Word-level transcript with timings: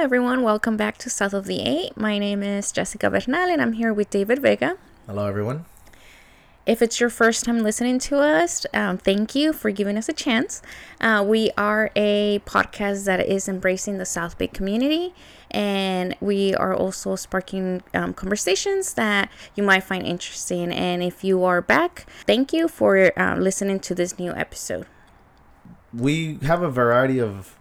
everyone. 0.00 0.42
Welcome 0.42 0.78
back 0.78 0.96
to 0.98 1.10
South 1.10 1.34
of 1.34 1.44
the 1.44 1.60
Eight. 1.60 1.94
My 1.94 2.18
name 2.18 2.42
is 2.42 2.72
Jessica 2.72 3.10
Bernal, 3.10 3.50
and 3.50 3.60
I'm 3.60 3.74
here 3.74 3.92
with 3.92 4.08
David 4.08 4.40
Vega. 4.40 4.78
Hello, 5.06 5.26
everyone. 5.26 5.66
If 6.64 6.80
it's 6.80 6.98
your 7.00 7.10
first 7.10 7.44
time 7.44 7.58
listening 7.58 7.98
to 7.98 8.16
us, 8.16 8.64
um, 8.72 8.96
thank 8.96 9.34
you 9.34 9.52
for 9.52 9.70
giving 9.70 9.98
us 9.98 10.08
a 10.08 10.14
chance. 10.14 10.62
Uh, 11.02 11.22
we 11.28 11.50
are 11.58 11.90
a 11.94 12.40
podcast 12.46 13.04
that 13.04 13.20
is 13.28 13.46
embracing 13.46 13.98
the 13.98 14.06
South 14.06 14.38
Bay 14.38 14.46
community, 14.46 15.12
and 15.50 16.16
we 16.18 16.54
are 16.54 16.74
also 16.74 17.14
sparking 17.14 17.82
um, 17.92 18.14
conversations 18.14 18.94
that 18.94 19.30
you 19.54 19.62
might 19.62 19.84
find 19.84 20.06
interesting. 20.06 20.72
And 20.72 21.02
if 21.02 21.22
you 21.22 21.44
are 21.44 21.60
back, 21.60 22.06
thank 22.26 22.54
you 22.54 22.68
for 22.68 23.12
uh, 23.20 23.36
listening 23.36 23.80
to 23.80 23.94
this 23.94 24.18
new 24.18 24.32
episode. 24.32 24.86
We 25.92 26.38
have 26.40 26.62
a 26.62 26.70
variety 26.70 27.20
of 27.20 27.59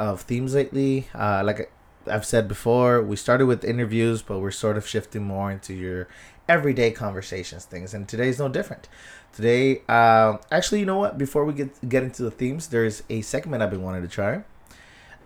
of 0.00 0.22
themes 0.22 0.54
lately. 0.54 1.08
Uh, 1.14 1.42
like 1.44 1.70
I've 2.06 2.24
said 2.24 2.48
before, 2.48 3.02
we 3.02 3.16
started 3.16 3.46
with 3.46 3.64
interviews, 3.64 4.22
but 4.22 4.38
we're 4.38 4.50
sort 4.50 4.76
of 4.76 4.86
shifting 4.86 5.22
more 5.22 5.50
into 5.50 5.74
your 5.74 6.08
everyday 6.48 6.90
conversations 6.90 7.64
things 7.64 7.94
and 7.94 8.08
today's 8.08 8.38
no 8.40 8.48
different. 8.48 8.88
Today 9.32 9.82
uh, 9.88 10.38
actually 10.50 10.80
you 10.80 10.86
know 10.86 10.98
what? 10.98 11.16
Before 11.16 11.44
we 11.44 11.52
get 11.52 11.88
get 11.88 12.02
into 12.02 12.24
the 12.24 12.30
themes 12.30 12.68
there's 12.68 13.04
a 13.08 13.20
segment 13.20 13.62
i've 13.62 13.70
been 13.70 13.82
wanting 13.82 14.02
to 14.02 14.08
try. 14.08 14.42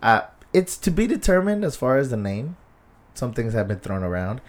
Uh, 0.03 0.21
it's 0.53 0.77
to 0.77 0.91
be 0.91 1.07
determined 1.07 1.65
as 1.65 1.75
far 1.75 1.97
as 1.97 2.11
the 2.11 2.17
name. 2.17 2.57
Some 3.15 3.33
things 3.33 3.53
have 3.53 3.67
been 3.67 3.79
thrown 3.79 4.03
around 4.03 4.41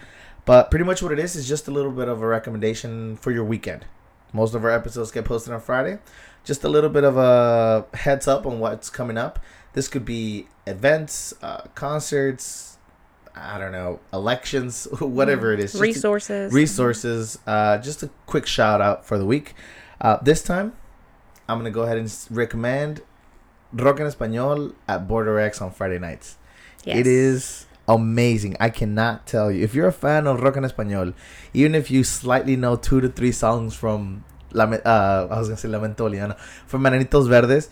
but 0.45 0.69
pretty 0.69 0.85
much 0.85 1.01
what 1.01 1.11
it 1.11 1.19
is 1.19 1.35
is 1.35 1.47
just 1.47 1.67
a 1.67 1.71
little 1.71 1.91
bit 1.91 2.07
of 2.07 2.21
a 2.21 2.27
recommendation 2.27 3.17
for 3.17 3.31
your 3.31 3.43
weekend. 3.43 3.85
Most 4.31 4.53
of 4.53 4.63
our 4.63 4.71
episodes 4.71 5.11
get 5.11 5.25
posted 5.25 5.53
on 5.53 5.59
friday. 5.59 5.99
Just 6.45 6.63
a 6.63 6.69
little 6.69 6.89
bit 6.89 7.03
of 7.03 7.17
a 7.17 7.85
heads 7.97 8.27
up 8.27 8.45
on 8.45 8.59
what's 8.59 8.89
coming 8.89 9.17
up 9.17 9.39
this 9.77 9.87
could 9.87 10.05
be 10.05 10.47
events 10.65 11.35
uh, 11.43 11.61
concerts 11.75 12.77
I 13.35 13.59
don't 13.59 13.71
know, 13.71 13.99
elections, 14.11 14.87
whatever 14.99 15.53
it 15.53 15.59
is. 15.59 15.73
Just 15.73 15.81
resources. 15.83 16.51
resources. 16.51 17.37
Uh, 17.45 17.77
just 17.77 18.01
a 18.01 18.09
quick 18.25 18.47
shout 18.47 18.81
out 18.81 19.05
for 19.05 19.19
the 19.19 19.25
week. 19.25 19.53
Uh, 20.01 20.17
this 20.23 20.41
time, 20.41 20.73
I'm 21.47 21.59
going 21.59 21.71
to 21.71 21.75
go 21.75 21.83
ahead 21.83 21.99
and 21.99 22.11
recommend 22.31 23.01
Rock 23.71 23.99
en 23.99 24.07
Español 24.07 24.73
at 24.87 25.07
Border 25.07 25.37
X 25.39 25.61
on 25.61 25.69
Friday 25.69 25.99
nights. 25.99 26.39
Yes. 26.83 26.97
It 26.97 27.05
is 27.05 27.67
amazing. 27.87 28.57
I 28.59 28.71
cannot 28.71 29.27
tell 29.27 29.51
you. 29.51 29.63
If 29.63 29.75
you're 29.75 29.87
a 29.87 29.93
fan 29.93 30.25
of 30.25 30.41
Rock 30.41 30.57
en 30.57 30.63
Español, 30.63 31.13
even 31.53 31.75
if 31.75 31.91
you 31.91 32.03
slightly 32.03 32.55
know 32.55 32.75
two 32.75 33.01
to 33.01 33.09
three 33.09 33.31
songs 33.31 33.75
from, 33.75 34.23
uh, 34.55 35.27
I 35.29 35.37
was 35.37 35.47
going 35.47 35.57
to 35.57 35.61
say 35.61 35.69
Lamento 35.69 36.09
Boliviano, 36.09 36.39
from 36.65 36.81
Enanitos 36.85 37.27
Verdes, 37.29 37.69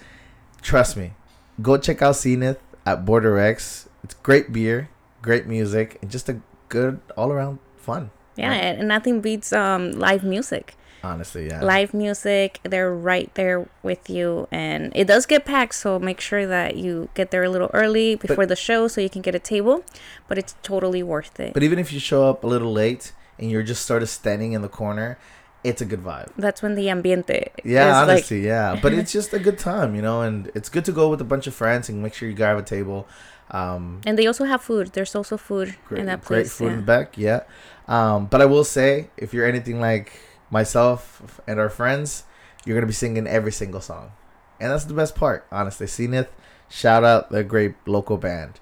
trust 0.61 0.95
me, 0.95 1.13
go 1.61 1.77
check 1.77 2.01
out 2.01 2.15
Zenith 2.15 2.59
at 2.85 3.05
Border 3.05 3.39
X. 3.39 3.89
It's 4.03 4.13
great 4.15 4.53
beer 4.53 4.89
great 5.25 5.47
music, 5.47 5.97
and 6.01 6.11
just 6.11 6.29
a 6.29 6.39
good 6.69 7.01
all 7.17 7.31
around 7.31 7.57
fun. 7.75 8.11
Yeah, 8.37 8.49
right? 8.49 8.77
and 8.79 8.87
nothing 8.87 9.21
beats 9.21 9.51
um, 9.51 9.93
live 9.93 10.23
music. 10.23 10.75
Honestly, 11.03 11.47
yeah. 11.47 11.63
Live 11.63 11.93
music, 11.93 12.59
they're 12.63 12.93
right 12.93 13.33
there 13.35 13.67
with 13.83 14.09
you, 14.09 14.47
and 14.51 14.91
it 14.95 15.05
does 15.05 15.25
get 15.25 15.45
packed. 15.45 15.75
So 15.75 15.99
make 15.99 16.21
sure 16.21 16.47
that 16.47 16.77
you 16.77 17.09
get 17.13 17.31
there 17.31 17.43
a 17.43 17.49
little 17.49 17.69
early 17.73 18.15
before 18.15 18.45
but, 18.45 18.49
the 18.49 18.55
show, 18.55 18.87
so 18.87 19.01
you 19.01 19.09
can 19.09 19.21
get 19.21 19.35
a 19.35 19.39
table. 19.39 19.83
But 20.27 20.37
it's 20.37 20.55
totally 20.63 21.03
worth 21.03 21.39
it. 21.39 21.53
But 21.53 21.63
even 21.63 21.79
if 21.79 21.91
you 21.91 21.99
show 21.99 22.29
up 22.29 22.43
a 22.43 22.47
little 22.47 22.71
late 22.71 23.13
and 23.37 23.51
you're 23.51 23.63
just 23.63 23.85
sort 23.85 24.01
of 24.01 24.09
standing 24.09 24.53
in 24.53 24.61
the 24.61 24.69
corner, 24.69 25.17
it's 25.65 25.81
a 25.81 25.85
good 25.85 26.03
vibe. 26.03 26.31
That's 26.37 26.61
when 26.61 26.75
the 26.75 26.85
ambiente. 26.89 27.49
Yeah, 27.63 28.01
honestly, 28.01 28.41
like... 28.41 28.45
yeah. 28.45 28.79
But 28.83 28.93
it's 28.93 29.11
just 29.11 29.33
a 29.33 29.39
good 29.39 29.57
time, 29.57 29.95
you 29.95 30.01
know, 30.01 30.21
and 30.21 30.51
it's 30.53 30.69
good 30.69 30.85
to 30.85 30.91
go 30.91 31.09
with 31.09 31.19
a 31.21 31.25
bunch 31.25 31.47
of 31.47 31.55
friends 31.55 31.89
and 31.89 32.01
make 32.03 32.13
sure 32.13 32.29
you 32.29 32.35
grab 32.35 32.57
a 32.57 32.61
table. 32.61 33.07
Um, 33.51 34.01
and 34.05 34.17
they 34.17 34.27
also 34.27 34.45
have 34.45 34.61
food. 34.61 34.93
There's 34.93 35.15
also 35.15 35.37
food 35.37 35.75
great, 35.87 36.01
in 36.01 36.05
that 36.05 36.21
place. 36.21 36.57
Great 36.57 36.57
food 36.57 36.65
yeah. 36.65 36.73
in 36.73 36.79
the 36.79 36.85
back, 36.85 37.17
yeah. 37.17 37.41
Um, 37.87 38.27
but 38.27 38.41
I 38.41 38.45
will 38.45 38.63
say, 38.63 39.09
if 39.17 39.33
you're 39.33 39.45
anything 39.45 39.81
like 39.81 40.13
myself 40.49 41.41
and 41.47 41.59
our 41.59 41.69
friends, 41.69 42.23
you're 42.65 42.75
gonna 42.77 42.87
be 42.87 42.93
singing 42.93 43.27
every 43.27 43.51
single 43.51 43.81
song, 43.81 44.11
and 44.59 44.71
that's 44.71 44.85
the 44.85 44.93
best 44.93 45.15
part, 45.15 45.45
honestly. 45.51 45.85
Zenith, 45.85 46.29
shout 46.69 47.03
out 47.03 47.29
the 47.29 47.43
great 47.43 47.75
local 47.85 48.17
band. 48.17 48.59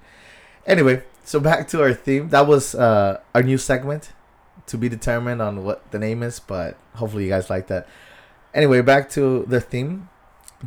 Anyway, 0.66 1.04
so 1.24 1.40
back 1.40 1.68
to 1.70 1.82
our 1.82 1.94
theme. 1.94 2.30
That 2.30 2.48
was 2.48 2.76
uh, 2.76 3.22
our 3.34 3.44
new 3.44 3.58
segment 3.58 4.12
to 4.68 4.78
be 4.78 4.90
determined 4.90 5.42
on 5.42 5.64
what 5.64 5.90
the 5.92 6.00
name 6.00 6.24
is, 6.24 6.40
but 6.40 6.78
hopefully 6.96 7.26
you 7.26 7.30
guys 7.30 7.50
like 7.50 7.68
that. 7.68 7.88
Anyway, 8.54 8.82
back 8.82 9.10
to 9.12 9.46
the 9.48 9.60
theme. 9.60 10.10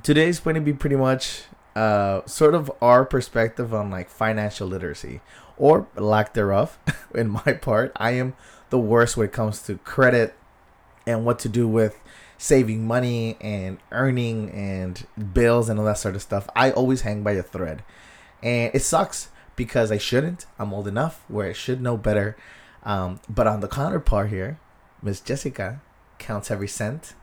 Today's 0.02 0.40
going 0.40 0.54
to 0.54 0.60
be 0.60 0.72
pretty 0.72 0.96
much 0.96 1.44
uh, 1.74 2.24
sort 2.26 2.54
of 2.54 2.70
our 2.80 3.04
perspective 3.04 3.72
on 3.72 3.90
like 3.90 4.08
financial 4.10 4.66
literacy 4.66 5.20
or 5.56 5.86
lack 5.96 6.34
thereof. 6.34 6.78
in 7.14 7.28
my 7.28 7.52
part, 7.60 7.92
I 7.96 8.12
am 8.12 8.34
the 8.70 8.78
worst 8.78 9.16
when 9.16 9.26
it 9.26 9.32
comes 9.32 9.62
to 9.62 9.78
credit 9.78 10.34
and 11.06 11.24
what 11.24 11.38
to 11.40 11.48
do 11.48 11.68
with 11.68 11.98
saving 12.38 12.86
money 12.86 13.36
and 13.40 13.78
earning 13.92 14.50
and 14.50 15.06
bills 15.32 15.68
and 15.68 15.78
all 15.78 15.86
that 15.86 15.98
sort 15.98 16.16
of 16.16 16.22
stuff. 16.22 16.48
I 16.54 16.70
always 16.70 17.02
hang 17.02 17.22
by 17.22 17.32
a 17.32 17.42
thread, 17.42 17.82
and 18.42 18.74
it 18.74 18.82
sucks 18.82 19.28
because 19.54 19.90
I 19.90 19.98
shouldn't. 19.98 20.46
I'm 20.58 20.72
old 20.72 20.88
enough 20.88 21.24
where 21.28 21.48
I 21.48 21.52
should 21.52 21.80
know 21.80 21.96
better. 21.96 22.36
Um, 22.86 23.20
but 23.28 23.46
on 23.46 23.60
the 23.60 23.68
counterpart 23.68 24.30
here, 24.30 24.58
Miss 25.02 25.20
Jessica 25.20 25.82
counts 26.18 26.50
every 26.50 26.68
cent 26.68 27.14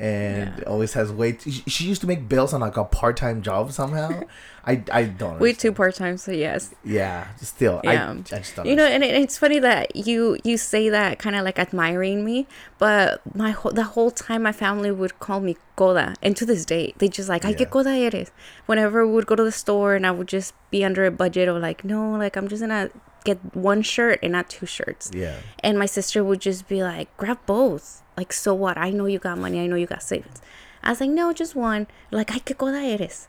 and 0.00 0.54
yeah. 0.56 0.64
always 0.64 0.94
has 0.94 1.12
way. 1.12 1.32
T- 1.32 1.62
she 1.66 1.84
used 1.84 2.00
to 2.00 2.06
make 2.06 2.26
bills 2.26 2.54
on 2.54 2.62
like 2.62 2.78
a 2.78 2.84
part 2.84 3.18
time 3.18 3.42
job 3.42 3.70
somehow. 3.70 4.22
I 4.64 4.82
I 4.90 5.04
don't. 5.04 5.38
We 5.38 5.52
two 5.52 5.72
part 5.72 5.94
time, 5.94 6.16
so 6.16 6.32
yes. 6.32 6.74
Yeah, 6.84 7.28
still. 7.36 7.82
Yeah. 7.84 8.12
I, 8.12 8.36
I 8.36 8.38
just 8.38 8.56
don't. 8.56 8.66
You 8.66 8.76
know, 8.76 8.86
and 8.86 9.04
it, 9.04 9.14
it's 9.14 9.36
funny 9.36 9.58
that 9.58 9.94
you 9.94 10.38
you 10.42 10.56
say 10.56 10.88
that 10.88 11.18
kind 11.18 11.36
of 11.36 11.44
like 11.44 11.58
admiring 11.58 12.24
me, 12.24 12.46
but 12.78 13.20
my 13.34 13.50
whole 13.50 13.72
the 13.72 13.84
whole 13.84 14.10
time 14.10 14.42
my 14.42 14.52
family 14.52 14.90
would 14.90 15.18
call 15.20 15.40
me 15.40 15.56
coda, 15.76 16.14
and 16.22 16.34
to 16.36 16.46
this 16.46 16.64
day 16.64 16.94
they 16.96 17.08
just 17.08 17.28
like, 17.28 17.44
I 17.44 17.50
yeah. 17.50 17.56
qué 17.56 17.70
coda 17.70 17.90
eres." 17.90 18.30
Whenever 18.64 19.06
we 19.06 19.12
would 19.12 19.26
go 19.26 19.36
to 19.36 19.44
the 19.44 19.52
store 19.52 19.94
and 19.94 20.06
I 20.06 20.12
would 20.12 20.28
just 20.28 20.54
be 20.70 20.82
under 20.82 21.04
a 21.04 21.10
budget 21.10 21.48
or 21.48 21.58
like, 21.58 21.84
no, 21.84 22.12
like 22.12 22.36
I'm 22.36 22.48
just 22.48 22.62
gonna 22.62 22.90
get 23.24 23.38
one 23.54 23.82
shirt 23.82 24.18
and 24.22 24.32
not 24.32 24.48
two 24.48 24.66
shirts. 24.66 25.10
Yeah. 25.14 25.36
And 25.62 25.78
my 25.78 25.86
sister 25.86 26.24
would 26.24 26.40
just 26.40 26.68
be 26.68 26.82
like, 26.82 27.14
grab 27.16 27.38
both. 27.46 28.02
Like, 28.16 28.32
so 28.32 28.54
what? 28.54 28.76
I 28.78 28.90
know 28.90 29.06
you 29.06 29.18
got 29.18 29.38
money. 29.38 29.60
I 29.60 29.66
know 29.66 29.76
you 29.76 29.86
got 29.86 30.02
savings. 30.02 30.40
I 30.82 30.90
was 30.90 31.00
like, 31.00 31.10
no, 31.10 31.32
just 31.32 31.54
one. 31.54 31.86
Like, 32.10 32.32
ay, 32.34 32.40
qué 32.40 32.56
coda 32.56 32.78
eres. 32.78 33.28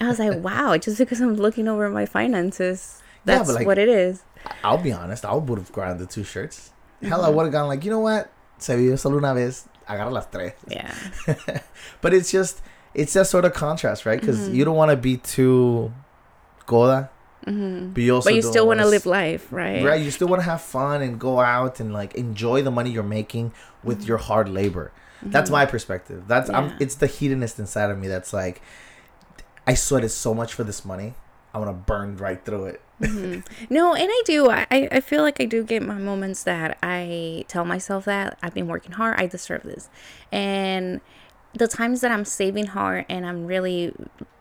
I 0.00 0.08
was 0.08 0.18
like, 0.18 0.42
wow, 0.42 0.76
just 0.78 0.98
because 0.98 1.20
I'm 1.20 1.36
looking 1.36 1.68
over 1.68 1.88
my 1.88 2.06
finances, 2.06 3.02
that's 3.24 3.48
yeah, 3.48 3.54
like, 3.54 3.66
what 3.66 3.78
it 3.78 3.88
is. 3.88 4.22
I'll 4.62 4.78
be 4.78 4.92
honest. 4.92 5.24
I 5.24 5.34
would 5.34 5.58
have 5.58 5.72
grabbed 5.72 6.00
the 6.00 6.06
two 6.06 6.24
shirts. 6.24 6.72
Mm-hmm. 6.96 7.08
Hell, 7.08 7.24
I 7.24 7.30
would 7.30 7.44
have 7.44 7.52
gone 7.52 7.68
like, 7.68 7.84
you 7.84 7.90
know 7.90 8.00
what? 8.00 8.30
Se 8.58 8.76
vive 8.76 8.98
solo 8.98 9.18
una 9.18 9.34
vez. 9.34 9.68
Agarra 9.88 10.12
las 10.12 10.26
tres. 10.26 10.52
Yeah. 10.68 10.94
but 12.00 12.14
it's 12.14 12.30
just, 12.30 12.60
it's 12.94 13.12
that 13.14 13.26
sort 13.26 13.44
of 13.44 13.52
contrast, 13.52 14.06
right? 14.06 14.20
Because 14.20 14.38
mm-hmm. 14.38 14.54
you 14.54 14.64
don't 14.64 14.76
want 14.76 14.90
to 14.90 14.96
be 14.96 15.16
too 15.16 15.92
coda 16.66 17.10
Mm-hmm. 17.46 17.92
But 17.92 18.02
you 18.02 18.14
also 18.14 18.30
but 18.30 18.34
you 18.34 18.42
still 18.42 18.66
want 18.66 18.80
to 18.80 18.86
live 18.86 19.06
life, 19.06 19.52
right? 19.52 19.84
Right. 19.84 20.00
You 20.00 20.10
still 20.10 20.28
want 20.28 20.40
to 20.40 20.44
have 20.44 20.62
fun 20.62 21.02
and 21.02 21.18
go 21.18 21.40
out 21.40 21.80
and 21.80 21.92
like 21.92 22.14
enjoy 22.14 22.62
the 22.62 22.70
money 22.70 22.90
you're 22.90 23.02
making 23.02 23.52
with 23.82 24.00
mm-hmm. 24.00 24.08
your 24.08 24.18
hard 24.18 24.48
labor. 24.48 24.92
Mm-hmm. 25.18 25.30
That's 25.30 25.50
my 25.50 25.66
perspective. 25.66 26.24
That's 26.28 26.48
yeah. 26.48 26.58
I'm, 26.58 26.76
it's 26.80 26.94
the 26.94 27.06
hedonist 27.06 27.58
inside 27.58 27.90
of 27.90 27.98
me 27.98 28.08
that's 28.08 28.32
like, 28.32 28.62
I 29.66 29.74
sweated 29.74 30.10
so 30.10 30.34
much 30.34 30.54
for 30.54 30.64
this 30.64 30.84
money. 30.84 31.14
I 31.54 31.58
want 31.58 31.70
to 31.70 31.74
burn 31.74 32.16
right 32.16 32.42
through 32.44 32.66
it. 32.66 32.80
mm-hmm. 33.00 33.40
No, 33.68 33.94
and 33.94 34.08
I 34.08 34.22
do. 34.24 34.48
I, 34.48 34.66
I 34.70 35.00
feel 35.00 35.22
like 35.22 35.40
I 35.40 35.44
do 35.44 35.64
get 35.64 35.82
my 35.82 35.98
moments 35.98 36.44
that 36.44 36.78
I 36.82 37.44
tell 37.48 37.64
myself 37.64 38.04
that 38.04 38.38
I've 38.42 38.54
been 38.54 38.68
working 38.68 38.92
hard. 38.92 39.20
I 39.20 39.26
deserve 39.26 39.64
this, 39.64 39.90
and 40.30 41.00
the 41.54 41.68
times 41.68 42.00
that 42.00 42.10
I'm 42.10 42.24
saving 42.24 42.66
hard 42.66 43.04
and 43.08 43.26
I'm 43.26 43.46
really 43.46 43.94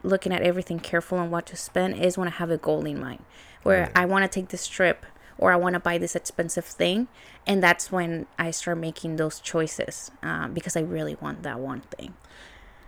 looking 0.03 0.31
at 0.31 0.41
everything 0.41 0.79
careful 0.79 1.19
and 1.19 1.31
what 1.31 1.45
to 1.47 1.55
spend 1.55 1.95
is 1.95 2.17
when 2.17 2.27
I 2.27 2.31
have 2.31 2.49
a 2.49 2.57
goal 2.57 2.85
in 2.85 2.99
mind 2.99 3.23
where 3.63 3.83
right. 3.83 3.91
I 3.95 4.05
want 4.05 4.23
to 4.23 4.29
take 4.29 4.49
this 4.49 4.67
trip 4.67 5.05
or 5.37 5.51
I 5.51 5.55
want 5.55 5.73
to 5.73 5.79
buy 5.79 5.97
this 5.97 6.15
expensive 6.15 6.65
thing. 6.65 7.07
And 7.45 7.61
that's 7.61 7.91
when 7.91 8.27
I 8.37 8.51
start 8.51 8.77
making 8.77 9.15
those 9.15 9.39
choices 9.39 10.11
um, 10.21 10.53
because 10.53 10.77
I 10.77 10.81
really 10.81 11.15
want 11.19 11.43
that 11.43 11.59
one 11.59 11.81
thing. 11.81 12.13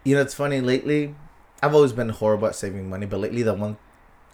You 0.04 0.16
know, 0.16 0.22
it's 0.22 0.34
funny. 0.34 0.62
Lately, 0.62 1.16
I've 1.62 1.74
always 1.74 1.94
been 1.94 2.10
horrible 2.10 2.48
at 2.48 2.56
saving 2.56 2.90
money, 2.90 3.06
but 3.06 3.20
lately, 3.20 3.42
the 3.42 3.54
one 3.54 3.78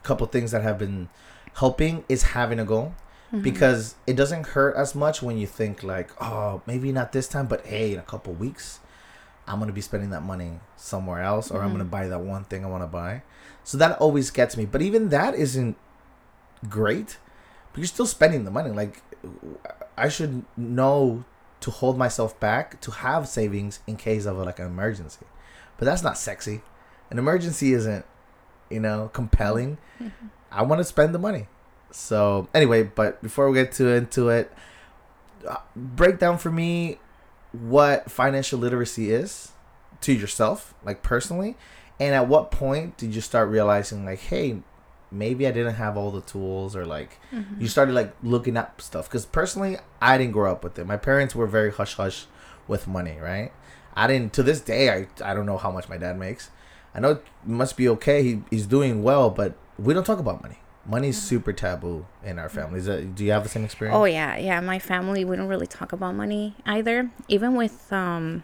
couple 0.03 0.27
things 0.27 0.51
that 0.51 0.61
have 0.63 0.77
been 0.77 1.09
helping 1.55 2.03
is 2.09 2.23
having 2.23 2.59
a 2.59 2.65
goal. 2.65 2.93
Mm-hmm. 3.27 3.43
Because 3.43 3.95
it 4.07 4.15
doesn't 4.15 4.47
hurt 4.47 4.75
as 4.75 4.95
much 4.95 5.21
when 5.21 5.37
you 5.37 5.45
think 5.45 5.83
like, 5.83 6.09
oh, 6.21 6.63
maybe 6.65 6.91
not 6.91 7.11
this 7.11 7.27
time, 7.27 7.45
but 7.45 7.65
hey, 7.67 7.93
in 7.93 7.99
a 7.99 8.03
couple 8.03 8.33
weeks, 8.33 8.79
I'm 9.49 9.59
gonna 9.59 9.73
be 9.73 9.81
spending 9.81 10.11
that 10.11 10.21
money 10.21 10.59
somewhere 10.77 11.21
else, 11.21 11.49
or 11.49 11.55
mm-hmm. 11.55 11.65
I'm 11.65 11.71
gonna 11.71 11.85
buy 11.85 12.07
that 12.07 12.21
one 12.21 12.43
thing 12.43 12.63
I 12.63 12.67
want 12.67 12.83
to 12.83 12.87
buy. 12.87 13.23
So 13.63 13.77
that 13.79 13.97
always 13.97 14.29
gets 14.29 14.55
me. 14.55 14.65
But 14.65 14.83
even 14.83 15.09
that 15.09 15.33
isn't 15.33 15.75
great, 16.69 17.17
but 17.73 17.79
you're 17.79 17.87
still 17.87 18.05
spending 18.05 18.45
the 18.45 18.51
money. 18.51 18.69
Like 18.69 19.01
I 19.97 20.07
should 20.07 20.45
know 20.55 21.25
to 21.61 21.71
hold 21.71 21.97
myself 21.97 22.39
back 22.39 22.79
to 22.81 22.91
have 22.91 23.27
savings 23.27 23.79
in 23.87 23.97
case 23.97 24.25
of 24.25 24.37
like 24.37 24.59
an 24.59 24.67
emergency. 24.67 25.25
But 25.77 25.85
that's 25.85 26.03
not 26.03 26.17
sexy. 26.17 26.61
An 27.09 27.17
emergency 27.17 27.73
isn't, 27.73 28.05
you 28.69 28.79
know, 28.79 29.09
compelling. 29.13 29.77
Mm-hmm. 29.99 30.27
I 30.51 30.61
want 30.61 30.79
to 30.79 30.83
spend 30.85 31.13
the 31.13 31.19
money. 31.19 31.47
So 31.91 32.47
anyway, 32.53 32.83
but 32.83 33.21
before 33.21 33.49
we 33.49 33.55
get 33.55 33.71
too 33.71 33.89
into 33.89 34.29
it, 34.29 34.53
uh, 35.47 35.57
break 35.75 36.19
down 36.19 36.37
for 36.37 36.51
me 36.51 36.99
what 37.51 38.09
financial 38.11 38.59
literacy 38.59 39.11
is 39.11 39.51
to 40.01 40.13
yourself, 40.13 40.73
like 40.83 41.01
personally, 41.03 41.55
and 41.99 42.15
at 42.15 42.27
what 42.27 42.51
point 42.51 42.97
did 42.97 43.13
you 43.15 43.21
start 43.21 43.49
realizing 43.49 44.05
like, 44.05 44.19
hey, 44.19 44.61
maybe 45.11 45.47
I 45.47 45.51
didn't 45.51 45.75
have 45.75 45.97
all 45.97 46.11
the 46.11 46.21
tools, 46.21 46.75
or 46.75 46.85
like 46.85 47.19
Mm-hmm. 47.33 47.61
you 47.61 47.67
started 47.67 47.93
like 47.93 48.13
looking 48.23 48.55
up 48.57 48.81
stuff? 48.81 49.07
Because 49.09 49.25
personally, 49.25 49.77
I 50.01 50.17
didn't 50.17 50.33
grow 50.33 50.51
up 50.51 50.63
with 50.63 50.77
it. 50.79 50.85
My 50.85 50.97
parents 50.97 51.35
were 51.35 51.47
very 51.47 51.71
hush 51.71 51.95
hush 51.95 52.25
with 52.67 52.87
money, 52.87 53.17
right? 53.19 53.51
I 53.95 54.07
didn't. 54.07 54.33
To 54.33 54.43
this 54.43 54.61
day, 54.61 54.89
I 54.89 55.07
I 55.31 55.33
don't 55.33 55.45
know 55.45 55.57
how 55.57 55.71
much 55.71 55.89
my 55.89 55.97
dad 55.97 56.17
makes. 56.17 56.51
I 56.95 56.99
know 56.99 57.11
it 57.11 57.25
must 57.45 57.77
be 57.77 57.87
okay. 57.89 58.23
He, 58.23 58.43
he's 58.49 58.65
doing 58.65 59.03
well, 59.03 59.29
but 59.29 59.53
we 59.77 59.93
don't 59.93 60.05
talk 60.05 60.19
about 60.19 60.41
money. 60.41 60.59
Money's 60.85 61.21
super 61.21 61.53
taboo 61.53 62.05
in 62.23 62.39
our 62.39 62.49
families. 62.49 62.85
Do 62.85 63.23
you 63.23 63.31
have 63.31 63.43
the 63.43 63.49
same 63.49 63.63
experience? 63.63 63.95
Oh 63.95 64.05
yeah, 64.05 64.37
yeah. 64.37 64.59
My 64.59 64.79
family 64.79 65.23
we 65.23 65.35
don't 65.35 65.47
really 65.47 65.67
talk 65.67 65.91
about 65.91 66.15
money 66.15 66.55
either. 66.65 67.11
Even 67.27 67.55
with 67.55 67.91
um, 67.93 68.43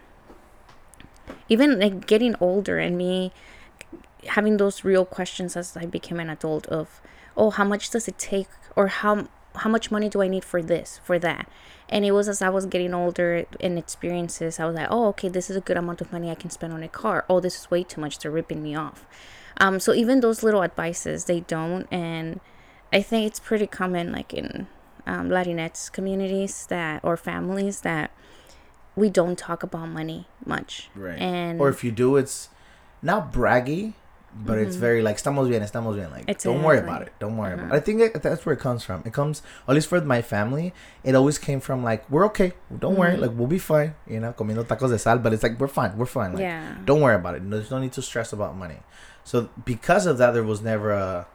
even 1.48 1.80
like 1.80 2.06
getting 2.06 2.36
older 2.40 2.78
and 2.78 2.96
me 2.96 3.32
having 4.28 4.56
those 4.56 4.84
real 4.84 5.04
questions 5.04 5.56
as 5.56 5.76
I 5.76 5.86
became 5.86 6.20
an 6.20 6.30
adult 6.30 6.66
of, 6.66 7.00
oh, 7.36 7.50
how 7.50 7.64
much 7.64 7.90
does 7.90 8.08
it 8.08 8.18
take, 8.18 8.48
or 8.74 8.88
how 8.88 9.28
how 9.56 9.70
much 9.70 9.90
money 9.90 10.08
do 10.08 10.20
I 10.20 10.28
need 10.28 10.44
for 10.44 10.62
this, 10.62 11.00
for 11.02 11.18
that, 11.18 11.48
and 11.88 12.04
it 12.04 12.12
was 12.12 12.28
as 12.28 12.42
I 12.42 12.48
was 12.50 12.66
getting 12.66 12.92
older 12.92 13.46
in 13.58 13.78
experiences, 13.78 14.60
I 14.60 14.66
was 14.66 14.74
like, 14.74 14.88
oh, 14.90 15.06
okay, 15.08 15.28
this 15.28 15.48
is 15.48 15.56
a 15.56 15.60
good 15.60 15.76
amount 15.76 16.00
of 16.00 16.12
money 16.12 16.30
I 16.30 16.34
can 16.34 16.50
spend 16.50 16.72
on 16.72 16.82
a 16.82 16.88
car. 16.88 17.24
Oh, 17.28 17.40
this 17.40 17.58
is 17.60 17.70
way 17.70 17.82
too 17.82 18.00
much. 18.00 18.18
They're 18.18 18.30
ripping 18.30 18.62
me 18.62 18.76
off. 18.76 19.06
Um, 19.58 19.80
so 19.80 19.94
even 19.94 20.20
those 20.20 20.42
little 20.42 20.62
advices, 20.62 21.24
they 21.24 21.40
don't, 21.40 21.86
and 21.90 22.40
I 22.92 23.02
think 23.02 23.26
it's 23.26 23.40
pretty 23.40 23.66
common, 23.66 24.12
like 24.12 24.34
in 24.34 24.66
um, 25.06 25.28
Latinx 25.30 25.90
communities 25.92 26.66
that 26.66 27.02
or 27.04 27.16
families 27.16 27.80
that 27.80 28.10
we 28.94 29.08
don't 29.10 29.38
talk 29.38 29.62
about 29.62 29.88
money 29.88 30.26
much. 30.44 30.90
Right. 30.94 31.18
And 31.18 31.60
or 31.60 31.68
if 31.68 31.84
you 31.84 31.90
do, 31.90 32.16
it's 32.16 32.48
not 33.02 33.32
braggy, 33.32 33.94
but 34.34 34.58
it's 34.58 34.76
very 34.76 35.02
like 35.02 35.16
estamos 35.16 35.48
bien, 35.48 35.62
estamos 35.62 35.96
bien. 35.96 36.10
Like 36.10 36.24
It's 36.28 36.44
don't 36.44 36.62
worry 36.62 36.78
exactly. 36.78 36.96
about 36.96 37.06
it. 37.06 37.12
Don't 37.18 37.36
worry 37.36 37.54
about 37.54 37.72
it. 37.72 37.72
I 37.72 37.80
think 37.80 38.12
that, 38.12 38.22
that's 38.22 38.44
where 38.44 38.54
it 38.54 38.58
comes 38.58 38.84
from. 38.84 39.02
It 39.06 39.12
comes 39.12 39.42
at 39.66 39.74
least 39.74 39.88
for 39.88 40.00
my 40.00 40.20
family. 40.22 40.74
It 41.04 41.14
always 41.14 41.38
came 41.38 41.60
from 41.60 41.82
like 41.82 42.08
we're 42.10 42.26
okay. 42.26 42.52
Don't 42.76 42.96
worry. 42.96 43.16
Like 43.16 43.30
we'll 43.34 43.46
be 43.46 43.58
fine. 43.58 43.94
You 44.06 44.20
know, 44.20 44.32
comiendo 44.32 44.64
tacos 44.64 44.90
de 44.90 44.98
sal. 44.98 45.18
But 45.18 45.32
it's 45.32 45.42
like 45.42 45.58
we're 45.58 45.68
fine. 45.68 45.96
We're 45.96 46.06
fine. 46.06 46.32
Like, 46.32 46.42
yeah. 46.42 46.76
Don't 46.84 47.00
worry 47.00 47.14
about 47.16 47.36
it. 47.36 47.48
There's 47.48 47.70
no 47.70 47.78
need 47.78 47.92
to 47.92 48.02
stress 48.02 48.32
about 48.32 48.56
money. 48.56 48.80
So 49.26 49.50
because 49.64 50.06
of 50.06 50.18
that, 50.18 50.30
there 50.34 50.44
was 50.44 50.62
never 50.62 50.92
a 50.92 51.26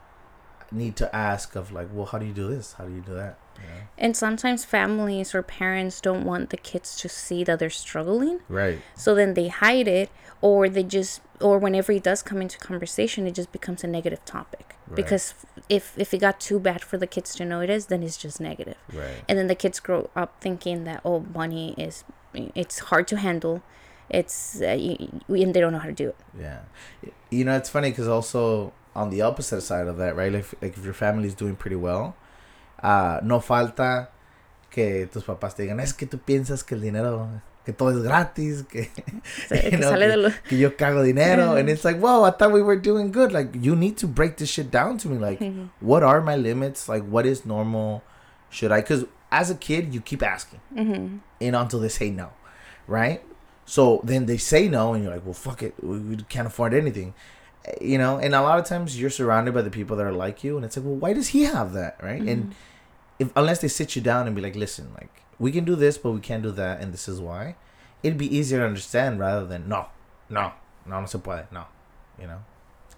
need 0.72 0.96
to 0.96 1.14
ask 1.14 1.58
of 1.58 1.74
like, 1.74 1.90
well, 1.92 2.06
how 2.06 2.18
do 2.18 2.26
you 2.26 2.32
do 2.32 2.48
this? 2.48 2.74
How 2.74 2.86
do 2.86 2.94
you 2.94 3.02
do 3.02 3.14
that? 3.14 3.38
You 3.58 3.64
know? 3.68 3.82
And 3.98 4.16
sometimes 4.16 4.64
families 4.64 5.36
or 5.36 5.44
parents 5.44 6.00
don't 6.00 6.24
want 6.24 6.52
the 6.52 6.58
kids 6.58 6.96
to 7.02 7.10
see 7.10 7.44
that 7.44 7.60
they're 7.60 7.70
struggling. 7.70 8.40
Right. 8.48 8.80
So 8.96 9.14
then 9.14 9.34
they 9.34 9.50
hide 9.50 9.90
it 9.90 10.10
or 10.40 10.70
they 10.70 10.84
just 10.84 11.20
or 11.42 11.60
whenever 11.60 11.92
it 11.92 12.04
does 12.04 12.22
come 12.22 12.42
into 12.42 12.58
conversation 12.60 13.28
it 13.28 13.36
just 13.36 13.52
becomes 13.52 13.84
a 13.84 13.88
negative 13.88 14.24
topic. 14.24 14.78
Right. 14.88 14.96
Because 14.96 15.34
if 15.68 15.94
if 15.98 16.14
it 16.14 16.20
got 16.20 16.40
too 16.40 16.62
bad 16.62 16.82
for 16.82 16.98
the 16.98 17.08
kids 17.08 17.36
to 17.36 17.46
know 17.46 17.60
it 17.60 17.70
is, 17.70 17.88
then 17.88 18.04
it's 18.04 18.16
just 18.16 18.40
negative. 18.40 18.78
Right. 18.94 19.26
And 19.28 19.38
then 19.38 19.48
the 19.48 19.56
kids 19.56 19.82
grow 19.82 20.10
up 20.16 20.40
thinking 20.40 20.86
that 20.86 21.02
oh 21.04 21.26
money 21.34 21.76
is 21.78 22.06
it's 22.34 22.80
hard 22.80 23.06
to 23.10 23.18
handle. 23.18 23.62
It's 24.14 24.62
uh, 24.62 24.76
y- 24.78 24.98
y- 25.28 25.40
and 25.44 25.54
they 25.54 25.62
don't 25.62 25.72
know 25.72 25.80
how 25.80 25.88
to 25.88 25.94
do 25.94 26.10
it. 26.10 26.16
Yeah, 26.40 26.60
you 27.30 27.46
know 27.46 27.56
it's 27.56 27.70
funny 27.70 27.90
because 27.92 28.08
also 28.08 28.74
on 28.96 29.10
the 29.10 29.22
opposite 29.22 29.62
side 29.62 29.88
of 29.88 29.98
that, 29.98 30.16
right? 30.16 30.32
Like, 30.32 30.42
if- 30.42 30.56
like 30.62 30.78
if 30.78 30.84
your 30.84 30.94
family 30.94 31.28
is 31.28 31.34
doing 31.36 31.56
pretty 31.56 31.78
well, 31.78 32.16
uh, 32.84 33.20
no 33.24 33.40
falta 33.40 34.10
que 34.70 35.08
tus 35.08 35.24
papás 35.24 35.56
te 35.56 35.64
digan 35.64 35.80
es 35.80 35.94
que 35.94 36.08
tú 36.08 36.20
piensas 36.20 36.64
que 36.66 36.76
el 36.76 36.82
dinero 36.82 37.30
que 37.66 37.74
todo 37.74 37.90
es 37.92 38.04
gratis, 38.04 38.64
que, 38.70 38.90
So, 39.48 39.56
que 39.56 39.72
you 39.72 39.78
know, 39.78 39.90
sale 39.92 40.08
de 40.08 40.18
lo- 40.18 40.32
que 40.50 40.58
yo 40.58 40.72
cago 40.76 41.04
dinero, 41.04 41.56
and 41.58 41.70
it's 41.70 41.86
like, 41.86 42.00
whoa, 42.00 42.24
I 42.24 42.32
thought 42.32 42.52
we 42.52 42.62
were 42.62 42.76
doing 42.76 43.12
good. 43.12 43.32
Like 43.32 43.50
you 43.56 43.76
need 43.76 43.98
to 43.98 44.08
break 44.08 44.38
this 44.38 44.50
shit 44.50 44.70
down 44.72 44.98
to 45.00 45.08
me. 45.10 45.18
Like, 45.18 45.40
what 45.80 46.04
are 46.04 46.20
my 46.22 46.36
limits? 46.36 46.90
Like, 46.90 47.04
what 47.04 47.26
is 47.26 47.46
normal? 47.46 48.04
Should 48.50 48.72
I? 48.74 48.82
Because 48.82 49.06
as 49.32 49.50
a 49.50 49.56
kid, 49.56 49.94
you 49.94 50.02
keep 50.02 50.22
asking, 50.24 50.60
Mhm. 50.76 51.20
and 51.40 51.56
until 51.56 51.80
they 51.80 51.88
say 51.88 52.10
no, 52.10 52.32
right? 52.88 53.22
So 53.72 54.02
then 54.04 54.26
they 54.26 54.36
say 54.36 54.68
no, 54.68 54.94
and 54.94 55.02
you're 55.02 55.14
like, 55.14 55.24
well, 55.24 55.34
fuck 55.34 55.64
it, 55.64 55.82
we, 55.82 55.98
we 55.98 56.18
can't 56.24 56.46
afford 56.46 56.74
anything, 56.74 57.14
you 57.80 57.98
know. 57.98 58.18
And 58.18 58.36
a 58.36 58.42
lot 58.42 58.60
of 58.60 58.66
times 58.66 59.00
you're 59.00 59.10
surrounded 59.10 59.54
by 59.54 59.62
the 59.62 59.70
people 59.70 59.96
that 59.96 60.06
are 60.06 60.12
like 60.12 60.44
you, 60.44 60.58
and 60.58 60.66
it's 60.66 60.76
like, 60.76 60.86
well, 60.86 60.96
why 60.96 61.14
does 61.14 61.30
he 61.30 61.44
have 61.44 61.72
that, 61.72 61.96
right? 62.04 62.22
And 62.22 62.44
mm-hmm. 62.44 62.52
if 63.20 63.32
unless 63.34 63.62
they 63.62 63.70
sit 63.70 63.96
you 63.96 64.02
down 64.02 64.28
and 64.28 64.36
be 64.36 64.42
like, 64.42 64.58
listen, 64.58 64.92
like 64.96 65.24
we 65.40 65.54
can 65.54 65.64
do 65.64 65.78
this, 65.78 65.98
but 65.98 66.12
we 66.12 66.20
can't 66.20 66.44
do 66.44 66.52
that, 66.52 66.82
and 66.82 66.92
this 66.92 67.08
is 67.08 67.22
why, 67.22 67.56
it'd 68.04 68.18
be 68.18 68.36
easier 68.36 68.60
to 68.60 68.66
understand 68.66 69.22
rather 69.22 69.46
than 69.46 69.70
no, 69.70 69.86
no, 70.30 70.52
no, 70.86 71.00
no 71.00 71.06
se 71.06 71.20
puede, 71.20 71.50
no, 71.50 71.64
you 72.20 72.28
know. 72.28 72.40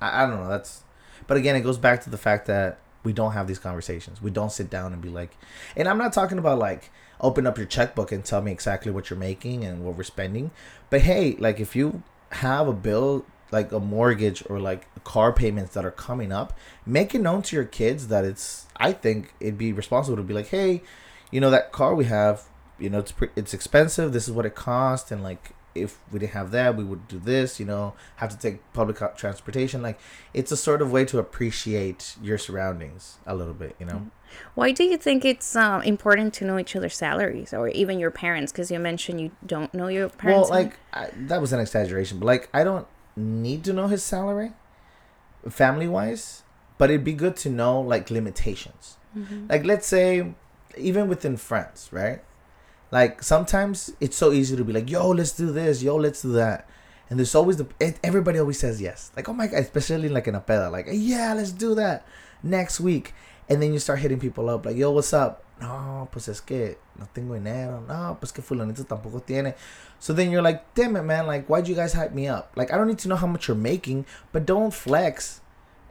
I, 0.02 0.24
I 0.24 0.26
don't 0.26 0.38
know. 0.38 0.50
That's, 0.50 0.82
but 1.28 1.38
again, 1.38 1.56
it 1.56 1.62
goes 1.62 1.78
back 1.78 2.02
to 2.06 2.10
the 2.10 2.18
fact 2.18 2.48
that 2.48 2.80
we 3.04 3.14
don't 3.14 3.34
have 3.34 3.46
these 3.46 3.60
conversations. 3.60 4.24
We 4.24 4.32
don't 4.32 4.52
sit 4.52 4.72
down 4.72 4.92
and 4.92 5.04
be 5.04 5.10
like, 5.10 5.38
and 5.78 5.88
I'm 5.88 6.00
not 6.00 6.14
talking 6.14 6.40
about 6.40 6.58
like 6.58 6.90
open 7.24 7.48
up 7.48 7.58
your 7.58 7.66
checkbook 7.66 8.12
and 8.12 8.24
tell 8.24 8.42
me 8.42 8.52
exactly 8.52 8.92
what 8.92 9.10
you're 9.10 9.18
making 9.18 9.64
and 9.64 9.84
what 9.84 9.96
we're 9.96 10.04
spending, 10.04 10.52
but 10.90 11.02
hey, 11.02 11.36
like 11.40 11.60
if 11.60 11.76
you 11.76 12.04
have 12.34 12.68
a 12.68 12.74
bill 12.74 13.26
like 13.54 13.72
a 13.72 13.80
mortgage 13.80 14.44
or 14.50 14.60
like 14.60 14.88
car 15.04 15.32
payments 15.32 15.76
that 15.76 15.86
are 15.86 15.92
coming 15.92 16.32
up, 16.32 16.58
make 16.86 17.16
it 17.16 17.22
known 17.22 17.42
to 17.44 17.56
your 17.56 17.66
kids 17.66 18.08
that 18.10 18.26
it's. 18.26 18.66
I 18.76 18.92
think 18.92 19.34
it'd 19.40 19.58
be 19.58 19.72
responsible 19.72 20.18
to 20.18 20.24
be 20.24 20.34
like, 20.34 20.48
hey, 20.48 20.82
you 21.32 21.40
know 21.40 21.52
that 21.52 21.72
car 21.72 21.96
we 21.96 22.06
have, 22.06 22.44
you 22.80 22.90
know 22.90 23.00
it's 23.00 23.14
it's 23.36 23.54
expensive. 23.54 24.12
This 24.12 24.28
is 24.28 24.34
what 24.34 24.46
it 24.46 24.56
cost, 24.56 25.12
and 25.12 25.24
like 25.24 25.52
if 25.76 26.00
we 26.12 26.20
didn't 26.20 26.34
have 26.34 26.52
that, 26.52 26.76
we 26.76 26.84
would 26.84 27.08
do 27.08 27.20
this. 27.20 27.60
You 27.60 27.66
know, 27.66 27.94
have 28.18 28.30
to 28.30 28.38
take 28.38 28.62
public 28.74 28.98
transportation. 29.16 29.82
Like 29.82 30.00
it's 30.34 30.52
a 30.52 30.58
sort 30.58 30.82
of 30.82 30.92
way 30.92 31.06
to 31.06 31.20
appreciate 31.20 32.16
your 32.22 32.38
surroundings 32.38 33.18
a 33.26 33.36
little 33.36 33.54
bit. 33.54 33.76
You 33.80 33.86
know. 33.86 34.12
Why 34.56 34.72
do 34.72 34.84
you 34.84 34.98
think 34.98 35.26
it's 35.26 35.56
uh, 35.56 35.82
important 35.86 36.34
to 36.36 36.46
know 36.46 36.58
each 36.58 36.76
other's 36.76 36.96
salaries 36.96 37.54
or 37.54 37.68
even 37.70 38.00
your 38.00 38.12
parents? 38.12 38.52
Because 38.52 38.72
you 38.72 38.80
mentioned 38.80 39.22
you 39.22 39.32
don't 39.46 39.74
know 39.74 39.88
your 39.88 40.10
parents. 40.10 40.50
Well, 40.50 40.60
like 40.60 40.78
I, 40.94 41.10
that 41.16 41.40
was 41.42 41.54
an 41.54 41.60
exaggeration, 41.60 42.20
but 42.20 42.26
like 42.26 42.50
I 42.54 42.64
don't 42.64 42.88
need 43.16 43.64
to 43.66 43.74
know 43.74 43.88
his 43.88 44.04
salary, 44.04 44.52
family 45.50 45.88
wise, 45.88 46.44
but 46.78 46.90
it'd 46.90 47.04
be 47.04 47.14
good 47.14 47.36
to 47.38 47.50
know 47.50 47.80
like 47.80 48.10
limitations. 48.10 48.98
Like 49.48 49.64
let's 49.64 49.86
say, 49.86 50.34
even 50.76 51.08
within 51.08 51.38
friends, 51.38 51.90
right? 51.92 52.24
Like 52.94 53.24
sometimes 53.24 53.92
it's 54.00 54.16
so 54.16 54.32
easy 54.32 54.56
to 54.56 54.64
be 54.64 54.72
like, 54.72 54.88
"Yo, 54.88 55.10
let's 55.10 55.32
do 55.32 55.52
this. 55.52 55.82
Yo, 55.82 55.96
let's 55.96 56.22
do 56.22 56.32
that," 56.34 56.70
and 57.10 57.18
there's 57.18 57.34
always 57.34 57.58
the 57.58 57.66
it, 57.80 57.98
everybody 58.04 58.38
always 58.38 58.60
says 58.60 58.80
yes. 58.80 59.10
Like, 59.16 59.28
oh 59.28 59.34
my 59.34 59.48
god, 59.48 59.62
especially 59.62 60.10
like 60.10 60.28
in 60.28 60.36
a 60.36 60.42
peda, 60.42 60.72
like, 60.72 60.86
yeah, 60.92 61.34
let's 61.34 61.50
do 61.50 61.74
that 61.74 62.06
next 62.44 62.80
week, 62.80 63.16
and 63.50 63.60
then 63.60 63.74
you 63.74 63.80
start 63.80 63.98
hitting 63.98 64.20
people 64.20 64.48
up 64.48 64.68
like, 64.68 64.78
"Yo, 64.78 64.92
what's 64.92 65.12
up?" 65.12 65.44
No, 65.60 66.08
pues 66.12 66.28
es 66.28 66.40
que 66.42 66.78
no 67.00 67.08
tengo 67.12 67.34
dinero. 67.34 67.82
No, 67.88 68.16
pues 68.20 68.32
que 68.32 68.44
fulanito 68.44 68.86
tampoco 68.86 69.26
tiene. 69.26 69.56
So 69.98 70.14
then 70.14 70.30
you're 70.30 70.44
like, 70.44 70.62
damn 70.76 70.96
it, 70.96 71.02
man. 71.02 71.26
Like, 71.26 71.48
why'd 71.48 71.68
you 71.68 71.74
guys 71.74 71.94
hype 71.94 72.14
me 72.14 72.28
up? 72.28 72.52
Like, 72.56 72.72
I 72.72 72.78
don't 72.78 72.88
need 72.88 73.00
to 73.00 73.08
know 73.08 73.16
how 73.16 73.26
much 73.26 73.48
you're 73.48 73.58
making, 73.58 74.06
but 74.32 74.46
don't 74.46 74.72
flex 74.72 75.42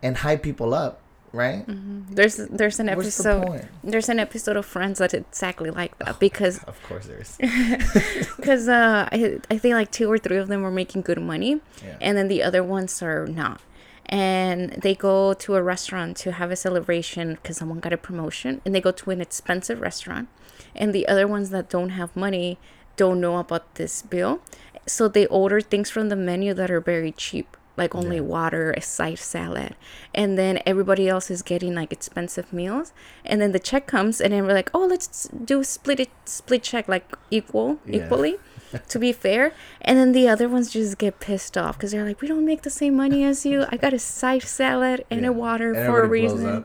and 0.05 0.19
hype 0.19 0.45
people 0.45 0.73
up, 0.73 1.01
right? 1.33 1.65
there's 1.67 2.37
there's 2.37 2.79
an 2.81 2.87
What's 2.87 3.17
the 3.17 3.29
episode 3.31 3.47
point? 3.47 3.65
there's 3.83 4.09
an 4.09 4.19
episode 4.19 4.57
of 4.57 4.67
Friends 4.67 4.99
that's 4.99 5.15
exactly 5.15 5.71
like 5.71 5.97
that 5.99 6.19
because 6.21 6.63
Of 6.65 6.81
course 6.85 7.07
there 7.07 7.21
is. 7.21 7.37
because 8.37 8.69
uh, 8.69 9.09
I 9.13 9.39
I 9.51 9.59
think 9.59 9.75
like 9.75 9.91
two 9.91 10.11
or 10.11 10.19
three 10.19 10.37
of 10.37 10.49
them 10.49 10.63
were 10.63 10.71
making 10.71 11.03
good 11.03 11.21
money, 11.21 11.61
Yeah. 11.85 11.97
and 12.01 12.17
then 12.17 12.29
the 12.29 12.43
other 12.43 12.63
ones 12.63 13.03
are 13.03 13.27
not. 13.27 13.61
And 14.07 14.73
they 14.73 14.95
go 14.95 15.33
to 15.33 15.55
a 15.55 15.63
restaurant 15.63 16.17
to 16.19 16.33
have 16.33 16.51
a 16.51 16.57
celebration 16.57 17.35
because 17.35 17.57
someone 17.57 17.81
got 17.81 17.93
a 17.93 17.97
promotion, 17.97 18.61
and 18.65 18.75
they 18.75 18.81
go 18.81 18.91
to 18.93 19.11
an 19.11 19.21
expensive 19.21 19.81
restaurant, 19.81 20.29
and 20.75 20.93
the 20.93 21.09
other 21.09 21.27
ones 21.27 21.51
that 21.51 21.71
don't 21.71 21.91
have 21.91 22.15
money 22.15 22.59
don't 22.97 23.21
know 23.21 23.39
about 23.39 23.77
this 23.77 24.03
bill, 24.03 24.41
so 24.87 25.09
they 25.09 25.25
order 25.27 25.61
things 25.63 25.89
from 25.89 26.09
the 26.11 26.17
menu 26.17 26.53
that 26.53 26.71
are 26.71 26.81
very 26.81 27.13
cheap, 27.13 27.57
like 27.77 27.95
only 27.95 28.17
Yeah. 28.17 28.23
water, 28.23 28.73
a 28.73 28.81
side 28.83 29.19
salad, 29.19 29.75
and 30.15 30.37
then 30.39 30.61
everybody 30.67 31.09
else 31.09 31.31
is 31.31 31.43
getting 31.43 31.75
like 31.75 31.93
expensive 31.93 32.53
meals, 32.53 32.93
and 33.25 33.41
then 33.41 33.53
the 33.53 33.59
check 33.59 33.87
comes, 33.87 34.21
and 34.21 34.33
then 34.33 34.47
we're 34.47 34.53
like, 34.53 34.71
oh, 34.75 34.87
let's 34.87 35.29
do 35.29 35.65
split 35.65 36.01
it, 36.01 36.11
split 36.27 36.63
check 36.63 36.87
like 36.89 37.07
equal, 37.31 37.79
Yeah. 37.87 38.05
equally 38.05 38.37
to 38.89 38.99
be 38.99 39.13
fair. 39.13 39.53
And 39.81 39.99
then 39.99 40.13
the 40.13 40.29
other 40.29 40.49
ones 40.49 40.71
just 40.71 40.97
get 40.99 41.21
pissed 41.21 41.57
off 41.59 41.77
because 41.77 41.93
they're 41.93 42.05
like, 42.05 42.21
we 42.23 42.29
don't 42.29 42.45
make 42.47 42.63
the 42.63 42.71
same 42.71 42.97
money 42.97 43.25
as 43.25 43.45
you. 43.47 43.65
I 43.71 43.77
got 43.77 43.93
a 43.93 43.99
side 43.99 44.43
salad 44.43 45.05
and 45.11 45.23
Yeah. 45.23 45.29
a 45.29 45.33
water 45.33 45.73
And 45.73 45.87
for 45.87 46.03
a 46.03 46.09
reason. 46.09 46.65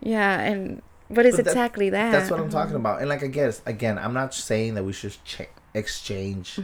Yeah, 0.00 0.40
and 0.40 0.82
but 1.10 1.26
it's 1.26 1.36
But 1.36 1.46
exactly 1.46 1.90
that. 1.90 2.12
That's 2.12 2.30
what 2.30 2.40
I'm 2.40 2.50
talking 2.50 2.76
about. 2.76 3.00
And 3.00 3.08
like 3.08 3.22
I 3.22 3.26
guess 3.28 3.62
again, 3.66 3.98
I'm 3.98 4.14
not 4.14 4.34
saying 4.34 4.74
that 4.74 4.84
we 4.84 4.92
should 4.92 5.14
cha- 5.24 5.44
exchange 5.74 6.58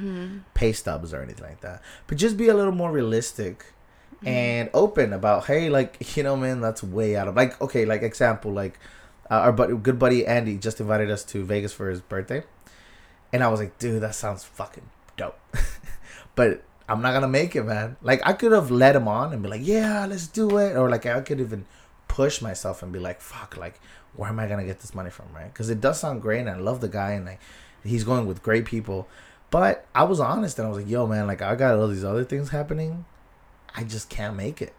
pay 0.55 0.73
stubs 0.73 1.12
or 1.12 1.23
anything 1.23 1.45
like 1.45 1.61
that, 1.61 1.83
but 2.07 2.17
just 2.17 2.37
be 2.37 2.49
a 2.49 2.55
little 2.55 2.73
more 2.73 2.90
realistic 2.90 3.67
and 4.25 4.71
open 4.75 5.12
about 5.12 5.47
hey, 5.47 5.71
like 5.71 6.17
you 6.17 6.23
know, 6.23 6.37
man, 6.37 6.61
that's 6.61 6.83
way 6.83 7.17
out 7.17 7.29
of 7.29 7.37
like 7.37 7.61
okay, 7.61 7.85
like 7.85 8.02
example, 8.02 8.52
like 8.52 8.79
uh, 9.31 9.35
our 9.35 9.52
buddy, 9.52 9.75
good 9.76 9.99
buddy 9.99 10.26
Andy 10.26 10.57
just 10.57 10.81
invited 10.81 11.11
us 11.11 11.25
to 11.25 11.45
Vegas 11.45 11.73
for 11.73 11.88
his 11.88 12.00
birthday, 12.00 12.43
and 13.33 13.43
I 13.43 13.49
was 13.49 13.61
like, 13.61 13.79
dude, 13.79 14.02
that 14.02 14.14
sounds 14.14 14.45
fucking 14.45 14.88
dope. 15.17 15.38
but 16.35 16.62
I'm 16.88 17.00
not 17.02 17.12
gonna 17.12 17.29
make 17.29 17.57
it, 17.57 17.64
man. 17.64 17.97
Like 18.02 18.21
I 18.25 18.33
could 18.33 18.52
have 18.52 18.71
led 18.71 18.97
him 18.97 19.09
on 19.09 19.33
and 19.33 19.43
be 19.43 19.49
like, 19.49 19.64
yeah, 19.64 20.07
let's 20.07 20.26
do 20.26 20.59
it, 20.59 20.76
or 20.76 20.90
like 20.90 21.07
I 21.07 21.21
could 21.21 21.40
even 21.40 21.67
push 22.09 22.43
myself 22.43 22.83
and 22.83 22.93
be 22.93 22.99
like, 22.99 23.21
fuck, 23.21 23.57
like 23.57 23.81
where 24.17 24.29
am 24.29 24.40
I 24.40 24.49
gonna 24.49 24.64
get 24.64 24.81
this 24.81 24.95
money 24.95 25.11
from, 25.11 25.26
right? 25.35 25.52
Because 25.52 25.71
it 25.71 25.81
does 25.81 26.00
sound 26.00 26.21
great, 26.21 26.40
and 26.40 26.50
I 26.50 26.57
love 26.57 26.81
the 26.81 26.88
guy, 26.88 27.12
and 27.12 27.25
like 27.25 27.40
he's 27.84 28.04
going 28.04 28.26
with 28.26 28.42
great 28.42 28.64
people. 28.64 29.08
But 29.50 29.87
I 29.94 30.04
was 30.04 30.20
honest, 30.20 30.58
and 30.58 30.66
I 30.66 30.68
was 30.68 30.78
like, 30.78 30.88
yo, 30.88 31.06
man, 31.06 31.26
like 31.26 31.42
I 31.42 31.56
got 31.56 31.75
all 31.75 31.88
these 31.88 32.04
other 32.04 32.25
things 32.25 32.50
happening. 32.50 33.04
I 33.75 33.84
just 33.84 34.08
can't 34.08 34.37
make 34.37 34.62
it. 34.62 34.75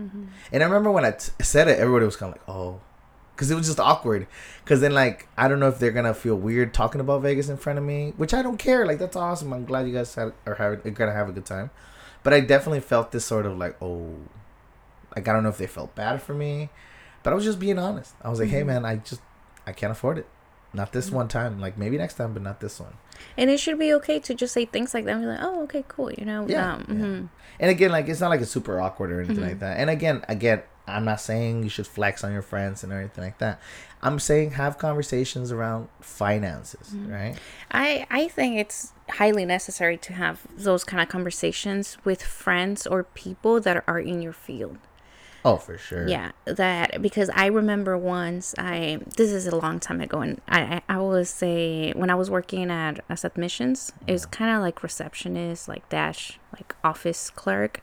Mm-hmm. 0.00 0.24
And 0.52 0.62
I 0.62 0.66
remember 0.66 0.90
when 0.90 1.04
I 1.04 1.12
t- 1.12 1.32
said 1.42 1.68
it, 1.68 1.78
everybody 1.78 2.04
was 2.04 2.16
kind 2.16 2.32
of 2.32 2.38
like, 2.38 2.48
oh, 2.48 2.80
because 3.34 3.50
it 3.50 3.54
was 3.54 3.66
just 3.66 3.80
awkward. 3.80 4.26
Because 4.62 4.80
then, 4.80 4.92
like, 4.94 5.26
I 5.36 5.48
don't 5.48 5.58
know 5.58 5.68
if 5.68 5.78
they're 5.78 5.90
gonna 5.90 6.14
feel 6.14 6.36
weird 6.36 6.72
talking 6.72 7.00
about 7.00 7.22
Vegas 7.22 7.48
in 7.48 7.56
front 7.56 7.78
of 7.78 7.84
me, 7.84 8.12
which 8.16 8.32
I 8.32 8.42
don't 8.42 8.58
care. 8.58 8.86
Like, 8.86 8.98
that's 8.98 9.16
awesome. 9.16 9.52
I'm 9.52 9.64
glad 9.64 9.86
you 9.86 9.92
guys 9.92 10.14
had, 10.14 10.32
are 10.46 10.54
having, 10.54 10.80
are 10.84 10.90
gonna 10.90 11.12
have 11.12 11.28
a 11.28 11.32
good 11.32 11.46
time. 11.46 11.70
But 12.22 12.32
I 12.32 12.40
definitely 12.40 12.80
felt 12.80 13.10
this 13.10 13.24
sort 13.24 13.46
of 13.46 13.58
like, 13.58 13.76
oh, 13.82 14.16
like 15.14 15.28
I 15.28 15.32
don't 15.32 15.42
know 15.42 15.48
if 15.48 15.58
they 15.58 15.66
felt 15.66 15.94
bad 15.94 16.22
for 16.22 16.34
me, 16.34 16.70
but 17.22 17.32
I 17.32 17.34
was 17.34 17.44
just 17.44 17.58
being 17.58 17.78
honest. 17.78 18.14
I 18.22 18.30
was 18.30 18.38
like, 18.38 18.48
mm-hmm. 18.48 18.56
hey 18.58 18.64
man, 18.64 18.84
I 18.84 18.96
just 18.96 19.20
I 19.66 19.72
can't 19.72 19.92
afford 19.92 20.18
it. 20.18 20.26
Not 20.74 20.92
this 20.92 21.10
one 21.10 21.28
time. 21.28 21.60
Like 21.60 21.76
maybe 21.76 21.98
next 21.98 22.14
time, 22.14 22.32
but 22.32 22.42
not 22.42 22.60
this 22.60 22.80
one. 22.80 22.94
And 23.36 23.50
it 23.50 23.60
should 23.60 23.78
be 23.78 23.92
okay 23.94 24.18
to 24.20 24.34
just 24.34 24.54
say 24.54 24.64
things 24.64 24.94
like 24.94 25.04
that. 25.04 25.12
And 25.12 25.22
be 25.22 25.26
like, 25.26 25.40
oh, 25.42 25.62
okay, 25.64 25.84
cool. 25.88 26.10
You 26.12 26.24
know. 26.24 26.46
Yeah. 26.48 26.74
Um, 26.74 26.84
yeah. 26.88 26.94
Mm-hmm. 26.94 27.26
And 27.60 27.70
again, 27.70 27.90
like 27.90 28.08
it's 28.08 28.20
not 28.20 28.30
like 28.30 28.40
it's 28.40 28.50
super 28.50 28.80
awkward 28.80 29.12
or 29.12 29.20
anything 29.20 29.42
like 29.42 29.52
mm-hmm. 29.52 29.60
that. 29.60 29.78
And 29.78 29.90
again, 29.90 30.24
again, 30.28 30.62
I'm 30.86 31.04
not 31.04 31.20
saying 31.20 31.62
you 31.62 31.68
should 31.68 31.86
flex 31.86 32.24
on 32.24 32.32
your 32.32 32.42
friends 32.42 32.82
and 32.82 32.92
everything 32.92 33.24
like 33.24 33.38
that. 33.38 33.60
I'm 34.02 34.18
saying 34.18 34.52
have 34.52 34.78
conversations 34.78 35.52
around 35.52 35.88
finances, 36.00 36.90
mm-hmm. 36.90 37.12
right? 37.12 37.38
I 37.70 38.06
I 38.10 38.28
think 38.28 38.58
it's 38.58 38.92
highly 39.08 39.44
necessary 39.44 39.96
to 39.98 40.12
have 40.14 40.46
those 40.56 40.82
kind 40.82 41.02
of 41.02 41.08
conversations 41.08 41.98
with 42.04 42.22
friends 42.22 42.86
or 42.86 43.04
people 43.04 43.60
that 43.60 43.84
are 43.86 44.00
in 44.00 44.22
your 44.22 44.32
field. 44.32 44.78
Oh, 45.44 45.56
for 45.56 45.76
sure. 45.76 46.06
Yeah, 46.08 46.32
that 46.44 47.02
because 47.02 47.28
I 47.34 47.46
remember 47.46 47.98
once 47.98 48.54
I 48.58 49.00
this 49.16 49.32
is 49.32 49.46
a 49.46 49.56
long 49.56 49.80
time 49.80 50.00
ago, 50.00 50.20
and 50.20 50.40
I 50.48 50.82
I, 50.88 50.98
was 50.98 51.30
say 51.30 51.92
when 51.92 52.10
I 52.10 52.14
was 52.14 52.30
working 52.30 52.70
at 52.70 53.04
as 53.08 53.24
admissions, 53.24 53.92
it 54.06 54.12
was 54.12 54.22
mm-hmm. 54.22 54.30
kind 54.30 54.56
of 54.56 54.62
like 54.62 54.82
receptionist, 54.82 55.68
like 55.68 55.88
dash, 55.88 56.38
like 56.54 56.74
office 56.84 57.30
clerk, 57.30 57.82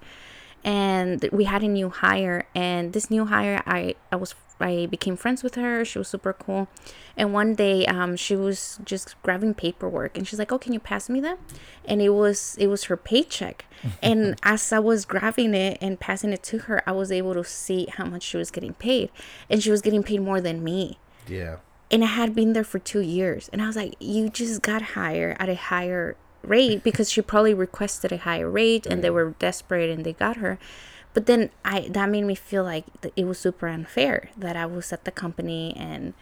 and 0.64 1.28
we 1.32 1.46
had 1.46 1.64
a 1.64 1.68
new 1.68 1.90
hire, 1.90 2.46
and 2.54 2.94
this 2.94 3.10
new 3.10 3.26
hire 3.26 3.62
I 3.66 3.96
I 4.12 4.16
was 4.16 4.36
I 4.60 4.88
became 4.88 5.16
friends 5.16 5.44
with 5.44 5.56
her. 5.56 5.86
She 5.86 5.98
was 5.98 6.08
super 6.08 6.34
cool. 6.34 6.68
And 7.16 7.34
one 7.34 7.56
day, 7.56 7.86
um, 7.86 8.16
she 8.16 8.36
was 8.36 8.80
just 8.84 9.22
grabbing 9.24 9.54
paperwork, 9.54 10.18
and 10.18 10.28
she's 10.28 10.40
like, 10.40 10.52
"Oh, 10.52 10.58
can 10.58 10.74
you 10.74 10.80
pass 10.80 11.10
me 11.10 11.20
that?" 11.22 11.40
And 11.86 12.02
it 12.02 12.10
was 12.10 12.56
it 12.60 12.68
was 12.68 12.86
her 12.86 12.98
paycheck. 12.98 13.66
and 14.04 14.38
as 14.44 14.74
I 14.74 14.80
was 14.80 15.06
grabbing 15.06 15.54
it 15.54 15.78
and 15.82 16.00
passing 16.00 16.34
it 16.34 16.44
to 16.44 16.60
her, 16.60 16.84
I 16.88 16.92
was 16.92 17.12
able 17.12 17.34
to 17.36 17.44
see 17.44 17.88
how 17.92 18.06
much 18.06 18.24
she 18.24 18.38
was 18.38 18.52
getting 18.52 18.74
paid, 18.74 19.10
and 19.50 19.64
she 19.64 19.72
was 19.72 19.82
getting 19.82 20.04
paid 20.04 20.22
more 20.22 20.42
than 20.42 20.64
me. 20.64 21.00
Yeah. 21.28 21.58
And 21.92 22.04
I 22.04 22.08
had 22.08 22.36
been 22.36 22.54
there 22.54 22.64
for 22.64 22.80
two 22.80 23.02
years, 23.02 23.50
and 23.52 23.62
I 23.62 23.68
was 23.68 23.76
like, 23.76 23.96
"You 24.00 24.30
just 24.30 24.62
got 24.62 24.82
hired 24.82 25.38
at 25.40 25.50
a 25.50 25.56
higher 25.56 26.18
rate 26.44 26.84
because 26.84 27.12
she 27.12 27.22
probably 27.22 27.54
requested 27.54 28.12
a 28.12 28.18
higher 28.18 28.50
rate, 28.50 28.86
and 28.86 29.04
they 29.04 29.10
were 29.10 29.36
desperate, 29.40 29.90
and 29.90 30.06
they 30.06 30.14
got 30.14 30.38
her." 30.38 30.60
but 31.12 31.26
then 31.26 31.50
i 31.66 31.88
that 31.90 32.08
made 32.08 32.24
me 32.24 32.36
feel 32.36 32.64
like 32.64 32.86
it 33.16 33.26
was 33.26 33.40
super 33.40 33.68
unfair 33.68 34.30
that 34.38 34.56
i 34.56 34.64
was 34.64 34.94
at 34.94 35.06
the 35.06 35.12
company 35.12 35.76
and 35.76 36.14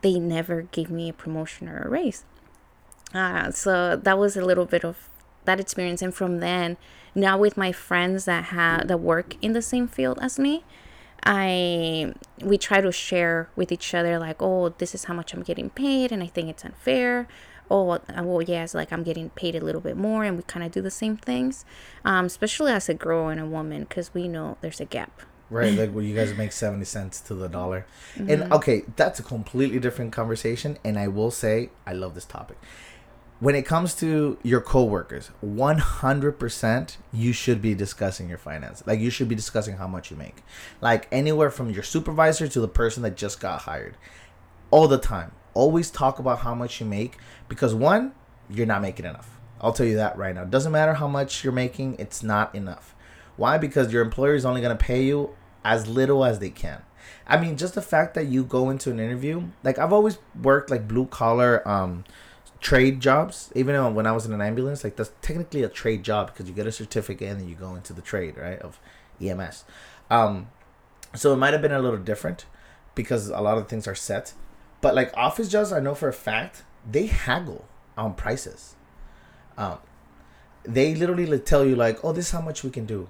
they 0.00 0.18
never 0.18 0.62
gave 0.62 0.90
me 0.90 1.08
a 1.08 1.12
promotion 1.12 1.68
or 1.68 1.82
a 1.82 1.88
raise. 1.88 2.24
Uh, 3.14 3.50
so 3.50 3.96
that 3.96 4.18
was 4.18 4.36
a 4.36 4.44
little 4.44 4.64
bit 4.64 4.84
of 4.84 5.08
that 5.44 5.60
experience. 5.60 6.00
And 6.02 6.14
from 6.14 6.40
then 6.40 6.76
now 7.14 7.36
with 7.36 7.56
my 7.56 7.72
friends 7.72 8.24
that 8.24 8.44
have 8.44 8.88
that 8.88 8.98
work 8.98 9.36
in 9.42 9.52
the 9.52 9.62
same 9.62 9.86
field 9.86 10.18
as 10.22 10.38
me 10.38 10.64
i 11.24 12.12
we 12.42 12.56
try 12.56 12.80
to 12.80 12.90
share 12.90 13.48
with 13.54 13.70
each 13.70 13.94
other 13.94 14.18
like 14.18 14.40
oh 14.40 14.70
this 14.78 14.94
is 14.94 15.04
how 15.04 15.14
much 15.14 15.34
i'm 15.34 15.42
getting 15.42 15.68
paid 15.70 16.10
and 16.10 16.22
i 16.22 16.26
think 16.26 16.48
it's 16.48 16.64
unfair 16.64 17.28
oh 17.72 17.84
well, 17.84 18.02
well 18.22 18.42
yes 18.42 18.74
like 18.74 18.92
i'm 18.92 19.02
getting 19.02 19.30
paid 19.30 19.56
a 19.56 19.60
little 19.60 19.80
bit 19.80 19.96
more 19.96 20.22
and 20.22 20.36
we 20.36 20.42
kind 20.44 20.64
of 20.64 20.70
do 20.70 20.82
the 20.82 20.90
same 20.90 21.16
things. 21.16 21.64
Um, 22.04 22.26
especially 22.26 22.70
as 22.70 22.88
a 22.88 22.94
girl 22.94 23.28
and 23.28 23.40
a 23.40 23.46
woman 23.46 23.84
because 23.84 24.12
we 24.12 24.28
know 24.28 24.58
there's 24.60 24.80
a 24.80 24.84
gap. 24.84 25.22
Right 25.48 25.72
like 25.72 25.90
where 25.94 26.04
you 26.04 26.14
guys 26.14 26.36
make 26.36 26.52
70 26.52 26.84
cents 26.84 27.20
to 27.22 27.34
the 27.34 27.48
dollar. 27.48 27.86
Mm-hmm. 28.14 28.30
and 28.30 28.52
okay 28.52 28.82
that's 28.96 29.18
a 29.18 29.22
completely 29.22 29.78
different 29.78 30.12
conversation 30.12 30.78
and 30.84 30.98
i 30.98 31.08
will 31.08 31.30
say 31.30 31.70
i 31.86 31.92
love 31.92 32.14
this 32.14 32.26
topic. 32.26 32.58
When 33.40 33.56
it 33.56 33.62
comes 33.62 33.94
to 33.96 34.38
your 34.44 34.60
coworkers 34.60 35.30
100% 35.44 36.96
you 37.12 37.32
should 37.32 37.60
be 37.62 37.74
discussing 37.74 38.28
your 38.28 38.38
finance. 38.38 38.84
Like 38.86 39.00
you 39.00 39.10
should 39.10 39.28
be 39.28 39.34
discussing 39.34 39.78
how 39.78 39.88
much 39.88 40.10
you 40.10 40.16
make. 40.16 40.44
Like 40.80 41.08
anywhere 41.10 41.50
from 41.50 41.70
your 41.70 41.82
supervisor 41.82 42.46
to 42.46 42.60
the 42.60 42.68
person 42.68 43.02
that 43.02 43.16
just 43.16 43.40
got 43.40 43.62
hired. 43.62 43.96
All 44.70 44.86
the 44.86 44.98
time 44.98 45.32
always 45.54 45.90
talk 45.90 46.18
about 46.18 46.40
how 46.40 46.54
much 46.54 46.80
you 46.80 46.86
make 46.86 47.18
because 47.48 47.74
one, 47.74 48.12
you're 48.48 48.66
not 48.66 48.82
making 48.82 49.06
enough. 49.06 49.38
I'll 49.60 49.72
tell 49.72 49.86
you 49.86 49.96
that 49.96 50.16
right 50.16 50.34
now. 50.34 50.42
It 50.42 50.50
doesn't 50.50 50.72
matter 50.72 50.94
how 50.94 51.08
much 51.08 51.44
you're 51.44 51.52
making, 51.52 51.96
it's 51.98 52.22
not 52.22 52.54
enough. 52.54 52.94
Why? 53.36 53.58
Because 53.58 53.92
your 53.92 54.02
employer 54.02 54.34
is 54.34 54.44
only 54.44 54.60
going 54.60 54.76
to 54.76 54.84
pay 54.84 55.04
you 55.04 55.34
as 55.64 55.86
little 55.86 56.24
as 56.24 56.38
they 56.38 56.50
can. 56.50 56.82
I 57.26 57.38
mean, 57.38 57.56
just 57.56 57.74
the 57.74 57.82
fact 57.82 58.14
that 58.14 58.26
you 58.26 58.44
go 58.44 58.70
into 58.70 58.90
an 58.90 59.00
interview, 59.00 59.44
like 59.62 59.78
I've 59.78 59.92
always 59.92 60.18
worked 60.40 60.70
like 60.70 60.88
blue 60.88 61.06
collar 61.06 61.66
um 61.68 62.04
trade 62.60 63.00
jobs, 63.00 63.50
even 63.56 63.94
when 63.94 64.06
I 64.06 64.12
was 64.12 64.24
in 64.24 64.32
an 64.32 64.40
ambulance, 64.40 64.84
like 64.84 64.96
that's 64.96 65.12
technically 65.20 65.62
a 65.62 65.68
trade 65.68 66.04
job 66.04 66.28
because 66.28 66.48
you 66.48 66.54
get 66.54 66.66
a 66.66 66.72
certificate 66.72 67.28
and 67.28 67.40
then 67.40 67.48
you 67.48 67.54
go 67.54 67.74
into 67.74 67.92
the 67.92 68.02
trade, 68.02 68.36
right, 68.36 68.58
of 68.60 68.78
EMS. 69.20 69.64
Um 70.10 70.48
so 71.14 71.32
it 71.32 71.36
might 71.36 71.52
have 71.52 71.62
been 71.62 71.72
a 71.72 71.80
little 71.80 71.98
different 71.98 72.46
because 72.94 73.28
a 73.28 73.40
lot 73.40 73.58
of 73.58 73.68
things 73.68 73.86
are 73.86 73.94
set. 73.94 74.34
But 74.82 74.94
like 74.94 75.16
office 75.16 75.48
jobs, 75.48 75.72
I 75.72 75.80
know 75.80 75.94
for 75.94 76.08
a 76.08 76.12
fact 76.12 76.64
they 76.88 77.06
haggle 77.06 77.64
on 77.96 78.14
prices. 78.14 78.74
Um, 79.56 79.78
they 80.64 80.94
literally 80.94 81.38
tell 81.38 81.64
you 81.64 81.76
like, 81.76 82.04
"Oh, 82.04 82.12
this 82.12 82.26
is 82.26 82.32
how 82.32 82.42
much 82.42 82.62
we 82.62 82.70
can 82.70 82.84
do." 82.84 83.08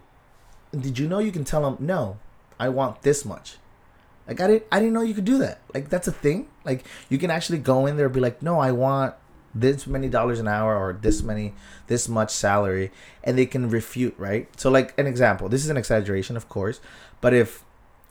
Did 0.70 0.98
you 0.98 1.08
know 1.08 1.18
you 1.18 1.32
can 1.32 1.44
tell 1.44 1.62
them, 1.62 1.76
"No, 1.80 2.18
I 2.60 2.68
want 2.68 3.02
this 3.02 3.24
much." 3.24 3.56
Like 4.28 4.40
I 4.40 4.46
didn't, 4.46 4.64
I 4.70 4.78
didn't 4.78 4.92
know 4.92 5.02
you 5.02 5.14
could 5.14 5.24
do 5.24 5.38
that. 5.38 5.60
Like 5.74 5.88
that's 5.88 6.06
a 6.06 6.12
thing. 6.12 6.48
Like 6.64 6.84
you 7.08 7.18
can 7.18 7.30
actually 7.30 7.58
go 7.58 7.86
in 7.86 7.96
there 7.96 8.06
and 8.06 8.14
be 8.14 8.20
like, 8.20 8.42
"No, 8.42 8.60
I 8.60 8.70
want 8.72 9.14
this 9.54 9.86
many 9.86 10.08
dollars 10.08 10.40
an 10.40 10.48
hour 10.48 10.76
or 10.76 10.92
this 10.92 11.22
many, 11.22 11.54
this 11.86 12.06
much 12.06 12.30
salary," 12.30 12.92
and 13.24 13.38
they 13.38 13.46
can 13.46 13.70
refute, 13.70 14.14
right? 14.18 14.48
So 14.60 14.70
like 14.70 14.98
an 14.98 15.06
example. 15.06 15.48
This 15.48 15.64
is 15.64 15.70
an 15.70 15.78
exaggeration, 15.78 16.36
of 16.36 16.48
course, 16.50 16.80
but 17.22 17.32
if 17.32 17.64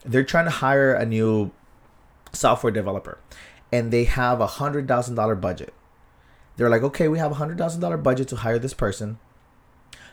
they're 0.04 0.24
trying 0.24 0.46
to 0.46 0.50
hire 0.50 0.92
a 0.92 1.06
new 1.06 1.52
software 2.32 2.72
developer 2.72 3.18
and 3.72 3.90
they 3.90 4.04
have 4.04 4.40
a 4.40 4.46
hundred 4.46 4.86
thousand 4.86 5.14
dollar 5.14 5.34
budget. 5.34 5.72
They're 6.56 6.68
like, 6.68 6.82
okay, 6.82 7.08
we 7.08 7.18
have 7.18 7.32
a 7.32 7.36
hundred 7.36 7.58
thousand 7.58 7.80
dollar 7.80 7.96
budget 7.96 8.28
to 8.28 8.36
hire 8.36 8.58
this 8.58 8.74
person. 8.74 9.18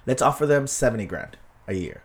Let's 0.05 0.21
offer 0.21 0.45
them 0.45 0.65
seventy 0.65 1.05
grand 1.05 1.37
a 1.67 1.73
year. 1.73 2.03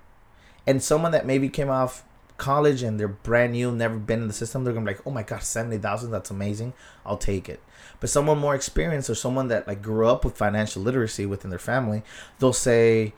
And 0.67 0.83
someone 0.83 1.13
that 1.13 1.27
maybe 1.27 1.49
came 1.49 1.71
off 1.71 2.05
college 2.37 2.83
and 2.83 2.99
they're 2.99 3.07
brand 3.07 3.53
new, 3.53 3.71
never 3.71 3.97
been 3.97 4.23
in 4.23 4.27
the 4.27 4.35
system, 4.35 4.65
they're 4.65 4.75
gonna 4.75 4.85
be 4.85 4.93
like, 4.93 5.07
oh 5.07 5.11
my 5.11 5.23
god, 5.23 5.43
seventy 5.43 5.79
thousand, 5.79 6.11
that's 6.11 6.31
amazing. 6.31 6.73
I'll 7.07 7.17
take 7.17 7.49
it. 7.49 7.61
But 8.01 8.11
someone 8.11 8.39
more 8.39 8.55
experienced 8.55 9.09
or 9.09 9.15
someone 9.15 9.49
that 9.49 9.69
like 9.69 9.81
grew 9.81 10.09
up 10.09 10.25
with 10.25 10.37
financial 10.37 10.83
literacy 10.83 11.27
within 11.27 11.51
their 11.51 11.59
family, 11.59 12.03
they'll 12.41 12.53
say, 12.53 13.15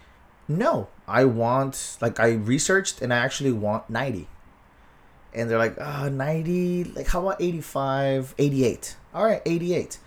no, 0.46 0.88
I 1.08 1.24
want 1.24 1.96
like 2.00 2.20
I 2.20 2.32
researched 2.32 3.00
and 3.00 3.12
I 3.12 3.18
actually 3.18 3.52
want 3.52 3.88
ninety 3.88 4.28
and 5.36 5.50
they're 5.50 5.58
like, 5.58 5.76
oh, 5.78 6.08
90, 6.08 6.84
like 6.84 7.06
how 7.06 7.20
about 7.20 7.40
85, 7.40 8.34
88? 8.38 8.96
All 9.14 9.24
right, 9.24 9.42
88. 9.44 9.98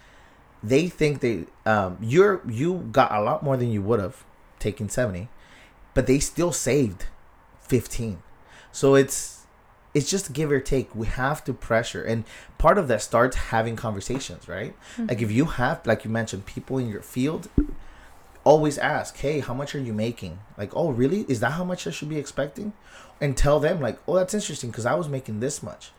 They 0.62 0.90
think 0.90 1.22
they 1.22 1.46
um 1.66 1.98
you're 2.02 2.42
you 2.46 2.90
got 2.92 3.14
a 3.14 3.22
lot 3.22 3.44
more 3.44 3.56
than 3.56 3.72
you 3.72 3.82
would 3.82 4.02
have 4.02 4.26
taking 4.60 4.90
70, 4.90 5.30
but 5.94 6.06
they 6.06 6.20
still 6.20 6.52
saved 6.52 7.06
15. 7.62 8.22
So 8.74 8.96
it's 8.96 9.40
it's 9.94 10.10
just 10.10 10.34
give 10.34 10.52
or 10.52 10.60
take. 10.60 10.94
We 10.96 11.08
have 11.08 11.44
to 11.46 11.54
pressure, 11.54 12.04
and 12.04 12.24
part 12.58 12.78
of 12.78 12.88
that 12.90 13.02
starts 13.02 13.36
having 13.36 13.76
conversations, 13.76 14.48
right? 14.48 14.76
Mm-hmm. 14.94 15.08
Like 15.08 15.22
if 15.22 15.32
you 15.32 15.46
have, 15.46 15.86
like 15.86 16.06
you 16.06 16.12
mentioned, 16.12 16.46
people 16.46 16.78
in 16.78 16.90
your 16.90 17.02
field, 17.02 17.50
always 18.44 18.78
ask, 18.78 19.18
"Hey, 19.18 19.40
how 19.40 19.54
much 19.54 19.74
are 19.74 19.80
you 19.80 19.94
making?" 19.94 20.40
Like, 20.58 20.76
"Oh, 20.76 20.92
really? 20.92 21.26
Is 21.28 21.40
that 21.40 21.52
how 21.54 21.64
much 21.64 21.88
I 21.88 21.92
should 21.92 22.10
be 22.10 22.20
expecting?" 22.20 22.74
And 23.22 23.36
tell 23.36 23.60
them 23.60 23.82
like, 23.82 24.00
"Oh, 24.08 24.16
that's 24.16 24.34
interesting 24.34 24.70
because 24.70 24.86
I 24.86 24.96
was 24.96 25.08
making 25.08 25.40
this 25.40 25.62
much," 25.64 25.92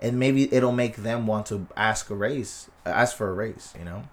and 0.00 0.18
maybe 0.18 0.52
it'll 0.52 0.72
make 0.72 0.96
them 0.96 1.26
want 1.26 1.46
to 1.46 1.66
ask 1.76 2.10
a 2.10 2.14
raise, 2.14 2.68
ask 2.84 3.16
for 3.16 3.30
a 3.30 3.34
raise, 3.34 3.74
you 3.78 3.84
know. 3.84 4.04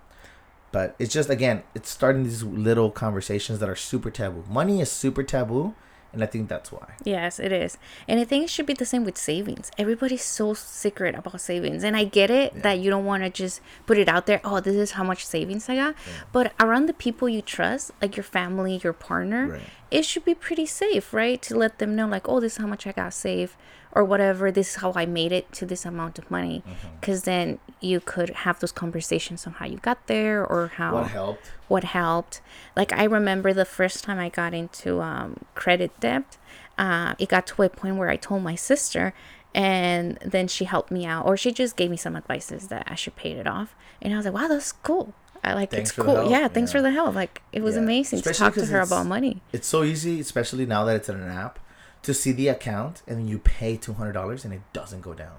But 0.71 0.95
it's 0.99 1.13
just 1.13 1.29
again, 1.29 1.63
it's 1.73 1.89
starting 1.89 2.23
these 2.23 2.43
little 2.43 2.91
conversations 2.91 3.59
that 3.59 3.69
are 3.69 3.75
super 3.75 4.11
taboo. 4.11 4.43
Money 4.49 4.81
is 4.81 4.91
super 4.91 5.23
taboo, 5.23 5.73
and 6.15 6.23
I 6.23 6.25
think 6.25 6.49
that's 6.49 6.71
why. 6.71 6.95
Yes, 7.03 7.39
it 7.39 7.51
is. 7.51 7.77
And 8.07 8.19
I 8.19 8.23
think 8.23 8.45
it 8.45 8.49
should 8.49 8.65
be 8.65 8.73
the 8.73 8.85
same 8.85 9.03
with 9.05 9.17
savings. 9.17 9.69
Everybody's 9.77 10.23
so 10.23 10.53
secret 10.55 11.13
about 11.13 11.39
savings. 11.39 11.83
And 11.83 11.95
I 11.95 12.05
get 12.05 12.31
it 12.31 12.63
that 12.63 12.79
you 12.79 12.89
don't 12.89 13.05
want 13.05 13.21
to 13.23 13.29
just 13.29 13.61
put 13.85 13.97
it 13.99 14.09
out 14.09 14.25
there, 14.25 14.41
oh, 14.43 14.59
this 14.59 14.75
is 14.75 14.91
how 14.91 15.03
much 15.03 15.25
savings 15.25 15.69
I 15.69 15.75
got. 15.75 15.95
But 16.31 16.53
around 16.59 16.87
the 16.87 16.93
people 16.93 17.29
you 17.29 17.41
trust, 17.43 17.91
like 18.01 18.17
your 18.17 18.23
family, 18.23 18.79
your 18.83 18.93
partner, 18.93 19.47
Right. 19.47 19.61
it 19.91 20.03
should 20.05 20.25
be 20.25 20.33
pretty 20.33 20.65
safe, 20.65 21.13
right? 21.13 21.39
To 21.43 21.55
let 21.55 21.77
them 21.79 21.95
know, 21.95 22.07
like, 22.07 22.27
oh, 22.27 22.39
this 22.39 22.53
is 22.53 22.57
how 22.57 22.67
much 22.67 22.87
I 22.87 22.91
got 22.93 23.13
saved 23.13 23.53
or 23.95 24.03
whatever. 24.03 24.51
This 24.51 24.71
is 24.71 24.75
how 24.81 24.91
I 24.95 25.05
made 25.05 25.31
it 25.31 25.51
to 25.53 25.65
this 25.65 25.85
amount 25.85 26.19
of 26.19 26.29
money. 26.29 26.61
Mm-hmm. 26.67 26.87
Because 26.99 27.23
then 27.23 27.59
you 27.81 27.99
could 27.99 28.29
have 28.29 28.59
those 28.59 28.71
conversations 28.71 29.47
on 29.47 29.53
how 29.53 29.65
you 29.65 29.77
got 29.77 30.05
there 30.07 30.45
or 30.45 30.67
how 30.75 30.93
What 30.95 31.07
helped? 31.07 31.51
what 31.67 31.83
helped. 31.85 32.41
Like 32.75 32.91
I 32.93 33.05
remember 33.05 33.53
the 33.53 33.65
first 33.65 34.03
time 34.03 34.19
I 34.19 34.29
got 34.29 34.53
into 34.53 35.01
um, 35.01 35.37
credit 35.55 35.97
debt, 35.99 36.37
uh, 36.77 37.15
it 37.19 37.29
got 37.29 37.47
to 37.47 37.63
a 37.63 37.69
point 37.69 37.95
where 37.97 38.09
I 38.09 38.17
told 38.17 38.43
my 38.43 38.55
sister, 38.55 39.13
and 39.53 40.17
then 40.25 40.47
she 40.47 40.65
helped 40.65 40.91
me 40.91 41.05
out, 41.05 41.25
or 41.25 41.37
she 41.37 41.51
just 41.51 41.75
gave 41.77 41.89
me 41.89 41.97
some 41.97 42.15
advices 42.15 42.67
that 42.67 42.83
I 42.87 42.95
should 42.95 43.15
pay 43.15 43.31
it 43.31 43.47
off, 43.47 43.73
and 44.01 44.13
I 44.13 44.17
was 44.17 44.25
like, 44.25 44.33
wow, 44.35 44.47
that's 44.49 44.71
cool. 44.73 45.13
I 45.43 45.53
like 45.53 45.69
Thanks 45.71 45.91
it's 45.91 45.99
cool. 45.99 46.29
yeah, 46.29 46.47
thanks 46.47 46.71
yeah. 46.73 46.77
for 46.79 46.81
the 46.81 46.91
help. 46.91 47.13
Like 47.15 47.41
it 47.53 47.61
was 47.61 47.75
Yeah. 47.75 47.81
amazing 47.83 48.21
to 48.23 48.33
talk 48.33 48.55
to 48.55 48.65
her 48.65 48.79
about 48.81 49.05
money. 49.05 49.41
It's 49.53 49.67
so 49.67 49.83
easy, 49.83 50.19
especially 50.19 50.65
now 50.65 50.83
that 50.85 50.95
it's 50.95 51.07
in 51.07 51.15
an 51.21 51.29
app, 51.29 51.59
to 52.05 52.13
see 52.13 52.31
the 52.31 52.47
account 52.47 53.01
and 53.07 53.17
then 53.17 53.27
you 53.27 53.39
pay 53.39 53.77
two 53.77 53.93
hundred 53.93 54.13
dollars 54.13 54.45
and 54.45 54.53
it 54.53 54.61
doesn't 54.73 55.01
go 55.01 55.13
down. 55.13 55.37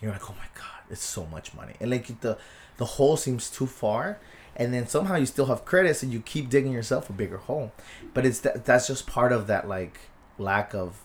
You're 0.00 0.12
like, 0.12 0.28
oh 0.28 0.34
my 0.36 0.46
god, 0.54 0.82
it's 0.90 1.04
so 1.04 1.26
much 1.26 1.54
money, 1.54 1.74
and 1.80 1.90
like 1.90 2.20
the 2.20 2.36
the 2.76 2.84
hole 2.84 3.16
seems 3.16 3.48
too 3.50 3.66
far, 3.66 4.18
and 4.56 4.74
then 4.74 4.86
somehow 4.88 5.16
you 5.16 5.26
still 5.26 5.46
have 5.46 5.64
credits 5.64 6.02
and 6.02 6.12
you 6.12 6.20
keep 6.20 6.48
digging 6.50 6.72
yourself 6.72 7.08
a 7.08 7.12
bigger 7.12 7.36
hole. 7.36 7.72
But 8.12 8.26
it's 8.26 8.40
that 8.40 8.64
that's 8.64 8.88
just 8.88 9.06
part 9.06 9.32
of 9.32 9.46
that 9.46 9.68
like 9.68 10.00
lack 10.38 10.74
of 10.74 11.00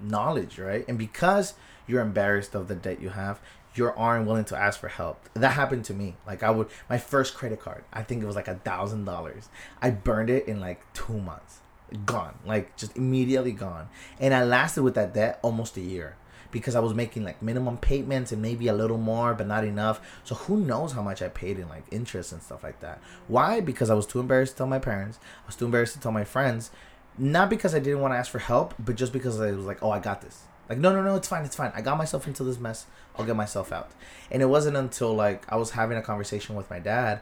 knowledge, 0.00 0.58
right? 0.58 0.84
And 0.88 0.98
because 0.98 1.54
you're 1.86 2.00
embarrassed 2.00 2.54
of 2.54 2.66
the 2.66 2.74
debt 2.74 3.00
you 3.00 3.10
have, 3.10 3.40
you 3.74 3.92
aren't 3.96 4.26
willing 4.26 4.44
to 4.46 4.56
ask 4.56 4.80
for 4.80 4.88
help. 4.88 5.28
That 5.34 5.50
happened 5.50 5.84
to 5.86 5.94
me. 5.94 6.16
Like 6.26 6.42
I 6.42 6.50
would, 6.50 6.68
my 6.88 6.98
first 6.98 7.34
credit 7.34 7.60
card, 7.60 7.84
I 7.92 8.02
think 8.02 8.22
it 8.22 8.26
was 8.26 8.36
like 8.36 8.48
a 8.48 8.56
thousand 8.56 9.04
dollars. 9.04 9.48
I 9.82 9.90
burned 9.90 10.30
it 10.30 10.48
in 10.48 10.60
like 10.60 10.92
two 10.92 11.18
months, 11.18 11.60
gone, 12.06 12.34
like 12.46 12.76
just 12.76 12.96
immediately 12.96 13.52
gone. 13.52 13.88
And 14.18 14.34
I 14.34 14.44
lasted 14.44 14.82
with 14.82 14.94
that 14.94 15.14
debt 15.14 15.38
almost 15.42 15.76
a 15.76 15.80
year 15.80 16.16
because 16.50 16.76
I 16.76 16.80
was 16.80 16.94
making 16.94 17.24
like 17.24 17.42
minimum 17.42 17.78
payments 17.78 18.30
and 18.30 18.40
maybe 18.40 18.68
a 18.68 18.72
little 18.72 18.96
more, 18.96 19.34
but 19.34 19.46
not 19.46 19.64
enough. 19.64 20.00
So 20.22 20.34
who 20.36 20.58
knows 20.58 20.92
how 20.92 21.02
much 21.02 21.20
I 21.20 21.28
paid 21.28 21.58
in 21.58 21.68
like 21.68 21.84
interest 21.90 22.32
and 22.32 22.42
stuff 22.42 22.62
like 22.62 22.80
that. 22.80 23.00
Why? 23.26 23.60
Because 23.60 23.90
I 23.90 23.94
was 23.94 24.06
too 24.06 24.20
embarrassed 24.20 24.52
to 24.52 24.58
tell 24.58 24.66
my 24.66 24.78
parents. 24.78 25.18
I 25.42 25.46
was 25.46 25.56
too 25.56 25.64
embarrassed 25.64 25.94
to 25.94 26.00
tell 26.00 26.12
my 26.12 26.24
friends. 26.24 26.70
Not 27.18 27.50
because 27.50 27.74
I 27.74 27.80
didn't 27.80 28.00
want 28.00 28.14
to 28.14 28.18
ask 28.18 28.30
for 28.30 28.38
help, 28.38 28.74
but 28.78 28.94
just 28.94 29.12
because 29.12 29.40
I 29.40 29.50
was 29.50 29.66
like, 29.66 29.82
oh, 29.82 29.90
I 29.90 29.98
got 29.98 30.22
this. 30.22 30.42
Like, 30.68 30.78
no, 30.78 30.92
no, 30.92 31.02
no, 31.02 31.16
it's 31.16 31.28
fine, 31.28 31.44
it's 31.44 31.56
fine. 31.56 31.72
I 31.74 31.80
got 31.80 31.98
myself 31.98 32.26
into 32.26 32.42
this 32.44 32.58
mess. 32.58 32.86
I'll 33.16 33.26
get 33.26 33.36
myself 33.36 33.72
out. 33.72 33.90
And 34.30 34.40
it 34.40 34.46
wasn't 34.46 34.76
until 34.76 35.14
like 35.14 35.50
I 35.52 35.56
was 35.56 35.72
having 35.72 35.98
a 35.98 36.02
conversation 36.02 36.54
with 36.54 36.70
my 36.70 36.78
dad, 36.78 37.20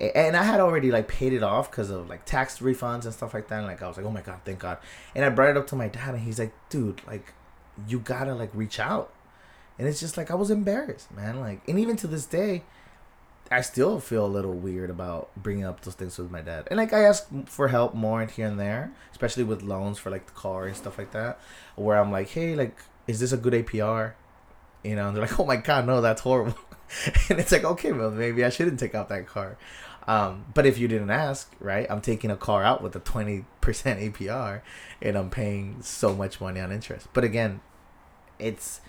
and 0.00 0.36
I 0.36 0.42
had 0.42 0.60
already 0.60 0.90
like 0.90 1.08
paid 1.08 1.32
it 1.32 1.42
off 1.42 1.70
because 1.70 1.90
of 1.90 2.08
like 2.08 2.24
tax 2.24 2.58
refunds 2.58 3.04
and 3.04 3.14
stuff 3.14 3.32
like 3.32 3.48
that. 3.48 3.58
And 3.58 3.66
like 3.66 3.82
I 3.82 3.88
was 3.88 3.96
like, 3.96 4.06
oh 4.06 4.10
my 4.10 4.20
god, 4.20 4.40
thank 4.44 4.58
God. 4.58 4.78
And 5.14 5.24
I 5.24 5.30
brought 5.30 5.50
it 5.50 5.56
up 5.56 5.66
to 5.68 5.76
my 5.76 5.88
dad, 5.88 6.14
and 6.14 6.22
he's 6.22 6.38
like, 6.38 6.52
dude, 6.68 7.00
like, 7.06 7.32
you 7.88 7.98
gotta 7.98 8.34
like 8.34 8.50
reach 8.54 8.78
out. 8.78 9.12
And 9.78 9.86
it's 9.86 10.00
just 10.00 10.16
like 10.16 10.30
I 10.30 10.34
was 10.34 10.50
embarrassed, 10.50 11.12
man. 11.14 11.40
Like, 11.40 11.66
and 11.68 11.78
even 11.78 11.96
to 11.96 12.06
this 12.06 12.26
day, 12.26 12.62
I 13.50 13.60
still 13.60 14.00
feel 14.00 14.26
a 14.26 14.28
little 14.28 14.54
weird 14.54 14.90
about 14.90 15.30
bringing 15.36 15.64
up 15.64 15.82
those 15.82 15.94
things 15.94 16.18
with 16.18 16.30
my 16.30 16.40
dad. 16.40 16.66
And 16.70 16.78
like 16.78 16.92
I 16.92 17.04
ask 17.04 17.28
for 17.46 17.68
help 17.68 17.94
more 17.94 18.20
and 18.20 18.30
here 18.30 18.46
and 18.46 18.58
there, 18.58 18.92
especially 19.12 19.44
with 19.44 19.62
loans 19.62 19.98
for 19.98 20.10
like 20.10 20.26
the 20.26 20.32
car 20.32 20.66
and 20.66 20.76
stuff 20.76 20.98
like 20.98 21.12
that, 21.12 21.38
where 21.76 21.98
I'm 21.98 22.10
like, 22.10 22.30
hey, 22.30 22.56
like, 22.56 22.76
is 23.06 23.20
this 23.20 23.32
a 23.32 23.36
good 23.36 23.52
APR? 23.52 24.14
You 24.82 24.96
know, 24.96 25.08
and 25.08 25.16
they're 25.16 25.24
like, 25.24 25.38
oh 25.38 25.44
my 25.44 25.56
god, 25.56 25.86
no, 25.86 26.00
that's 26.00 26.22
horrible. 26.22 26.58
and 27.28 27.38
it's 27.38 27.52
like, 27.52 27.64
okay, 27.64 27.92
well, 27.92 28.10
maybe 28.10 28.44
I 28.44 28.48
shouldn't 28.48 28.80
take 28.80 28.94
out 28.94 29.08
that 29.10 29.26
car. 29.26 29.56
Um, 30.06 30.46
but 30.54 30.66
if 30.66 30.78
you 30.78 30.86
didn't 30.88 31.10
ask, 31.10 31.52
right, 31.58 31.86
I'm 31.90 32.00
taking 32.00 32.30
a 32.30 32.36
car 32.36 32.62
out 32.62 32.80
with 32.82 32.94
a 32.94 33.00
20% 33.00 33.44
APR 33.62 34.60
and 35.02 35.16
I'm 35.16 35.30
paying 35.30 35.82
so 35.82 36.14
much 36.14 36.40
money 36.40 36.60
on 36.60 36.70
interest. 36.70 37.08
But 37.12 37.24
again, 37.24 37.60
it's 38.38 38.80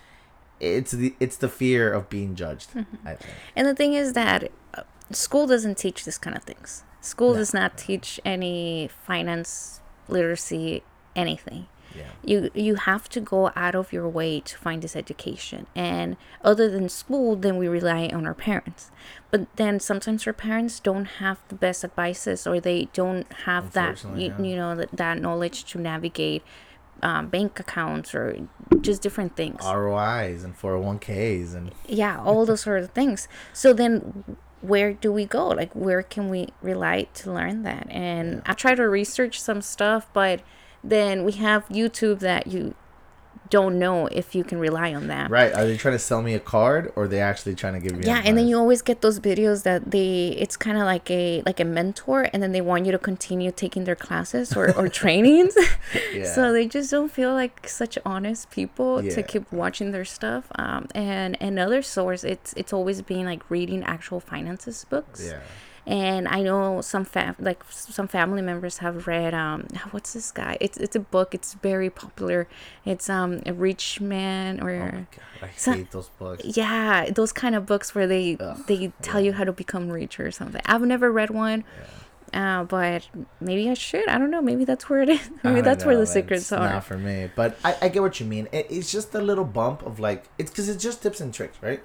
it's 0.60 0.90
the 0.92 1.14
it's 1.20 1.36
the 1.36 1.48
fear 1.48 1.92
of 1.92 2.08
being 2.08 2.34
judged, 2.34 2.70
I 3.04 3.14
think. 3.14 3.34
And 3.56 3.66
the 3.66 3.74
thing 3.74 3.94
is 3.94 4.12
that 4.14 4.50
uh, 4.74 4.82
school 5.10 5.46
doesn't 5.46 5.76
teach 5.78 6.04
this 6.04 6.18
kind 6.18 6.36
of 6.36 6.42
things. 6.44 6.84
School 7.00 7.32
No. 7.32 7.38
does 7.38 7.54
not 7.54 7.76
teach 7.78 8.20
any 8.24 8.88
finance 9.06 9.80
literacy, 10.08 10.82
anything. 11.16 11.66
Yeah. 11.98 12.10
You 12.24 12.50
you 12.54 12.74
have 12.76 13.08
to 13.10 13.20
go 13.20 13.50
out 13.54 13.74
of 13.74 13.92
your 13.92 14.08
way 14.08 14.40
to 14.40 14.56
find 14.56 14.82
this 14.82 14.96
education. 14.96 15.66
And 15.74 16.16
other 16.42 16.70
than 16.70 16.88
school, 16.88 17.36
then 17.36 17.56
we 17.56 17.68
rely 17.68 18.08
on 18.08 18.26
our 18.26 18.34
parents. 18.34 18.90
But 19.30 19.54
then 19.56 19.80
sometimes 19.80 20.26
our 20.26 20.32
parents 20.32 20.80
don't 20.80 21.04
have 21.04 21.38
the 21.48 21.54
best 21.54 21.84
advices, 21.84 22.46
or 22.46 22.60
they 22.60 22.88
don't 22.92 23.30
have 23.44 23.72
that 23.72 24.02
you, 24.04 24.28
yeah. 24.28 24.42
you 24.42 24.56
know 24.56 24.74
that, 24.76 24.92
that 24.92 25.20
knowledge 25.20 25.64
to 25.72 25.78
navigate 25.78 26.42
um, 27.02 27.28
bank 27.28 27.60
accounts 27.60 28.14
or 28.14 28.48
just 28.80 29.02
different 29.02 29.36
things 29.36 29.60
ROIs 29.64 30.42
and 30.44 30.58
401ks 30.58 31.54
and 31.54 31.72
yeah 31.86 32.20
all 32.20 32.44
those 32.44 32.62
sort 32.62 32.82
of 32.82 32.90
things 32.90 33.28
so 33.52 33.72
then 33.72 34.24
where 34.60 34.92
do 34.92 35.12
we 35.12 35.24
go 35.24 35.48
like 35.48 35.72
where 35.74 36.02
can 36.02 36.28
we 36.28 36.48
rely 36.60 37.02
to 37.14 37.32
learn 37.32 37.62
that 37.62 37.86
and 37.90 38.42
i 38.46 38.52
try 38.52 38.74
to 38.74 38.88
research 38.88 39.40
some 39.40 39.62
stuff 39.62 40.08
but 40.12 40.40
then 40.84 41.24
we 41.24 41.32
have 41.32 41.66
youtube 41.68 42.18
that 42.20 42.46
you 42.46 42.74
don't 43.50 43.78
know 43.78 44.06
if 44.08 44.34
you 44.34 44.44
can 44.44 44.58
rely 44.58 44.92
on 44.92 45.06
that 45.06 45.30
right. 45.30 45.54
Are 45.54 45.64
they 45.64 45.78
trying 45.78 45.94
to 45.94 45.98
sell 45.98 46.20
me 46.20 46.34
a 46.34 46.40
card 46.40 46.92
or 46.96 47.04
are 47.04 47.08
they 47.08 47.20
actually 47.20 47.54
trying 47.54 47.72
to 47.74 47.80
give 47.80 47.96
me? 47.96 48.04
yeah 48.04 48.20
and 48.22 48.36
then 48.36 48.46
you 48.46 48.58
always 48.58 48.82
get 48.82 49.00
those 49.00 49.18
videos 49.20 49.62
that 49.62 49.90
they 49.90 50.28
it's 50.36 50.54
kind 50.56 50.76
of 50.76 50.84
like 50.84 51.10
a 51.10 51.42
like 51.46 51.58
a 51.58 51.64
mentor 51.64 52.28
and 52.34 52.42
then 52.42 52.52
they 52.52 52.60
want 52.60 52.84
you 52.84 52.92
to 52.92 52.98
continue 52.98 53.50
taking 53.50 53.84
their 53.84 53.94
classes 53.96 54.54
or, 54.54 54.76
or 54.76 54.88
trainings 55.02 55.56
Yeah. 56.12 56.24
so 56.34 56.52
they 56.52 56.66
just 56.66 56.90
don't 56.90 57.10
feel 57.10 57.32
like 57.32 57.66
such 57.66 57.96
honest 58.04 58.50
people 58.50 59.02
Yeah. 59.02 59.14
to 59.14 59.22
keep 59.22 59.50
watching 59.50 59.92
their 59.92 60.04
stuff 60.04 60.48
um 60.56 60.86
and 60.94 61.34
another 61.40 61.80
source 61.80 62.24
it's 62.24 62.52
it's 62.54 62.72
always 62.74 63.00
been 63.00 63.24
like 63.24 63.48
reading 63.50 63.82
actual 63.82 64.20
finances 64.20 64.84
books 64.90 65.24
Yeah. 65.24 65.40
And 65.88 66.28
I 66.28 66.42
know 66.42 66.82
some 66.82 67.06
fam 67.06 67.34
like 67.38 67.64
some 67.70 68.06
family 68.08 68.42
members 68.42 68.78
have 68.78 69.06
read 69.06 69.32
um 69.32 69.66
what's 69.90 70.12
this 70.12 70.30
guy? 70.30 70.58
It's 70.60 70.76
it's 70.76 70.94
a 70.94 71.00
book. 71.00 71.34
It's 71.34 71.54
very 71.54 71.88
popular. 71.88 72.46
It's 72.84 73.08
um 73.08 73.42
a 73.46 73.54
rich 73.54 73.98
man 74.00 74.60
or 74.60 74.70
Oh 74.70 74.84
my 74.92 75.06
god, 75.16 75.72
I 75.72 75.76
hate 75.76 75.90
those 75.90 76.10
books. 76.10 76.44
yeah, 76.44 77.08
those 77.10 77.32
kind 77.32 77.54
of 77.54 77.64
books 77.64 77.94
where 77.94 78.06
they 78.06 78.36
Ugh, 78.38 78.58
they 78.66 78.92
tell 79.00 79.20
you 79.20 79.32
how 79.32 79.44
to 79.44 79.52
become 79.52 79.88
rich 79.88 80.20
or 80.20 80.30
something. 80.30 80.60
I've 80.66 80.82
never 80.82 81.10
read 81.10 81.30
one. 81.30 81.64
Yeah. 81.64 82.60
Uh, 82.60 82.64
but 82.64 83.08
maybe 83.40 83.70
I 83.70 83.74
should. 83.74 84.06
I 84.06 84.18
don't 84.18 84.30
know. 84.30 84.42
Maybe 84.42 84.66
that's 84.66 84.90
where 84.90 85.00
it 85.00 85.08
is. 85.08 85.30
Maybe 85.42 85.62
that's 85.62 85.86
where 85.86 85.96
the 85.96 86.04
secrets 86.06 86.42
It's 86.42 86.52
are. 86.52 86.68
Not 86.68 86.84
for 86.84 86.98
me, 86.98 87.30
but 87.34 87.56
I, 87.64 87.74
I 87.80 87.88
get 87.88 88.02
what 88.02 88.20
you 88.20 88.26
mean. 88.26 88.48
It, 88.52 88.66
it's 88.68 88.92
just 88.92 89.14
a 89.14 89.22
little 89.22 89.46
bump 89.46 89.80
of 89.86 89.98
like 89.98 90.28
it's 90.36 90.50
because 90.50 90.68
it's 90.68 90.82
just 90.82 91.02
tips 91.02 91.22
and 91.22 91.32
tricks, 91.32 91.56
right? 91.62 91.80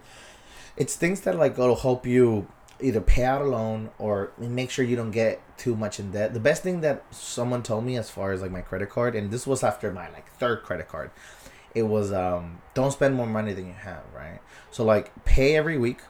It's 0.75 0.97
things 0.97 1.21
that 1.21 1.37
like 1.37 1.55
go 1.55 1.73
to 1.73 1.79
help 1.81 2.05
you 2.05 2.49
either 2.83 3.01
pay 3.01 3.23
out 3.23 3.41
a 3.41 3.45
loan 3.45 3.89
or 3.97 4.31
make 4.37 4.69
sure 4.69 4.83
you 4.85 4.95
don't 4.95 5.11
get 5.11 5.41
too 5.57 5.75
much 5.75 5.99
in 5.99 6.11
debt. 6.11 6.33
The 6.33 6.39
best 6.39 6.61
thing 6.61 6.81
that 6.81 7.03
someone 7.11 7.63
told 7.63 7.85
me 7.85 7.97
as 7.97 8.09
far 8.09 8.31
as 8.31 8.41
like 8.41 8.51
my 8.51 8.61
credit 8.61 8.89
card, 8.89 9.15
and 9.15 9.31
this 9.31 9.47
was 9.47 9.63
after 9.63 9.91
my 9.91 10.09
like 10.11 10.29
third 10.33 10.63
credit 10.63 10.89
card, 10.89 11.11
it 11.73 11.83
was 11.83 12.11
um 12.11 12.61
don't 12.73 12.91
spend 12.91 13.15
more 13.15 13.25
money 13.25 13.53
than 13.53 13.67
you 13.67 13.73
have, 13.73 14.03
right? 14.13 14.39
So 14.69 14.83
like 14.83 15.25
pay 15.25 15.55
every 15.55 15.77
week. 15.77 16.01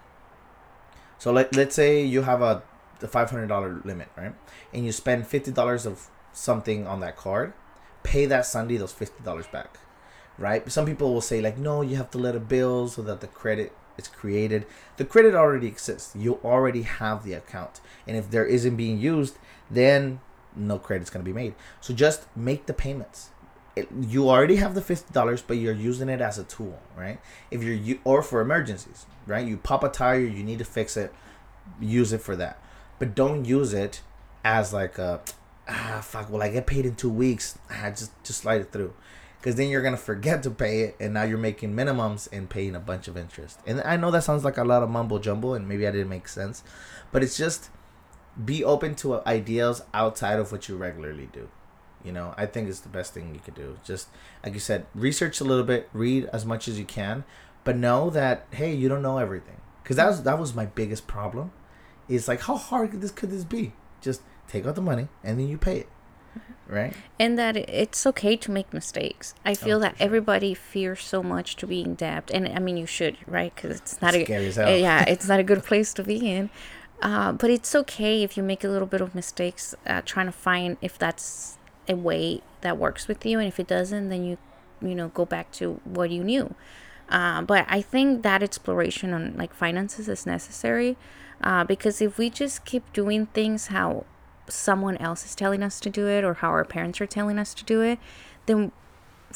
So 1.20 1.32
let 1.32 1.56
let's 1.56 1.76
say 1.76 2.04
you 2.04 2.24
have 2.24 2.42
a 2.42 2.64
the 3.00 3.08
five 3.08 3.30
hundred 3.30 3.48
dollar 3.48 3.82
limit, 3.86 4.10
right? 4.18 4.34
And 4.74 4.86
you 4.86 4.92
spend 4.92 5.28
fifty 5.28 5.52
dollars 5.52 5.86
of 5.86 6.10
something 6.34 6.88
on 6.88 7.00
that 7.02 7.16
card, 7.16 7.54
pay 8.02 8.26
that 8.26 8.46
Sunday 8.46 8.78
those 8.78 8.94
fifty 8.94 9.24
dollars 9.24 9.48
back, 9.48 9.78
right? 10.38 10.70
Some 10.72 10.86
people 10.86 11.14
will 11.14 11.22
say 11.22 11.42
like, 11.42 11.58
no, 11.58 11.82
you 11.82 11.98
have 11.98 12.10
to 12.12 12.18
let 12.18 12.36
it 12.36 12.48
bill 12.48 12.88
so 12.88 13.02
that 13.04 13.22
the 13.22 13.28
credit 13.28 13.72
is 13.98 14.08
created. 14.08 14.66
The 14.98 15.06
credit 15.06 15.36
already 15.36 15.68
exists. 15.68 16.16
You 16.16 16.40
already 16.44 16.84
have 16.84 17.24
the 17.24 17.34
account, 17.34 17.82
and 18.08 18.18
if 18.18 18.30
there 18.30 18.46
isn't 18.46 18.76
being 18.76 19.00
used, 19.00 19.38
then 19.70 20.20
no 20.56 20.78
credit's 20.80 21.10
gonna 21.10 21.26
be 21.26 21.34
made. 21.34 21.56
So 21.82 21.94
just 21.94 22.26
make 22.36 22.66
the 22.66 22.74
payments. 22.74 23.30
It, 23.76 23.90
you 23.92 24.30
already 24.30 24.58
have 24.58 24.76
the 24.76 24.82
fifty 24.82 25.12
dollars, 25.14 25.42
but 25.42 25.58
you're 25.58 25.74
using 25.74 26.08
it 26.10 26.22
as 26.22 26.38
a 26.38 26.44
tool, 26.44 26.80
right? 26.96 27.20
If 27.50 27.64
you're 27.64 27.74
you 27.74 28.00
or 28.04 28.22
for 28.22 28.40
emergencies, 28.40 29.06
right? 29.26 29.48
You 29.48 29.58
pop 29.58 29.84
a 29.84 29.90
tire, 29.90 30.20
you 30.20 30.44
need 30.44 30.60
to 30.60 30.66
fix 30.66 30.96
it, 30.96 31.12
use 31.82 32.14
it 32.14 32.22
for 32.22 32.36
that, 32.36 32.62
but 33.00 33.16
don't 33.16 33.46
use 33.46 33.74
it 33.74 34.02
as 34.44 34.74
like 34.74 35.00
a 35.00 35.22
ah 35.68 36.02
fuck. 36.04 36.30
Well, 36.30 36.44
I 36.44 36.50
get 36.50 36.68
paid 36.68 36.86
in 36.86 36.96
two 36.96 37.10
weeks. 37.10 37.58
Ah, 37.72 37.90
just 37.90 38.12
just 38.24 38.42
slide 38.42 38.62
it 38.62 38.72
through, 38.72 38.94
because 39.44 39.56
then 39.56 39.68
you're 39.68 39.82
gonna 39.82 39.98
forget 39.98 40.42
to 40.42 40.50
pay 40.50 40.84
it, 40.84 40.96
and 41.02 41.14
now 41.14 41.24
you're 41.24 41.38
making 41.38 41.74
minimums 41.74 42.30
and 42.32 42.50
paying 42.50 42.76
a 42.76 42.80
bunch 42.80 43.10
of 43.10 43.18
interest. 43.18 43.60
And 43.68 43.82
I 43.82 43.98
know 43.98 44.10
that 44.10 44.24
sounds 44.24 44.46
like 44.46 44.58
a 44.58 44.64
lot 44.64 44.84
of 44.84 44.90
mumbo 44.90 45.20
jumbo, 45.20 45.54
and 45.54 45.68
maybe 45.68 45.86
I 45.86 45.92
didn't 45.92 46.08
make 46.08 46.30
sense, 46.30 46.64
but 47.12 47.22
it's 47.22 47.36
just 47.36 47.70
be 48.46 48.64
open 48.64 48.96
to 48.96 49.16
uh, 49.16 49.24
ideas 49.28 49.84
outside 49.94 50.40
of 50.40 50.54
what 50.54 50.70
you 50.70 50.78
regularly 50.78 51.28
do. 51.34 51.50
You 52.06 52.14
know, 52.14 52.34
I 52.38 52.46
think 52.46 52.70
it's 52.70 52.80
the 52.80 52.88
best 52.88 53.14
thing 53.14 53.34
you 53.34 53.42
could 53.42 53.54
do. 53.54 53.78
Just 53.84 54.08
like 54.46 54.54
you 54.54 54.62
said, 54.62 54.86
research 54.96 55.42
a 55.42 55.44
little 55.44 55.66
bit, 55.66 55.90
read 55.92 56.30
as 56.32 56.46
much 56.46 56.70
as 56.70 56.80
you 56.80 56.86
can, 56.86 57.26
but 57.66 57.76
know 57.76 58.10
that 58.12 58.48
hey, 58.52 58.74
you 58.74 58.88
don't 58.88 59.02
know 59.02 59.18
everything. 59.18 59.58
Because 59.84 59.98
that 59.98 60.08
was 60.08 60.24
that 60.24 60.40
was 60.40 60.56
my 60.56 60.68
biggest 60.68 61.06
problem. 61.06 61.52
Is 62.08 62.30
like 62.30 62.44
how 62.44 62.56
hard 62.56 62.92
could 62.92 63.02
this 63.02 63.12
could 63.12 63.30
this 63.30 63.44
be? 63.44 63.74
Just 64.00 64.22
take 64.48 64.66
out 64.66 64.76
the 64.76 64.82
money 64.82 65.10
and 65.22 65.38
then 65.38 65.50
you 65.50 65.58
pay 65.58 65.80
it, 65.80 65.90
right? 66.67 66.93
and 67.19 67.38
that 67.38 67.56
it's 67.58 68.06
okay 68.08 68.36
to 68.38 68.52
make 68.52 68.73
mistakes. 68.73 69.34
I 69.45 69.54
feel 69.54 69.78
Oh, 69.78 69.82
that 69.82 69.97
sure. 69.97 70.06
everybody 70.06 70.54
fears 70.54 71.02
so 71.02 71.21
much 71.23 71.56
to 71.58 71.67
be 71.67 71.82
in 71.82 71.95
debt, 71.95 72.32
and 72.34 72.47
I 72.47 72.60
mean 72.60 72.78
you 72.78 72.86
should, 72.86 73.17
right? 73.28 73.54
Because 73.56 73.78
it's 73.78 74.02
not 74.02 74.13
It's 74.15 74.23
a 74.23 74.26
scary 74.26 74.52
hell. 74.52 74.78
yeah, 74.78 75.04
it's 75.08 75.28
not 75.28 75.39
a 75.39 75.43
good 75.43 75.63
place 75.69 75.93
to 75.95 76.04
be 76.04 76.30
in. 76.30 76.49
Uh, 77.02 77.34
but 77.34 77.49
it's 77.49 77.76
okay 77.76 78.23
if 78.23 78.38
you 78.38 78.43
make 78.43 78.63
a 78.63 78.69
little 78.69 78.88
bit 78.88 79.02
of 79.02 79.13
mistakes, 79.13 79.76
uh, 79.86 80.02
trying 80.06 80.26
to 80.28 80.32
find 80.32 80.78
if 80.82 80.97
that's 80.97 81.58
a 81.89 81.95
way 81.95 82.41
that 82.62 82.78
works 82.78 83.08
with 83.10 83.26
you, 83.26 83.39
and 83.39 83.47
if 83.47 83.60
it 83.60 83.67
doesn't, 83.67 84.10
then 84.10 84.23
you 84.23 84.38
you 84.82 84.95
know 84.95 85.10
go 85.10 85.26
back 85.26 85.52
to 85.52 85.82
what 85.84 86.10
you 86.12 86.23
knew. 86.23 86.56
Uh, 87.10 87.41
but 87.41 87.65
I 87.69 87.82
think 87.82 88.23
that 88.23 88.41
exploration 88.41 89.13
on 89.13 89.36
like 89.38 89.54
finances 89.54 90.08
is 90.08 90.26
necessary 90.26 90.95
uh, 91.43 91.63
because 91.65 92.02
if 92.02 92.17
we 92.17 92.30
just 92.30 92.63
keep 92.63 92.91
doing 92.93 93.26
things 93.28 93.67
how 93.67 94.06
someone 94.48 94.98
else 94.98 95.26
is 95.26 95.36
telling 95.36 95.64
us 95.64 95.80
to 95.82 95.90
do 95.90 96.08
it 96.08 96.24
or 96.24 96.36
how 96.36 96.50
our 96.50 96.66
parents 96.66 97.00
are 97.02 97.06
telling 97.08 97.40
us 97.40 97.54
to 97.56 97.64
do 97.64 97.82
it, 97.82 98.00
then 98.46 98.72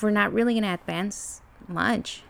we're 0.01 0.11
not 0.11 0.33
really 0.33 0.53
gonna 0.53 0.73
advance 0.73 1.41
much. 1.67 2.23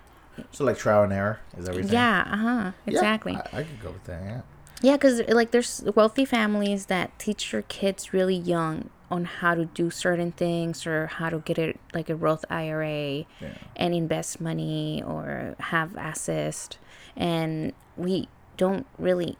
So 0.52 0.63
like 0.63 0.78
trial 0.78 1.04
and 1.04 1.13
error 1.13 1.40
is 1.58 1.68
everything. 1.68 1.94
Yeah, 1.94 2.28
uh 2.32 2.38
huh, 2.38 2.72
Yeah, 2.86 2.94
exactly. 2.94 3.36
I, 3.36 3.60
I 3.60 3.63
could 3.63 3.82
go 3.82 3.92
with 3.92 4.04
that. 4.06 4.22
Yeah. 4.24 4.42
Yeah, 4.82 4.94
because 4.94 5.22
like 5.28 5.52
there's 5.52 5.84
wealthy 5.96 6.24
families 6.26 6.86
that 6.86 7.18
teach 7.18 7.52
their 7.52 7.63
kids 7.63 8.13
really 8.13 8.36
young 8.36 8.92
on 9.10 9.26
how 9.26 9.56
to 9.56 9.66
do 9.66 9.90
certain 9.90 10.32
things 10.34 10.86
or 10.86 11.08
how 11.08 11.30
to 11.30 11.40
get 11.40 11.58
it 11.58 11.80
like 11.94 12.10
a 12.10 12.16
Roth 12.16 12.46
IRA 12.50 13.26
Yeah. 13.42 13.54
and 13.76 13.96
invest 13.96 14.40
money 14.40 15.02
or 15.06 15.56
have 15.60 15.98
assets, 15.98 16.70
and 17.16 17.74
we 17.96 18.28
don't 18.58 18.86
really 19.00 19.38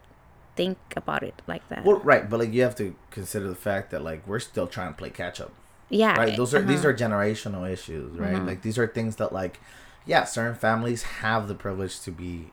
think 0.58 0.78
about 0.96 1.22
it 1.22 1.40
like 1.46 1.66
that. 1.68 1.84
Well, 1.84 2.00
right, 2.00 2.28
but 2.28 2.40
like 2.40 2.52
you 2.52 2.62
have 2.62 2.74
to 2.76 2.96
consider 3.12 3.48
the 3.48 3.54
fact 3.54 3.92
that 3.92 4.02
like 4.02 4.26
we're 4.26 4.40
still 4.40 4.66
trying 4.66 4.92
to 4.92 4.98
play 4.98 5.10
catch 5.10 5.40
up. 5.40 5.52
yeah, 5.88 6.18
right? 6.18 6.36
Those 6.36 6.52
are 6.52 6.60
these 6.60 6.80
uh-huh. 6.80 6.88
are 6.88 6.94
generational 6.94 7.70
issues 7.70 8.18
right? 8.18 8.42
Like 8.42 8.62
these 8.62 8.76
are 8.76 8.86
things 8.86 9.16
that 9.16 9.32
like 9.32 9.60
yeah 10.04 10.24
certain 10.24 10.56
families 10.56 11.02
have 11.22 11.46
the 11.46 11.54
privilege 11.54 12.00
to 12.00 12.10
be 12.10 12.50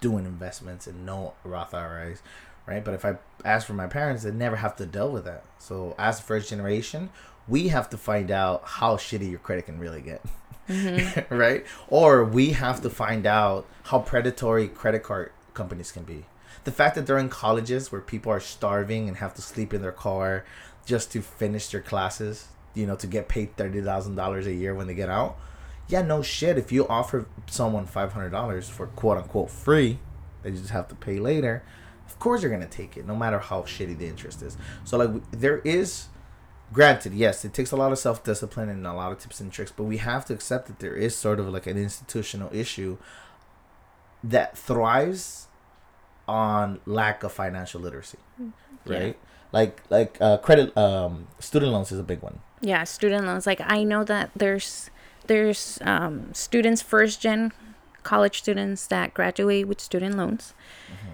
doing 0.00 0.24
investments 0.24 0.86
and 0.86 1.04
no 1.04 1.34
roth 1.44 1.74
iras 1.74 2.22
right? 2.64 2.84
But 2.84 2.94
if 2.94 3.04
i 3.04 3.16
ask 3.44 3.66
for 3.66 3.74
my 3.74 3.88
parents 3.88 4.22
they 4.22 4.30
never 4.30 4.56
have 4.56 4.76
to 4.76 4.86
deal 4.86 5.10
with 5.10 5.24
that. 5.24 5.42
So 5.58 5.96
as 5.98 6.18
the 6.18 6.22
first 6.22 6.48
generation 6.48 7.10
we 7.48 7.68
have 7.68 7.90
to 7.90 7.98
find 7.98 8.30
out 8.30 8.62
how 8.64 8.96
shitty 8.96 9.28
your 9.28 9.40
credit 9.40 9.66
can 9.66 9.80
really 9.80 10.00
get 10.00 10.22
right? 11.30 11.66
Or 11.88 12.24
we 12.24 12.52
have 12.52 12.80
to 12.82 12.90
find 12.90 13.26
out 13.26 13.66
how 13.90 13.98
predatory 13.98 14.68
credit 14.68 15.02
card 15.02 15.32
companies 15.54 15.90
can 15.90 16.04
be 16.04 16.24
the 16.64 16.72
fact 16.72 16.94
that 16.94 17.06
they're 17.06 17.18
in 17.18 17.28
colleges 17.28 17.90
where 17.90 18.00
people 18.00 18.32
are 18.32 18.40
starving 18.40 19.08
and 19.08 19.16
have 19.18 19.34
to 19.34 19.42
sleep 19.42 19.74
in 19.74 19.82
their 19.82 19.92
car 19.92 20.44
just 20.86 21.12
to 21.12 21.22
finish 21.22 21.68
their 21.68 21.80
classes, 21.80 22.48
you 22.74 22.86
know, 22.86 22.96
to 22.96 23.06
get 23.06 23.28
paid 23.28 23.56
thirty 23.56 23.80
thousand 23.80 24.14
dollars 24.14 24.46
a 24.46 24.52
year 24.52 24.74
when 24.74 24.86
they 24.86 24.94
get 24.94 25.08
out. 25.08 25.36
Yeah, 25.88 26.02
no 26.02 26.22
shit. 26.22 26.56
If 26.58 26.72
you 26.72 26.86
offer 26.88 27.26
someone 27.46 27.86
five 27.86 28.12
hundred 28.12 28.30
dollars 28.30 28.68
for 28.68 28.86
quote 28.88 29.18
unquote 29.18 29.50
free, 29.50 29.98
they 30.42 30.50
just 30.50 30.70
have 30.70 30.88
to 30.88 30.94
pay 30.94 31.18
later. 31.18 31.62
Of 32.06 32.18
course, 32.18 32.40
they're 32.42 32.50
gonna 32.50 32.66
take 32.66 32.96
it, 32.96 33.06
no 33.06 33.16
matter 33.16 33.38
how 33.38 33.62
shitty 33.62 33.98
the 33.98 34.06
interest 34.06 34.42
is. 34.42 34.56
So, 34.84 34.98
like, 34.98 35.30
there 35.30 35.58
is, 35.58 36.08
granted, 36.72 37.14
yes, 37.14 37.44
it 37.44 37.54
takes 37.54 37.72
a 37.72 37.76
lot 37.76 37.90
of 37.90 37.98
self 37.98 38.22
discipline 38.22 38.68
and 38.68 38.86
a 38.86 38.92
lot 38.92 39.12
of 39.12 39.18
tips 39.18 39.40
and 39.40 39.50
tricks, 39.52 39.72
but 39.74 39.84
we 39.84 39.96
have 39.96 40.24
to 40.26 40.34
accept 40.34 40.66
that 40.66 40.78
there 40.78 40.94
is 40.94 41.16
sort 41.16 41.40
of 41.40 41.48
like 41.48 41.66
an 41.66 41.78
institutional 41.78 42.50
issue 42.52 42.98
that 44.22 44.56
thrives 44.56 45.48
on 46.28 46.80
lack 46.86 47.22
of 47.24 47.32
financial 47.32 47.80
literacy, 47.80 48.18
Yeah. 48.38 48.46
right? 48.98 49.16
Like, 49.52 49.80
like 49.90 50.16
uh, 50.20 50.38
credit, 50.38 50.76
um, 50.76 51.26
student 51.38 51.72
loans 51.72 51.92
is 51.92 51.98
a 51.98 52.02
big 52.04 52.22
one. 52.22 52.38
yeah 52.62 52.84
student 52.84 53.26
loans 53.26 53.44
like 53.46 53.60
i 53.76 53.82
know 53.82 54.04
that 54.04 54.30
there's 54.36 54.88
there's 55.26 55.78
um, 55.82 56.32
students 56.32 56.80
first 56.80 57.20
gen 57.20 57.50
college 58.04 58.38
students 58.38 58.86
that 58.86 59.12
graduate 59.14 59.66
with 59.68 59.80
student 59.80 60.16
loans 60.16 60.54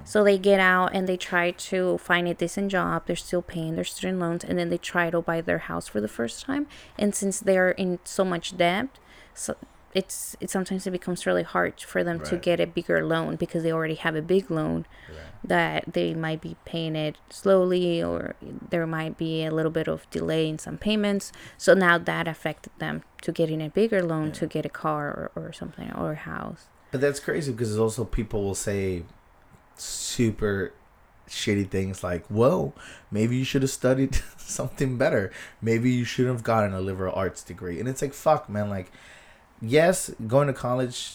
so 0.05 0.23
they 0.25 0.39
get 0.39 0.61
out 0.61 0.89
and 0.95 1.07
they 1.09 1.17
try 1.17 1.51
to 1.53 1.97
find 1.99 2.29
a 2.29 2.35
decent 2.35 2.71
job 2.71 3.03
they're 3.07 3.17
still 3.29 3.43
paying 3.43 3.75
their 3.77 3.85
student 3.97 4.19
loans 4.19 4.45
and 4.45 4.59
then 4.59 4.69
they 4.71 4.79
try 4.79 5.11
to 5.11 5.21
buy 5.23 5.41
their 5.41 5.63
house 5.71 5.87
for 5.89 6.01
the 6.01 6.09
first 6.19 6.45
time 6.45 6.67
and 6.99 7.15
since 7.15 7.41
they're 7.41 7.73
in 7.85 7.99
so 8.05 8.25
much 8.25 8.57
debt 8.57 8.89
so 9.35 9.55
it's 9.95 10.37
it 10.41 10.51
sometimes 10.51 10.87
it 10.87 10.91
becomes 10.91 11.27
really 11.27 11.43
hard 11.43 11.81
for 11.81 12.05
them 12.05 12.19
to 12.21 12.37
get 12.37 12.61
a 12.61 12.67
bigger 12.67 13.05
loan 13.05 13.37
because 13.37 13.63
they 13.63 13.73
already 13.73 13.95
have 13.95 14.15
a 14.15 14.23
big 14.23 14.51
loan 14.51 14.85
that 15.43 15.85
they 15.93 16.15
might 16.15 16.41
be 16.41 16.57
paying 16.65 16.95
it 16.95 17.17
slowly 17.31 18.03
or 18.03 18.35
there 18.71 18.87
might 18.87 19.17
be 19.17 19.45
a 19.45 19.51
little 19.51 19.71
bit 19.71 19.89
of 19.89 20.09
delay 20.11 20.49
in 20.49 20.59
some 20.59 20.77
payments 20.77 21.33
so 21.57 21.73
now 21.75 21.97
that 21.97 22.29
affected 22.29 22.73
them 22.79 23.03
to 23.23 23.33
getting 23.33 23.63
a 23.63 23.69
bigger 23.71 24.03
loan 24.03 24.31
to 24.33 24.47
get 24.47 24.67
a 24.67 24.69
car 24.69 25.31
or, 25.35 25.43
or 25.45 25.53
something 25.53 25.91
or 25.93 26.13
a 26.13 26.17
house 26.17 26.67
But 26.91 27.01
that's 27.01 27.21
crazy 27.21 27.53
because 27.53 27.79
also 27.79 28.05
people 28.05 28.43
will 28.45 28.55
say 28.55 29.05
super 29.77 30.73
shitty 31.29 31.69
things 31.69 32.03
like, 32.03 32.27
"Whoa, 32.29 32.73
maybe 33.11 33.37
you 33.37 33.45
should 33.45 33.63
have 33.63 33.71
studied 33.71 34.15
something 34.39 34.97
better. 34.97 35.31
Maybe 35.61 35.91
you 35.91 36.05
should 36.05 36.27
have 36.27 36.43
gotten 36.43 36.73
a 36.73 36.81
liberal 36.81 37.15
arts 37.15 37.43
degree." 37.43 37.79
And 37.79 37.89
it's 37.89 38.01
like, 38.03 38.15
"Fuck, 38.15 38.49
man! 38.49 38.71
Like, 38.71 38.91
yes, 39.61 40.11
going 40.27 40.47
to 40.47 40.53
college 40.53 41.15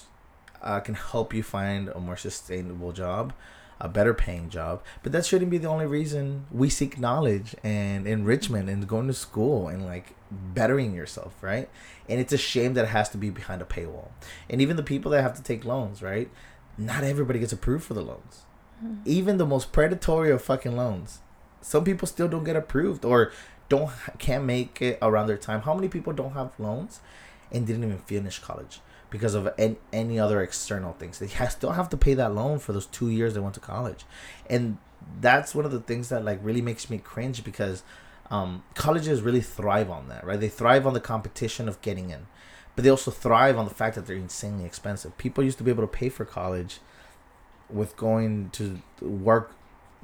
uh, 0.62 0.80
can 0.80 0.96
help 0.96 1.34
you 1.34 1.44
find 1.44 1.90
a 1.90 2.00
more 2.00 2.18
sustainable 2.18 2.92
job." 2.92 3.34
A 3.80 3.90
better 3.90 4.14
paying 4.14 4.50
job, 4.50 4.82
but 5.02 5.12
that 5.12 5.26
shouldn't 5.26 5.52
be 5.52 5.58
the 5.58 5.68
only 5.68 5.86
reason 5.86 6.46
we 6.52 6.70
seek 6.70 6.98
knowledge 6.98 7.54
and 7.66 8.08
enrichment 8.08 8.70
and 8.70 8.88
going 8.88 9.08
to 9.08 9.14
school 9.14 9.68
and 9.68 9.86
like 9.86 10.16
bettering 10.32 10.94
yourself, 10.94 11.34
right? 11.42 11.68
And 12.08 12.18
it's 12.22 12.32
a 12.32 12.38
shame 12.38 12.76
that 12.76 12.86
it 12.86 12.90
has 12.90 13.10
to 13.10 13.18
be 13.18 13.30
behind 13.30 13.62
a 13.62 13.66
paywall. 13.66 14.10
And 14.50 14.62
even 14.62 14.78
the 14.78 14.84
people 14.84 15.12
that 15.12 15.22
have 15.22 15.36
to 15.36 15.44
take 15.44 15.66
loans, 15.66 16.02
right? 16.02 16.30
Not 16.78 17.04
everybody 17.04 17.40
gets 17.40 17.52
approved 17.52 17.84
for 17.84 17.94
the 17.94 18.02
loans. 18.02 18.44
Even 19.06 19.38
the 19.38 19.46
most 19.46 19.74
predatory 19.74 20.32
of 20.32 20.42
fucking 20.42 20.78
loans, 20.78 21.20
some 21.60 21.84
people 21.84 22.08
still 22.08 22.28
don't 22.28 22.44
get 22.44 22.56
approved 22.56 23.04
or 23.04 23.32
don't 23.68 23.92
can't 24.18 24.46
make 24.46 24.82
it 24.82 24.98
around 25.02 25.28
their 25.28 25.38
time. 25.38 25.62
How 25.62 25.74
many 25.74 25.88
people 25.90 26.14
don't 26.14 26.34
have 26.34 26.52
loans 26.58 27.02
and 27.54 27.66
didn't 27.68 27.84
even 27.84 27.98
finish 28.00 28.40
college 28.40 28.80
because 29.10 29.36
of 29.36 29.54
any, 29.58 29.78
any 29.92 30.20
other 30.20 30.42
external 30.42 30.94
things? 30.94 31.20
They 31.20 31.28
still 31.28 31.72
have 31.72 31.90
to 31.90 31.98
pay 31.98 32.14
that 32.16 32.34
loan 32.34 32.60
for 32.60 32.74
those 32.74 32.88
two 32.88 33.10
years 33.10 33.34
they 33.34 33.40
went 33.40 33.56
to 33.56 33.60
college, 33.62 34.06
and 34.50 34.78
that's 35.20 35.54
one 35.54 35.66
of 35.66 35.72
the 35.72 35.80
things 35.80 36.10
that 36.10 36.24
like 36.24 36.40
really 36.42 36.62
makes 36.62 36.90
me 36.90 36.98
cringe 36.98 37.44
because 37.44 37.84
um, 38.32 38.64
colleges 38.74 39.22
really 39.22 39.42
thrive 39.42 39.90
on 39.90 40.08
that, 40.10 40.26
right? 40.26 40.40
They 40.40 40.50
thrive 40.50 40.88
on 40.88 40.94
the 40.94 41.00
competition 41.00 41.68
of 41.68 41.82
getting 41.82 42.10
in, 42.10 42.28
but 42.76 42.84
they 42.84 42.90
also 42.90 43.12
thrive 43.12 43.58
on 43.58 43.66
the 43.66 43.74
fact 43.74 43.96
that 43.96 44.06
they're 44.06 44.16
insanely 44.16 44.66
expensive. 44.66 45.18
People 45.18 45.44
used 45.44 45.58
to 45.60 45.64
be 45.64 45.72
able 45.72 45.84
to 45.84 45.88
pay 45.88 46.10
for 46.10 46.26
college 46.26 46.80
with 47.70 47.96
going 47.98 48.50
to 48.52 48.82
work 49.02 49.56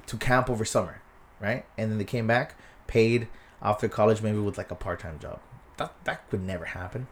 to 0.07 0.17
camp 0.17 0.49
over 0.49 0.65
summer, 0.65 1.01
right? 1.39 1.65
And 1.77 1.91
then 1.91 1.97
they 1.97 2.03
came 2.03 2.27
back, 2.27 2.55
paid 2.88 3.27
after 3.62 3.88
college, 3.88 4.21
maybe 4.21 4.39
with 4.39 4.57
like 4.57 4.71
a 4.71 4.75
part 4.75 4.99
time 4.99 5.19
job. 5.19 5.39
That 5.77 5.93
that 6.03 6.29
could 6.29 6.43
never 6.43 6.65
happen. 6.65 7.07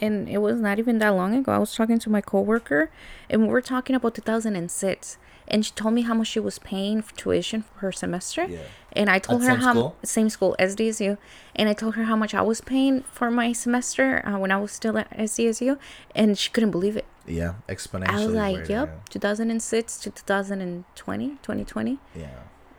And 0.00 0.28
it 0.28 0.38
was 0.38 0.60
not 0.60 0.78
even 0.78 0.98
that 0.98 1.10
long 1.10 1.34
ago. 1.34 1.52
I 1.52 1.58
was 1.58 1.74
talking 1.74 1.98
to 2.00 2.10
my 2.10 2.20
coworker, 2.20 2.90
and 3.30 3.42
we 3.42 3.48
were 3.48 3.60
talking 3.62 3.94
about 3.96 4.14
2006, 4.14 5.18
and 5.46 5.64
she 5.64 5.72
told 5.72 5.94
me 5.94 6.02
how 6.02 6.14
much 6.14 6.28
she 6.28 6.40
was 6.40 6.58
paying 6.58 7.02
for 7.02 7.14
tuition 7.16 7.62
for 7.62 7.78
her 7.80 7.92
semester. 7.92 8.44
Yeah. 8.46 8.58
And 8.92 9.10
I 9.10 9.18
told 9.18 9.42
At 9.42 9.48
her 9.48 9.54
same 9.54 9.60
how 9.62 9.72
school? 9.72 9.96
same 10.04 10.28
school 10.30 10.56
SDSU, 10.58 11.18
and 11.56 11.68
I 11.68 11.72
told 11.74 11.94
her 11.96 12.04
how 12.04 12.16
much 12.16 12.34
I 12.34 12.42
was 12.42 12.60
paying 12.60 13.02
for 13.12 13.30
my 13.30 13.52
semester 13.52 14.26
uh, 14.26 14.38
when 14.38 14.50
I 14.50 14.56
was 14.56 14.72
still 14.72 14.96
at 14.98 15.10
SDSU, 15.10 15.78
and 16.14 16.36
she 16.38 16.50
couldn't 16.50 16.70
believe 16.70 16.96
it. 16.96 17.04
Yeah, 17.26 17.54
exponentially. 17.68 18.08
I 18.10 18.26
was 18.26 18.34
like, 18.34 18.56
right 18.58 18.70
"Yep, 18.70 19.08
2006 19.10 19.98
to 20.00 20.10
2020, 20.10 21.28
2020. 21.42 21.98
Yeah. 22.14 22.28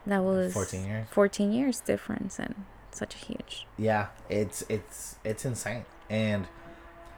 That 0.06 0.22
was 0.22 0.52
14 0.52 0.86
years. 0.86 1.08
14 1.10 1.52
years 1.52 1.80
difference, 1.80 2.38
and 2.38 2.54
such 2.92 3.14
a 3.14 3.18
huge. 3.18 3.66
yeah 3.76 4.06
it's 4.30 4.64
it's 4.70 5.16
it's 5.22 5.44
insane 5.44 5.84
and 6.08 6.46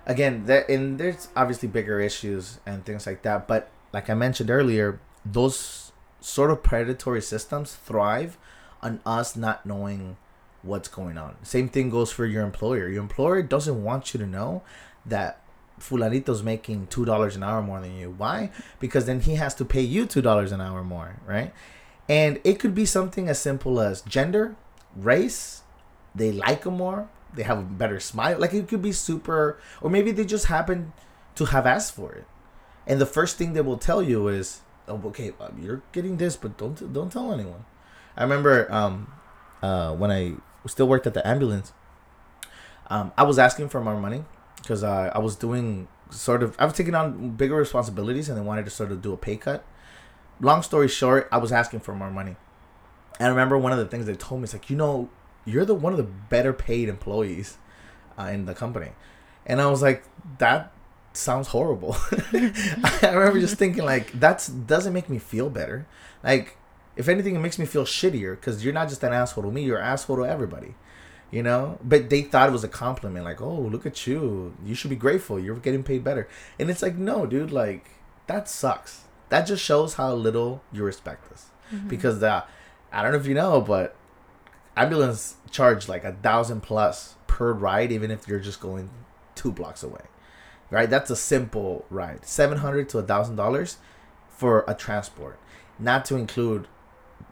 again 0.09 0.47
that 0.47 0.69
and 0.69 0.99
there's 0.99 1.29
obviously 1.37 1.69
bigger 1.69 2.01
issues 2.01 2.59
and 2.67 2.85
things 2.85 3.07
like 3.07 3.23
that 3.23 3.47
but 3.47 3.71
like 3.93 4.11
i 4.11 4.15
mentioned 4.15 4.51
earlier 4.51 4.99
those 5.25 5.93
sort 6.21 6.51
of 6.51 6.63
predatory 6.63 7.23
systems 7.23 7.75
thrive 7.75 8.37
on 8.83 9.01
us 9.07 9.37
not 9.37 9.65
knowing 9.65 10.17
what's 10.63 10.89
going 10.89 11.19
on. 11.19 11.37
Same 11.43 11.69
thing 11.69 11.91
goes 11.91 12.11
for 12.11 12.27
your 12.27 12.45
employer. 12.45 12.89
Your 12.89 13.03
employer 13.03 13.43
doesn't 13.43 13.83
want 13.83 14.13
you 14.13 14.21
to 14.21 14.27
know 14.27 14.63
that 15.07 15.41
fulanito's 15.81 16.43
making 16.43 16.89
two 16.89 17.05
dollars 17.05 17.37
an 17.37 17.43
hour 17.43 17.63
more 17.63 17.81
than 17.81 17.97
you. 17.97 18.11
Why? 18.17 18.51
Because 18.81 19.07
then 19.07 19.21
he 19.21 19.37
has 19.37 19.55
to 19.57 19.65
pay 19.65 19.81
you 19.81 20.07
two 20.07 20.23
dollars 20.23 20.53
an 20.53 20.61
hour 20.61 20.83
more 20.83 21.17
right? 21.27 21.53
And 22.09 22.41
it 22.43 22.59
could 22.59 22.75
be 22.75 22.87
something 22.87 23.29
as 23.29 23.39
simple 23.39 23.81
as 23.81 24.01
gender 24.03 24.57
race 24.97 25.63
they 26.15 26.33
like 26.33 26.65
him 26.65 26.79
more 26.79 27.09
they 27.35 27.43
have 27.43 27.59
a 27.59 27.63
better 27.63 28.01
smile. 28.01 28.39
Like 28.39 28.55
it 28.55 28.69
could 28.69 28.83
be 28.83 28.93
super, 28.93 29.59
or 29.81 29.91
maybe 29.91 30.13
they 30.13 30.25
just 30.25 30.47
happen 30.47 30.93
to 31.35 31.47
have 31.47 31.67
asked 31.67 31.95
for 31.95 32.13
it, 32.13 32.25
and 32.87 33.01
the 33.01 33.07
first 33.07 33.37
thing 33.37 33.53
they 33.53 33.61
will 33.61 33.79
tell 33.79 34.03
you 34.03 34.29
is, 34.29 34.61
"Oh, 34.87 35.01
okay, 35.07 35.33
you're 35.61 35.83
getting 35.93 36.17
this, 36.17 36.37
but 36.37 36.57
don't 36.57 36.93
don't 36.93 37.13
tell 37.13 37.33
anyone." 37.33 37.65
I 38.17 38.23
remember 38.23 38.71
um, 38.73 39.13
uh, 39.63 39.95
when 39.95 40.11
I 40.11 40.35
still 40.67 40.89
worked 40.89 41.07
at 41.07 41.15
the 41.15 41.27
ambulance, 41.27 41.73
um, 42.89 43.13
I 43.17 43.23
was 43.23 43.39
asking 43.39 43.69
for 43.69 43.81
more 43.81 43.99
money 44.01 44.25
because 44.57 44.83
uh, 44.83 45.11
I 45.15 45.19
was 45.19 45.37
doing 45.37 45.89
sort 46.11 46.43
of 46.43 46.57
I 46.59 46.65
was 46.65 46.75
taking 46.75 46.95
on 46.95 47.31
bigger 47.31 47.55
responsibilities 47.57 48.29
and 48.29 48.39
I 48.39 48.43
wanted 48.43 48.65
to 48.65 48.71
sort 48.71 48.93
of 48.93 49.03
do 49.03 49.13
a 49.13 49.17
pay 49.17 49.37
cut. 49.37 49.65
Long 50.41 50.63
story 50.63 50.89
short, 50.89 51.29
I 51.33 51.39
was 51.39 51.53
asking 51.53 51.81
for 51.81 51.95
more 51.95 52.11
money. 52.11 52.37
And 53.19 53.27
I 53.27 53.29
remember 53.31 53.59
one 53.59 53.73
of 53.73 53.79
the 53.79 53.87
things 53.87 54.07
they 54.07 54.15
told 54.15 54.41
me 54.41 54.45
is 54.45 54.53
like, 54.53 54.71
you 54.71 54.77
know, 54.77 55.11
you're 55.49 55.65
the 55.65 55.75
one 55.75 55.93
of 55.93 55.97
the 55.97 56.05
better 56.05 56.53
paid 56.53 56.89
employees 56.89 57.59
uh, 58.19 58.25
in 58.25 58.47
the 58.47 58.55
company, 58.55 58.91
and 59.47 59.61
I 59.61 59.67
was 59.69 59.83
like, 59.83 60.05
that 60.39 60.73
sounds 61.13 61.49
horrible. 61.49 61.97
I 62.33 63.11
remember 63.13 63.41
just 63.41 63.57
thinking 63.57 63.85
like, 63.85 64.13
that's 64.13 64.49
doesn't 64.49 64.93
make 64.93 65.09
me 65.09 65.19
feel 65.19 65.51
better. 65.51 65.87
Like, 66.23 66.57
if 66.97 67.09
anything, 67.09 67.35
it 67.35 67.41
makes 67.41 67.59
me 67.59 67.67
feel 67.67 67.85
shittier 67.85 68.33
because 68.37 68.65
you're 68.65 68.75
not 68.75 68.89
just 68.89 69.03
an 69.03 69.13
asshole 69.13 69.45
to 69.45 69.51
me, 69.51 69.65
you're 69.65 69.79
an 69.79 69.85
asshole 69.85 70.17
to 70.17 70.25
everybody 70.25 70.75
you 71.31 71.43
know? 71.43 71.79
But 71.85 72.09
they 72.09 72.23
thought 72.23 72.49
it 72.49 72.53
was 72.53 72.65
a 72.65 72.69
compliment 72.69 73.23
like 73.23 73.43
oh 73.43 73.61
look 73.61 73.85
at 73.85 74.07
you. 74.07 74.57
You 74.65 74.75
should 74.75 74.89
be 74.89 74.97
grateful. 74.97 75.39
You're 75.39 75.57
getting 75.57 75.83
paid 75.83 76.03
better. 76.03 76.27
And 76.59 76.71
it's 76.71 76.81
like 76.81 76.95
no 76.95 77.27
dude 77.27 77.53
like 77.53 77.91
that 78.29 78.49
sucks. 78.49 79.03
That 79.29 79.43
just 79.43 79.63
shows 79.63 79.95
how 79.95 80.15
little 80.15 80.63
you 80.73 80.83
respect 80.85 81.31
us. 81.31 81.51
Mm-hmm. 81.73 81.89
because 81.89 82.21
the 82.21 82.45
i 82.91 83.03
don't 83.03 83.13
know 83.13 83.19
if 83.19 83.27
you 83.27 83.35
know 83.35 83.61
but 83.61 83.95
ambulance 84.81 85.37
charge 85.51 85.89
like 85.89 86.05
a 86.05 86.13
thousand 86.13 86.63
plus 86.63 87.15
per 87.27 87.53
ride 87.53 87.93
even 87.93 88.11
if 88.11 88.29
you're 88.29 88.41
just 88.41 88.61
going 88.61 88.91
two 89.35 89.53
blocks 89.53 89.83
away 89.83 90.03
right? 90.71 90.89
That's 90.89 91.11
a 91.11 91.17
simple 91.17 91.85
ride. 91.91 92.25
700 92.27 92.89
to 92.91 92.99
a 92.99 93.03
thousand 93.03 93.37
dollars 93.37 93.79
for 94.29 94.65
a 94.69 94.75
transport. 94.75 95.39
Not 95.79 96.05
to 96.07 96.17
include 96.17 96.69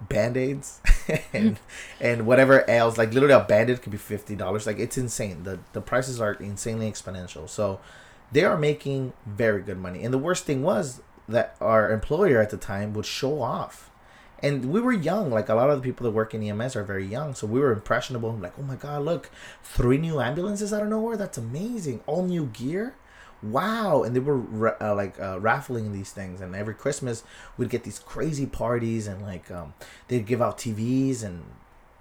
band-aids 0.09 0.80
and 1.32 1.59
and 2.00 2.26
whatever 2.26 2.68
else. 2.68 2.98
Like 2.98 3.12
literally 3.12 3.35
a 3.35 3.40
band-aid 3.40 3.82
could 3.82 3.92
be 3.92 3.98
$50 3.98 4.66
like 4.66 4.78
it's 4.78 4.98
insane. 4.98 5.42
The 5.42 5.59
the 5.72 5.80
prices 5.80 6.20
are 6.20 6.35
insanely 6.35 6.90
exponential. 6.90 7.48
So 7.48 7.80
they 8.32 8.44
are 8.44 8.56
making 8.56 9.12
very 9.24 9.62
good 9.62 9.78
money. 9.78 10.02
And 10.04 10.12
the 10.12 10.18
worst 10.18 10.44
thing 10.44 10.62
was 10.62 11.02
that 11.28 11.56
our 11.61 11.90
employer 11.90 12.40
at 12.40 12.50
the 12.50 12.56
time 12.56 12.92
would 12.94 13.06
show 13.06 13.42
off 13.42 13.90
and 14.42 14.66
we 14.66 14.81
were 14.81 14.92
young 14.92 15.31
like 15.31 15.49
a 15.49 15.55
lot 15.55 15.70
of 15.70 15.77
the 15.77 15.83
people 15.83 16.05
that 16.05 16.11
work 16.11 16.35
in 16.35 16.42
ems 16.42 16.77
are 16.77 16.85
very 16.85 17.07
young 17.07 17.35
so 17.35 17.46
we 17.46 17.61
were 17.61 17.72
impressionable. 17.72 18.33
Like 18.33 18.59
oh 18.59 18.62
my 18.62 18.77
god 18.77 19.03
look 19.03 19.31
three 19.62 19.99
new 19.99 20.20
ambulances 20.20 20.72
out 20.72 20.83
of 20.83 20.88
nowhere? 20.88 21.16
That's 21.16 21.38
amazing. 21.38 22.01
All 22.07 22.25
new 22.25 22.46
gear? 22.46 22.94
Wow. 23.42 24.03
And 24.03 24.14
they 24.16 24.20
were 24.20 24.77
uh, 24.83 24.94
like 24.94 25.20
uh, 25.20 25.38
raffling 25.40 25.92
these 25.92 26.12
things. 26.12 26.40
And 26.40 26.55
every 26.55 26.75
christmas 26.75 27.25
we'd 27.57 27.70
get 27.70 27.85
these 27.85 27.99
crazy 27.99 28.46
parties 28.46 29.07
and 29.07 29.22
like 29.22 29.51
um, 29.51 29.75
they'd 30.09 30.27
give 30.27 30.42
out 30.42 30.59
tvs 30.59 31.22
and 31.22 31.44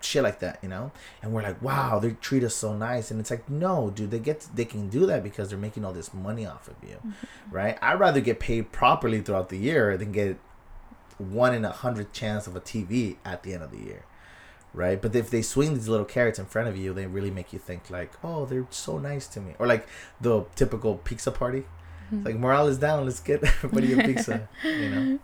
shit 0.02 0.22
like 0.22 0.40
that 0.40 0.60
you 0.62 0.70
know? 0.70 0.92
And 1.22 1.34
we're 1.34 1.42
like 1.42 1.62
wow 1.62 2.00
they 2.00 2.12
treat 2.12 2.44
us 2.44 2.56
so 2.56 2.76
nice. 2.76 3.12
And 3.12 3.20
it's 3.22 3.32
like 3.32 3.50
no 3.50 3.92
dude 3.92 4.12
they 4.12 4.20
get 4.20 4.48
they 4.54 4.66
can 4.66 4.90
do 4.90 5.06
that 5.06 5.24
because 5.24 5.50
they're 5.50 5.58
making 5.58 5.86
all 5.86 5.94
this 5.94 6.14
money 6.14 6.46
off 6.46 6.68
of 6.68 6.76
you. 6.84 6.98
Mm-hmm. 6.98 7.56
right? 7.56 7.78
I'd 7.82 8.00
rather 8.00 8.20
get 8.20 8.42
paid 8.42 8.74
properly 8.74 9.22
throughout 9.22 9.48
the 9.48 9.58
year 9.58 9.96
than 9.96 10.12
get 10.12 10.38
one 11.18 11.54
in 11.54 11.64
a 11.66 11.72
hundred 11.72 12.12
chance 12.14 12.48
of 12.48 12.56
a 12.56 12.62
tv 12.62 13.18
at 13.24 13.44
the 13.44 13.54
end 13.54 13.64
of 13.64 13.72
the 13.72 13.78
year 13.78 14.04
right? 14.76 15.02
But 15.02 15.16
if 15.16 15.30
they 15.30 15.42
swing 15.42 15.74
these 15.74 15.88
little 15.88 16.06
carrots 16.06 16.38
in 16.38 16.46
front 16.46 16.68
of 16.68 16.78
you, 16.78 16.94
they 16.94 17.08
really 17.08 17.32
make 17.32 17.54
you 17.54 17.60
think 17.60 17.90
like, 17.90 18.12
oh, 18.24 18.46
they're 18.46 18.68
so 18.70 19.00
nice 19.00 19.28
to 19.30 19.42
me, 19.42 19.54
or 19.58 19.68
like 19.68 19.88
the 20.22 20.46
typical 20.56 20.96
pizza 20.96 21.32
party, 21.32 21.64
mm-hmm. 22.14 22.24
like 22.24 22.36
morale 22.36 22.68
is 22.68 22.78
down, 22.78 23.06
let's 23.06 23.20
get 23.20 23.44
everybody 23.64 23.94
a 23.94 24.04
pizza, 24.04 24.48
you 24.64 24.90
know. 24.90 25.20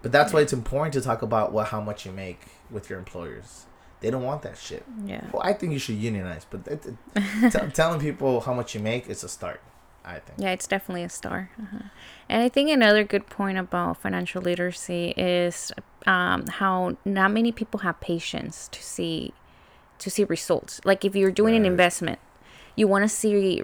But 0.00 0.12
that's 0.12 0.32
why 0.32 0.40
it's 0.40 0.52
important 0.52 0.94
to 0.94 1.00
talk 1.00 1.22
about 1.22 1.52
what 1.52 1.68
how 1.68 1.80
much 1.80 2.06
you 2.06 2.12
make 2.12 2.40
with 2.70 2.88
your 2.88 2.98
employers. 2.98 3.66
They 4.00 4.10
don't 4.10 4.24
want 4.24 4.42
that 4.42 4.58
shit. 4.58 4.84
Yeah. 5.04 5.24
Well, 5.32 5.42
I 5.44 5.52
think 5.52 5.72
you 5.72 5.78
should 5.78 5.94
unionize, 5.94 6.44
but 6.48 6.66
it, 6.66 6.82
t- 7.52 7.68
telling 7.72 8.00
people 8.00 8.40
how 8.40 8.52
much 8.52 8.74
you 8.74 8.80
make 8.80 9.08
is 9.08 9.22
a 9.22 9.28
start. 9.28 9.60
I 10.04 10.18
think. 10.18 10.38
Yeah, 10.38 10.50
it's 10.50 10.66
definitely 10.66 11.04
a 11.04 11.08
star. 11.08 11.50
Uh-huh. 11.60 11.88
And 12.28 12.42
I 12.42 12.48
think 12.48 12.70
another 12.70 13.04
good 13.04 13.26
point 13.26 13.58
about 13.58 13.98
financial 13.98 14.42
literacy 14.42 15.14
is 15.16 15.72
um, 16.06 16.46
how 16.46 16.96
not 17.04 17.30
many 17.30 17.52
people 17.52 17.80
have 17.80 18.00
patience 18.00 18.68
to 18.72 18.82
see 18.82 19.32
to 19.98 20.10
see 20.10 20.24
results. 20.24 20.80
Like 20.84 21.04
if 21.04 21.14
you're 21.14 21.30
doing 21.30 21.54
right. 21.54 21.60
an 21.60 21.66
investment, 21.66 22.18
you 22.74 22.88
want 22.88 23.04
to 23.04 23.08
see 23.08 23.62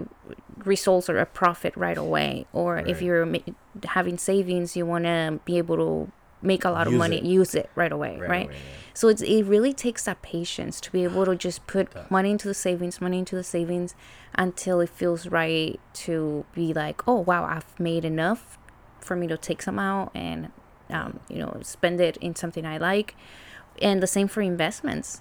results 0.64 1.08
or 1.08 1.18
a 1.18 1.26
profit 1.26 1.76
right 1.76 1.98
away. 1.98 2.46
Or 2.52 2.74
right. 2.74 2.86
if 2.86 3.02
you're 3.02 3.26
ma- 3.26 3.38
having 3.84 4.18
savings, 4.18 4.76
you 4.76 4.86
want 4.86 5.04
to 5.04 5.40
be 5.44 5.58
able 5.58 5.76
to 5.76 6.12
make 6.42 6.64
a 6.64 6.70
lot 6.70 6.86
use 6.86 6.94
of 6.94 6.98
money, 6.98 7.18
it. 7.18 7.24
use 7.24 7.54
it 7.54 7.70
right 7.74 7.92
away, 7.92 8.18
right? 8.18 8.28
right? 8.28 8.46
Away, 8.46 8.54
yeah. 8.54 8.88
So 8.94 9.08
it's 9.08 9.22
it 9.22 9.44
really 9.44 9.72
takes 9.72 10.04
that 10.04 10.22
patience 10.22 10.80
to 10.80 10.90
be 10.90 11.04
able 11.04 11.24
to 11.26 11.36
just 11.36 11.66
put 11.66 11.88
money 12.10 12.30
into 12.30 12.48
the 12.48 12.54
savings, 12.54 13.00
money 13.00 13.20
into 13.20 13.36
the 13.36 13.44
savings 13.44 13.94
until 14.34 14.80
it 14.80 14.88
feels 14.88 15.28
right 15.28 15.78
to 15.94 16.44
be 16.54 16.72
like, 16.72 17.06
oh 17.06 17.20
wow, 17.20 17.44
I've 17.44 17.78
made 17.78 18.04
enough 18.04 18.58
for 19.00 19.16
me 19.16 19.26
to 19.28 19.38
take 19.38 19.62
some 19.62 19.78
out 19.78 20.10
and 20.14 20.50
um, 20.90 21.20
you 21.28 21.38
know 21.38 21.58
spend 21.62 22.00
it 22.00 22.16
in 22.18 22.34
something 22.34 22.66
I 22.66 22.78
like. 22.78 23.14
And 23.80 24.02
the 24.02 24.06
same 24.06 24.26
for 24.28 24.40
investments. 24.40 25.20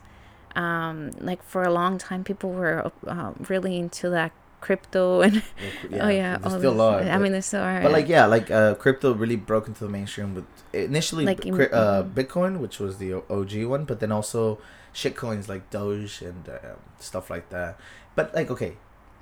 Um, 0.55 1.11
like 1.19 1.43
for 1.43 1.61
a 1.61 1.71
long 1.71 1.99
time, 1.99 2.23
people 2.23 2.49
were 2.49 2.91
uh, 3.05 3.33
really 3.47 3.77
into 3.77 4.09
that 4.09 4.31
crypto 4.61 5.21
and 5.25 5.43
yeah, 5.89 6.05
oh 6.05 6.09
yeah, 6.09 6.37
all 6.43 6.57
still 6.57 6.81
are. 6.81 7.01
I 7.01 7.17
mean, 7.17 7.31
they 7.31 7.41
still 7.41 7.61
are. 7.61 7.81
But 7.81 7.91
like 7.91 8.07
yeah, 8.07 8.25
like 8.25 8.49
uh, 8.51 8.75
crypto 8.75 9.13
really 9.13 9.35
broke 9.35 9.67
into 9.67 9.83
the 9.83 9.89
mainstream 9.89 10.35
with 10.35 10.45
initially 10.73 11.25
like 11.25 11.45
in, 11.45 11.53
uh. 11.71 12.03
Bitcoin, 12.03 12.59
which 12.59 12.79
was 12.79 12.97
the 12.97 13.13
OG 13.29 13.63
one, 13.65 13.85
but 13.85 13.99
then 13.99 14.11
also 14.11 14.59
shit 14.93 15.15
coins 15.15 15.47
like 15.47 15.69
Doge 15.69 16.21
and 16.21 16.49
uh, 16.49 16.75
stuff 16.99 17.29
like 17.29 17.49
that. 17.49 17.79
But 18.15 18.33
like 18.33 18.49
okay, 18.51 18.77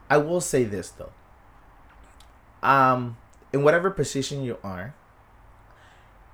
I 0.10 0.18
will 0.18 0.42
say 0.42 0.64
this 0.64 0.90
though. 0.90 1.12
Um, 2.64 3.18
in 3.54 3.64
whatever 3.64 3.92
position 3.92 4.44
you 4.44 4.58
are, 4.64 4.96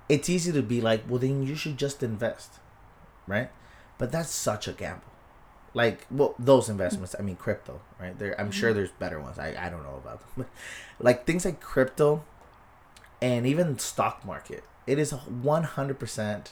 it's 0.08 0.30
easy 0.30 0.50
to 0.52 0.62
be 0.62 0.80
like, 0.80 1.04
well, 1.08 1.18
then 1.18 1.42
you 1.42 1.54
should 1.54 1.76
just 1.76 2.02
invest, 2.02 2.58
right? 3.26 3.50
But 3.98 4.12
that's 4.12 4.30
such 4.30 4.66
a 4.66 4.72
gamble 4.72 5.11
like 5.74 6.06
well 6.10 6.34
those 6.38 6.68
investments 6.68 7.14
i 7.18 7.22
mean 7.22 7.36
crypto 7.36 7.80
right? 7.98 8.18
There 8.18 8.38
i'm 8.40 8.50
sure 8.50 8.70
mm-hmm. 8.70 8.78
there's 8.78 8.90
better 8.92 9.20
ones. 9.20 9.38
I, 9.38 9.54
I 9.58 9.70
don't 9.70 9.82
know 9.82 9.96
about 9.96 10.36
them. 10.36 10.46
Like 11.00 11.26
things 11.26 11.44
like 11.44 11.60
crypto 11.60 12.24
and 13.20 13.46
even 13.46 13.78
stock 13.78 14.24
market 14.24 14.64
it 14.86 14.98
is 14.98 15.12
100% 15.12 16.46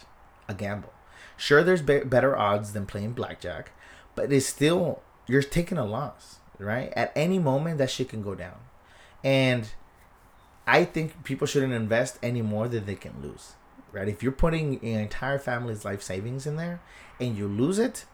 a 0.49 0.55
gamble. 0.55 0.93
Sure 1.37 1.63
there's 1.63 1.83
be- 1.83 2.01
better 2.01 2.37
odds 2.37 2.73
than 2.73 2.87
playing 2.87 3.13
blackjack 3.13 3.73
but 4.15 4.33
it's 4.33 4.47
still 4.47 5.03
you're 5.27 5.43
taking 5.43 5.79
a 5.79 5.85
loss 5.85 6.39
right? 6.59 6.93
At 6.95 7.13
any 7.17 7.39
moment 7.39 7.79
that 7.79 7.91
shit 7.91 8.09
can 8.09 8.23
go 8.23 8.35
down. 8.35 8.59
And 9.23 9.71
i 10.67 10.85
think 10.85 11.25
people 11.25 11.47
shouldn't 11.47 11.73
invest 11.73 12.19
any 12.23 12.43
more 12.43 12.69
than 12.69 12.87
they 12.87 12.95
can 12.95 13.15
lose 13.23 13.55
right? 13.93 14.09
If 14.09 14.23
you're 14.23 14.33
putting 14.33 14.85
your 14.85 15.01
entire 15.01 15.39
family's 15.39 15.85
life 15.85 16.03
savings 16.03 16.47
in 16.47 16.57
there 16.57 16.81
and 17.19 17.37
you 17.37 17.49
lose 17.49 17.79
it 17.79 18.05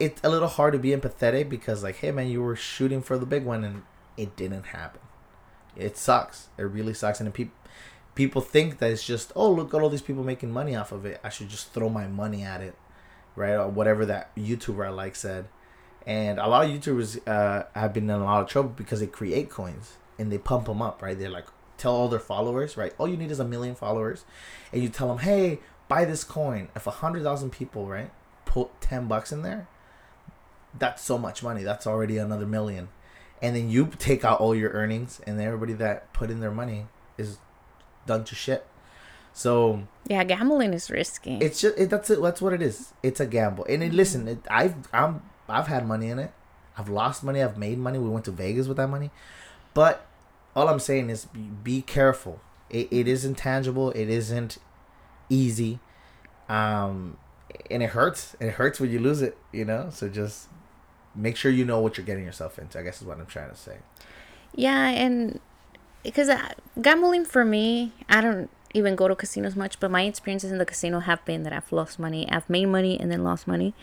it's 0.00 0.20
a 0.24 0.30
little 0.30 0.48
hard 0.48 0.72
to 0.72 0.78
be 0.78 0.90
empathetic 0.90 1.48
because 1.48 1.82
like, 1.84 1.96
hey 1.96 2.10
man, 2.10 2.28
you 2.28 2.42
were 2.42 2.56
shooting 2.56 3.02
for 3.02 3.18
the 3.18 3.26
big 3.26 3.44
one 3.44 3.62
and 3.62 3.82
it 4.16 4.34
didn't 4.34 4.66
happen. 4.66 5.00
It 5.76 5.96
sucks. 5.96 6.48
It 6.58 6.62
really 6.62 6.94
sucks. 6.94 7.20
And 7.20 7.32
people 7.32 7.54
people 8.14 8.40
think 8.40 8.78
that 8.78 8.90
it's 8.90 9.04
just 9.04 9.30
oh 9.36 9.50
look 9.50 9.72
at 9.72 9.80
all 9.80 9.88
these 9.88 10.02
people 10.02 10.24
making 10.24 10.50
money 10.50 10.74
off 10.74 10.90
of 10.90 11.04
it. 11.04 11.20
I 11.22 11.28
should 11.28 11.48
just 11.48 11.72
throw 11.72 11.88
my 11.88 12.06
money 12.08 12.42
at 12.42 12.62
it, 12.62 12.74
right? 13.36 13.54
Or 13.54 13.68
whatever 13.68 14.04
that 14.06 14.34
YouTuber 14.34 14.86
I 14.86 14.88
like 14.88 15.14
said. 15.14 15.46
And 16.06 16.40
a 16.40 16.48
lot 16.48 16.64
of 16.64 16.70
YouTubers 16.70 17.28
uh, 17.28 17.66
have 17.74 17.92
been 17.92 18.04
in 18.04 18.10
a 18.10 18.24
lot 18.24 18.42
of 18.42 18.48
trouble 18.48 18.70
because 18.70 19.00
they 19.00 19.06
create 19.06 19.50
coins 19.50 19.98
and 20.18 20.32
they 20.32 20.38
pump 20.38 20.64
them 20.64 20.80
up, 20.80 21.02
right? 21.02 21.18
They're 21.18 21.28
like 21.28 21.46
tell 21.76 21.94
all 21.94 22.08
their 22.08 22.18
followers, 22.18 22.76
right? 22.76 22.94
All 22.98 23.08
you 23.08 23.16
need 23.16 23.30
is 23.30 23.40
a 23.40 23.44
million 23.44 23.74
followers, 23.74 24.24
and 24.72 24.82
you 24.82 24.88
tell 24.88 25.08
them, 25.08 25.18
hey, 25.18 25.60
buy 25.88 26.04
this 26.04 26.24
coin. 26.24 26.68
If 26.76 26.86
a 26.86 26.90
hundred 26.90 27.22
thousand 27.22 27.50
people, 27.50 27.86
right, 27.86 28.10
put 28.44 28.80
ten 28.80 29.06
bucks 29.06 29.32
in 29.32 29.42
there, 29.42 29.66
that's 30.78 31.02
so 31.02 31.18
much 31.18 31.42
money. 31.42 31.62
That's 31.62 31.86
already 31.86 32.18
another 32.18 32.46
million. 32.46 32.88
And 33.42 33.56
then 33.56 33.70
you 33.70 33.90
take 33.98 34.24
out 34.24 34.40
all 34.40 34.54
your 34.54 34.70
earnings, 34.70 35.20
and 35.26 35.40
everybody 35.40 35.72
that 35.74 36.12
put 36.12 36.30
in 36.30 36.40
their 36.40 36.50
money 36.50 36.86
is 37.16 37.38
done 38.06 38.24
to 38.24 38.34
shit. 38.34 38.66
So 39.32 39.86
yeah, 40.06 40.24
gambling 40.24 40.74
is 40.74 40.90
risky. 40.90 41.38
It's 41.40 41.60
just 41.60 41.78
it, 41.78 41.90
that's 41.90 42.10
it. 42.10 42.20
That's 42.20 42.42
what 42.42 42.52
it 42.52 42.62
is. 42.62 42.92
It's 43.02 43.20
a 43.20 43.26
gamble. 43.26 43.64
And 43.68 43.82
it, 43.82 43.92
listen, 43.92 44.28
it, 44.28 44.38
I've 44.50 44.74
I'm 44.92 45.22
I've 45.48 45.68
had 45.68 45.86
money 45.86 46.08
in 46.08 46.18
it. 46.18 46.32
I've 46.76 46.88
lost 46.88 47.22
money. 47.22 47.42
I've 47.42 47.56
made 47.56 47.78
money. 47.78 47.98
We 47.98 48.08
went 48.08 48.24
to 48.26 48.30
Vegas 48.30 48.66
with 48.66 48.76
that 48.76 48.88
money, 48.88 49.10
but 49.74 50.06
all 50.56 50.68
I'm 50.68 50.80
saying 50.80 51.10
is 51.10 51.26
be, 51.26 51.40
be 51.40 51.82
careful. 51.82 52.40
It, 52.68 52.88
it 52.90 53.08
is 53.08 53.24
intangible. 53.24 53.90
It 53.92 54.08
isn't 54.08 54.58
easy, 55.28 55.80
um, 56.48 57.16
and 57.70 57.82
it 57.82 57.90
hurts. 57.90 58.36
It 58.40 58.52
hurts 58.52 58.80
when 58.80 58.90
you 58.90 58.98
lose 58.98 59.22
it. 59.22 59.36
You 59.52 59.64
know. 59.64 59.90
So 59.90 60.08
just 60.08 60.48
make 61.14 61.36
sure 61.36 61.50
you 61.50 61.64
know 61.64 61.80
what 61.80 61.96
you're 61.96 62.06
getting 62.06 62.24
yourself 62.24 62.58
into. 62.58 62.78
I 62.78 62.82
guess 62.82 63.00
is 63.00 63.06
what 63.06 63.18
I'm 63.18 63.26
trying 63.26 63.50
to 63.50 63.56
say. 63.56 63.78
Yeah, 64.54 64.88
and 64.88 65.40
because 66.02 66.28
uh, 66.28 66.50
gambling 66.80 67.24
for 67.24 67.44
me, 67.44 67.92
I 68.08 68.20
don't 68.20 68.50
even 68.74 68.94
go 68.96 69.08
to 69.08 69.16
casinos 69.16 69.56
much, 69.56 69.80
but 69.80 69.90
my 69.90 70.02
experiences 70.02 70.52
in 70.52 70.58
the 70.58 70.66
casino 70.66 71.00
have 71.00 71.24
been 71.24 71.42
that 71.42 71.52
I've 71.52 71.72
lost 71.72 71.98
money. 71.98 72.30
I've 72.30 72.48
made 72.48 72.66
money 72.66 72.98
and 72.98 73.10
then 73.10 73.24
lost 73.24 73.46
money. 73.46 73.74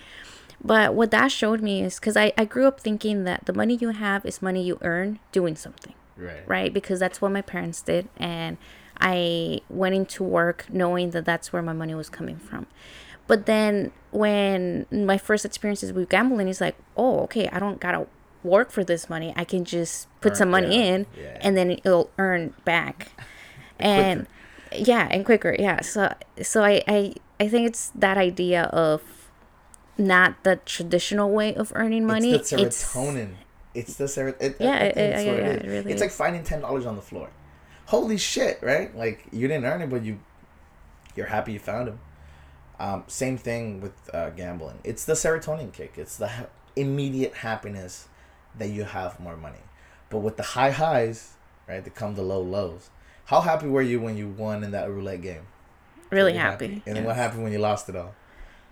But 0.63 0.95
what 0.95 1.11
that 1.11 1.31
showed 1.31 1.61
me 1.61 1.83
is 1.83 1.99
because 1.99 2.17
I, 2.17 2.33
I 2.37 2.45
grew 2.45 2.67
up 2.67 2.79
thinking 2.79 3.25
that 3.25 3.45
the 3.45 3.53
money 3.53 3.75
you 3.75 3.89
have 3.89 4.25
is 4.25 4.41
money 4.41 4.63
you 4.63 4.79
earn 4.81 5.19
doing 5.31 5.55
something. 5.55 5.93
Right. 6.17 6.47
Right? 6.47 6.73
Because 6.73 6.99
that's 6.99 7.21
what 7.21 7.31
my 7.31 7.41
parents 7.41 7.81
did. 7.81 8.07
And 8.17 8.57
I 8.99 9.61
went 9.69 9.93
into 9.93 10.23
work 10.23 10.65
knowing 10.71 11.11
that 11.11 11.25
that's 11.25 11.53
where 11.53 11.61
my 11.61 11.73
money 11.73 11.93
was 11.93 12.09
coming 12.09 12.37
from. 12.37 12.65
But 13.27 13.45
then 13.45 13.91
when 14.11 14.85
my 14.91 15.17
first 15.17 15.45
experiences 15.45 15.91
with 15.93 16.09
gambling 16.09 16.47
is 16.47 16.61
like, 16.61 16.75
oh, 16.95 17.19
okay, 17.21 17.47
I 17.49 17.59
don't 17.59 17.79
gotta 17.79 18.07
work 18.43 18.71
for 18.71 18.83
this 18.83 19.09
money. 19.09 19.33
I 19.35 19.43
can 19.43 19.65
just 19.65 20.07
put 20.21 20.31
Earn- 20.31 20.37
some 20.37 20.49
money 20.51 20.75
yeah, 20.77 20.83
in 20.95 21.05
yeah. 21.19 21.37
and 21.41 21.57
then 21.57 21.71
it'll 21.71 22.09
earn 22.17 22.53
back. 22.65 23.09
and 23.79 24.27
yeah, 24.71 25.07
and 25.11 25.25
quicker. 25.25 25.55
Yeah. 25.59 25.81
So 25.81 26.13
so 26.41 26.63
I, 26.63 26.81
I 26.87 27.13
I 27.39 27.47
think 27.49 27.67
it's 27.67 27.91
that 27.95 28.17
idea 28.17 28.63
of 28.63 29.01
not 29.97 30.43
the 30.43 30.57
traditional 30.65 31.29
way 31.31 31.53
of 31.55 31.71
earning 31.75 32.05
money. 32.05 32.33
It's 32.33 32.51
the 32.51 32.57
serotonin. 32.57 33.33
It's, 33.73 33.95
the 33.95 34.05
serotonin. 34.05 34.41
It, 34.41 34.55
Yeah, 34.59 34.77
it- 34.79 34.95
yeah, 34.95 35.19
yeah, 35.19 35.31
it 35.31 35.65
is. 35.65 35.71
really 35.71 35.91
it's 35.91 36.01
like 36.01 36.11
finding 36.11 36.43
ten 36.43 36.61
dollars 36.61 36.85
on 36.85 36.95
the 36.95 37.01
floor. 37.01 37.29
Holy 37.87 38.17
shit! 38.17 38.59
Right? 38.61 38.95
Like 38.95 39.25
you 39.31 39.47
didn't 39.47 39.65
earn 39.65 39.81
it, 39.81 39.89
but 39.89 40.03
you 40.03 40.19
you're 41.15 41.27
happy 41.27 41.53
you 41.53 41.59
found 41.59 41.87
him. 41.89 41.99
Um, 42.79 43.03
same 43.07 43.37
thing 43.37 43.81
with 43.81 43.93
uh, 44.13 44.29
gambling. 44.31 44.79
It's 44.83 45.05
the 45.05 45.13
serotonin 45.13 45.73
kick. 45.73 45.93
It's 45.97 46.17
the 46.17 46.27
ha- 46.27 46.45
immediate 46.75 47.33
happiness 47.35 48.07
that 48.57 48.69
you 48.69 48.83
have 48.83 49.19
more 49.19 49.35
money. 49.35 49.63
But 50.09 50.19
with 50.19 50.37
the 50.37 50.43
high 50.43 50.71
highs, 50.71 51.33
right, 51.67 51.83
there 51.83 51.91
come 51.93 52.15
the 52.15 52.21
low 52.21 52.41
lows. 52.41 52.89
How 53.25 53.41
happy 53.41 53.67
were 53.67 53.81
you 53.81 53.99
when 53.99 54.15
you 54.15 54.27
won 54.29 54.63
in 54.63 54.71
that 54.71 54.89
roulette 54.89 55.21
game? 55.21 55.47
really 56.09 56.33
you 56.33 56.39
happy. 56.39 56.81
And 56.85 56.95
then 56.95 57.03
what 57.03 57.15
happened 57.17 57.43
when 57.43 57.51
you 57.51 57.59
lost 57.59 57.89
it 57.89 57.95
all? 57.95 58.13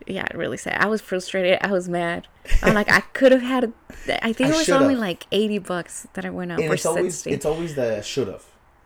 yeah, 0.08 0.28
really 0.36 0.58
sad. 0.58 0.78
I 0.80 0.86
was 0.86 1.02
frustrated. 1.02 1.58
I 1.62 1.72
was 1.72 1.90
mad. 1.90 2.28
I'm 2.62 2.74
like, 2.76 2.90
I 2.92 3.00
could 3.00 3.32
have 3.32 3.42
had. 3.42 3.64
A, 3.66 4.26
I 4.26 4.32
think 4.34 4.42
I 4.50 4.54
it 4.54 4.58
was 4.58 4.66
should've. 4.66 4.82
only 4.84 4.96
like 4.96 5.26
eighty 5.32 5.58
bucks 5.58 6.08
that 6.14 6.26
I 6.26 6.30
went 6.30 6.52
up 6.52 6.60
and 6.60 6.72
it's 6.72 6.86
always 6.86 7.16
sixty. 7.16 7.32
it's 7.32 7.46
always 7.46 7.76
the 7.76 8.02
should 8.04 8.28
have. 8.28 8.46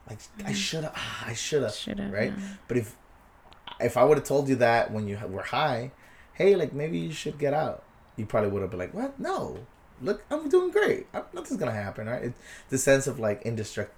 Like 0.09 0.19
I 0.45 0.53
should 0.53 0.83
have. 0.85 0.93
Ah, 0.95 1.25
I 1.27 1.33
should 1.33 1.61
have. 1.63 1.73
Shoulda, 1.73 2.09
Right. 2.11 2.31
yeah. 2.35 2.43
But 2.67 2.77
if 2.77 2.95
if 3.79 3.97
I 3.97 4.03
would 4.03 4.17
have 4.17 4.27
told 4.27 4.49
you 4.49 4.55
that 4.57 4.91
when 4.91 5.07
you 5.07 5.17
were 5.29 5.43
high, 5.43 5.91
hey, 6.33 6.55
like 6.55 6.73
maybe 6.73 6.97
you 6.97 7.11
should 7.11 7.37
get 7.39 7.53
out, 7.53 7.83
you 8.17 8.25
probably 8.25 8.49
would 8.49 8.61
have 8.61 8.71
been 8.71 8.79
like, 8.79 8.93
what? 8.93 9.19
No, 9.19 9.59
look, 10.01 10.23
I'm 10.29 10.49
doing 10.49 10.71
great. 10.71 11.07
i 11.13 11.21
nothing's 11.33 11.59
gonna 11.59 11.71
happen, 11.71 12.07
right? 12.07 12.23
It's 12.23 12.37
the 12.69 12.77
sense 12.77 13.07
of 13.07 13.19
like 13.19 13.43
indestruct, 13.43 13.89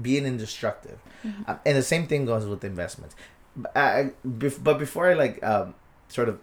being 0.00 0.24
indestructive, 0.26 0.98
Uh, 1.46 1.56
and 1.64 1.76
the 1.76 1.82
same 1.82 2.06
thing 2.06 2.24
goes 2.26 2.46
with 2.46 2.64
investments. 2.64 3.14
But, 3.56 3.76
I, 3.76 4.12
bef- 4.26 4.62
but 4.62 4.78
before 4.78 5.08
I 5.10 5.14
like 5.14 5.42
um, 5.42 5.74
sort 6.08 6.28
of 6.28 6.38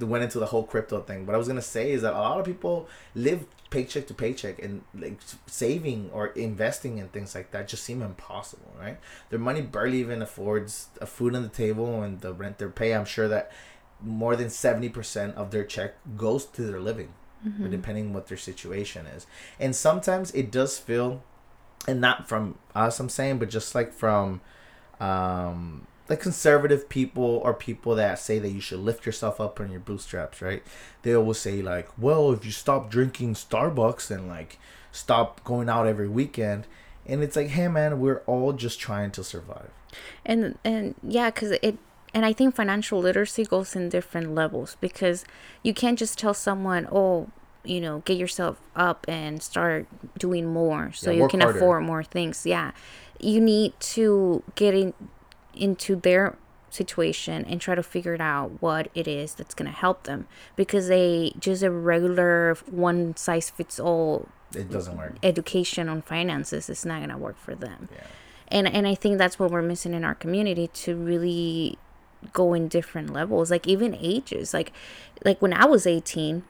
went 0.00 0.24
into 0.24 0.38
the 0.38 0.46
whole 0.46 0.64
crypto 0.64 1.00
thing, 1.00 1.26
what 1.26 1.34
I 1.34 1.38
was 1.38 1.48
gonna 1.48 1.62
say 1.62 1.92
is 1.92 2.02
that 2.02 2.12
a 2.14 2.18
lot 2.18 2.38
of 2.40 2.46
people 2.46 2.88
live 3.14 3.44
paycheck 3.70 4.06
to 4.06 4.14
paycheck 4.14 4.62
and 4.62 4.82
like 4.94 5.18
saving 5.46 6.10
or 6.12 6.28
investing 6.28 6.98
in 6.98 7.08
things 7.08 7.34
like 7.34 7.50
that 7.50 7.66
just 7.68 7.82
seem 7.84 8.00
impossible, 8.02 8.72
right? 8.80 8.98
Their 9.30 9.38
money 9.40 9.60
barely 9.60 9.98
even 10.00 10.22
affords 10.22 10.88
a 11.00 11.06
food 11.06 11.34
on 11.34 11.42
the 11.42 11.48
table 11.48 12.02
and 12.02 12.20
the 12.20 12.32
rent 12.32 12.58
they 12.58 12.66
pay. 12.66 12.94
I'm 12.94 13.04
sure 13.04 13.28
that 13.28 13.50
more 14.02 14.36
than 14.36 14.50
seventy 14.50 14.88
percent 14.88 15.34
of 15.36 15.50
their 15.50 15.64
check 15.64 15.94
goes 16.16 16.44
to 16.46 16.62
their 16.62 16.80
living, 16.80 17.12
Mm-hmm. 17.46 17.70
depending 17.70 18.12
what 18.12 18.26
their 18.26 18.38
situation 18.38 19.06
is. 19.06 19.26
And 19.60 19.76
sometimes 19.76 20.32
it 20.32 20.50
does 20.50 20.78
feel, 20.78 21.22
and 21.86 22.00
not 22.00 22.28
from 22.28 22.58
us, 22.74 22.98
I'm 22.98 23.08
saying, 23.08 23.38
but 23.38 23.50
just 23.50 23.72
like 23.74 23.92
from, 23.92 24.40
um, 25.00 25.86
like 26.08 26.20
conservative 26.20 26.88
people 26.88 27.40
or 27.44 27.52
people 27.54 27.94
that 27.96 28.18
say 28.18 28.38
that 28.38 28.50
you 28.50 28.60
should 28.60 28.78
lift 28.80 29.06
yourself 29.06 29.40
up 29.40 29.58
on 29.60 29.70
your 29.70 29.80
bootstraps, 29.80 30.40
right? 30.40 30.62
They 31.02 31.14
always 31.14 31.38
say 31.38 31.62
like, 31.62 31.88
well, 31.98 32.32
if 32.32 32.44
you 32.44 32.52
stop 32.52 32.90
drinking 32.90 33.34
Starbucks 33.34 34.10
and 34.10 34.28
like 34.28 34.58
stop 34.92 35.42
going 35.44 35.68
out 35.68 35.86
every 35.86 36.08
weekend, 36.08 36.66
and 37.06 37.22
it's 37.22 37.36
like, 37.36 37.48
hey 37.48 37.68
man, 37.68 38.00
we're 38.00 38.22
all 38.26 38.52
just 38.52 38.78
trying 38.80 39.10
to 39.12 39.24
survive. 39.24 39.70
and 40.24 40.58
and 40.64 40.94
yeah 41.02 41.30
because 41.30 41.52
it 41.62 41.78
and 42.12 42.26
i 42.26 42.32
think 42.32 42.54
financial 42.54 42.98
literacy 43.00 43.44
goes 43.44 43.74
in 43.76 43.88
different 43.88 44.34
levels 44.34 44.76
because 44.80 45.24
you 45.62 45.72
can't 45.72 45.98
just 45.98 46.18
tell 46.18 46.34
someone 46.34 46.86
oh 46.92 47.28
you 47.64 47.80
know 47.80 48.00
get 48.04 48.16
yourself 48.18 48.60
up 48.74 49.06
and 49.08 49.42
start 49.42 49.86
doing 50.18 50.46
more 50.52 50.92
so 50.92 51.10
Yeah, 51.10 51.22
you 51.22 51.28
can 51.28 51.40
harder. 51.40 51.56
afford 51.58 51.82
more 51.84 52.04
things 52.04 52.44
yeah 52.44 52.72
you 53.20 53.40
need 53.40 53.72
to 53.96 54.42
get 54.54 54.74
in 54.74 54.92
into 55.56 55.96
their 55.96 56.36
situation 56.70 57.44
and 57.46 57.60
try 57.60 57.74
to 57.74 57.82
figure 57.82 58.16
out 58.20 58.50
what 58.60 58.88
it 58.94 59.06
is 59.08 59.34
that's 59.34 59.54
going 59.54 59.70
to 59.70 59.76
help 59.76 60.02
them 60.04 60.26
because 60.56 60.88
they 60.88 61.32
just 61.38 61.62
a 61.62 61.70
regular 61.70 62.54
one 62.70 63.16
size 63.16 63.48
fits 63.50 63.78
all 63.80 64.28
It 64.54 64.70
doesn't 64.70 64.96
work. 64.96 65.14
education 65.22 65.88
on 65.88 66.02
finances 66.02 66.68
is 66.68 66.84
not 66.84 66.98
going 66.98 67.10
to 67.10 67.16
work 67.16 67.38
for 67.38 67.54
them 67.54 67.88
Yeah. 67.92 68.06
and 68.48 68.68
and 68.68 68.86
I 68.86 68.94
think 68.94 69.16
that's 69.18 69.38
what 69.38 69.50
we're 69.50 69.62
missing 69.62 69.94
in 69.94 70.04
our 70.04 70.14
community 70.14 70.66
to 70.84 70.96
really 70.96 71.78
go 72.32 72.52
in 72.52 72.66
different 72.68 73.12
levels 73.12 73.50
like 73.50 73.66
even 73.68 73.94
ages 73.94 74.52
like 74.52 74.72
like 75.24 75.40
when 75.40 75.52
I 75.52 75.64
was 75.66 75.86
18 75.86 76.42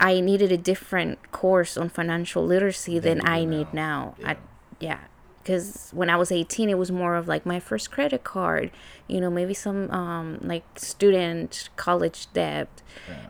I 0.00 0.20
needed 0.20 0.50
a 0.50 0.56
different 0.58 1.30
course 1.30 1.76
on 1.76 1.88
financial 1.90 2.44
literacy 2.44 2.98
Than 2.98 3.18
than 3.18 3.26
I 3.26 3.40
do 3.44 3.46
need 3.50 3.72
now. 3.72 4.14
now 4.22 4.28
I 4.30 4.36
yeah 4.80 5.00
because 5.42 5.90
when 5.92 6.10
I 6.10 6.16
was 6.16 6.30
18 6.30 6.68
it 6.68 6.78
was 6.78 6.90
more 6.92 7.14
of 7.16 7.26
like 7.26 7.44
my 7.46 7.58
first 7.60 7.90
credit 7.90 8.24
card 8.24 8.70
you 9.08 9.20
know 9.20 9.30
maybe 9.30 9.54
some 9.54 9.90
um 9.90 10.38
like 10.42 10.64
student 10.76 11.68
college 11.76 12.32
debt. 12.32 12.68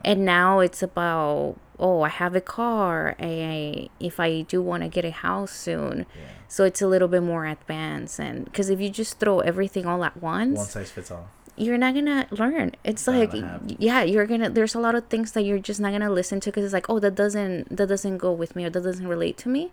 And 0.03 0.25
now 0.25 0.59
it's 0.59 0.81
about 0.83 1.55
oh 1.79 2.01
I 2.01 2.09
have 2.09 2.35
a 2.35 2.41
car 2.41 3.15
I 3.19 3.89
if 3.99 4.19
I 4.19 4.41
do 4.41 4.61
want 4.61 4.83
to 4.83 4.89
get 4.89 5.05
a 5.05 5.11
house 5.11 5.51
soon. 5.51 6.05
Yeah. 6.15 6.21
so 6.47 6.63
it's 6.65 6.81
a 6.81 6.87
little 6.87 7.07
bit 7.07 7.23
more 7.23 7.45
advanced 7.45 8.19
and 8.19 8.45
because 8.45 8.69
if 8.69 8.79
you 8.81 8.89
just 8.89 9.19
throw 9.19 9.39
everything 9.39 9.85
all 9.85 10.03
at 10.03 10.15
once 10.21 10.57
One 10.57 10.67
size 10.67 10.91
fits 10.91 11.11
all. 11.11 11.29
you're 11.57 11.77
not 11.77 11.93
gonna 11.95 12.27
learn. 12.31 12.71
It's 12.83 13.07
like 13.07 13.31
yeah 13.79 14.01
you're 14.03 14.27
gonna 14.27 14.49
there's 14.49 14.75
a 14.75 14.79
lot 14.79 14.95
of 14.95 15.07
things 15.07 15.31
that 15.33 15.43
you're 15.43 15.59
just 15.59 15.79
not 15.79 15.91
gonna 15.91 16.11
listen 16.11 16.39
to 16.41 16.49
because 16.49 16.65
it's 16.65 16.73
like 16.73 16.89
oh 16.89 16.99
that 16.99 17.15
doesn't 17.15 17.75
that 17.77 17.87
doesn't 17.87 18.17
go 18.17 18.31
with 18.31 18.55
me 18.55 18.65
or 18.65 18.69
that 18.69 18.83
doesn't 18.83 19.07
relate 19.07 19.37
to 19.43 19.49
me 19.49 19.71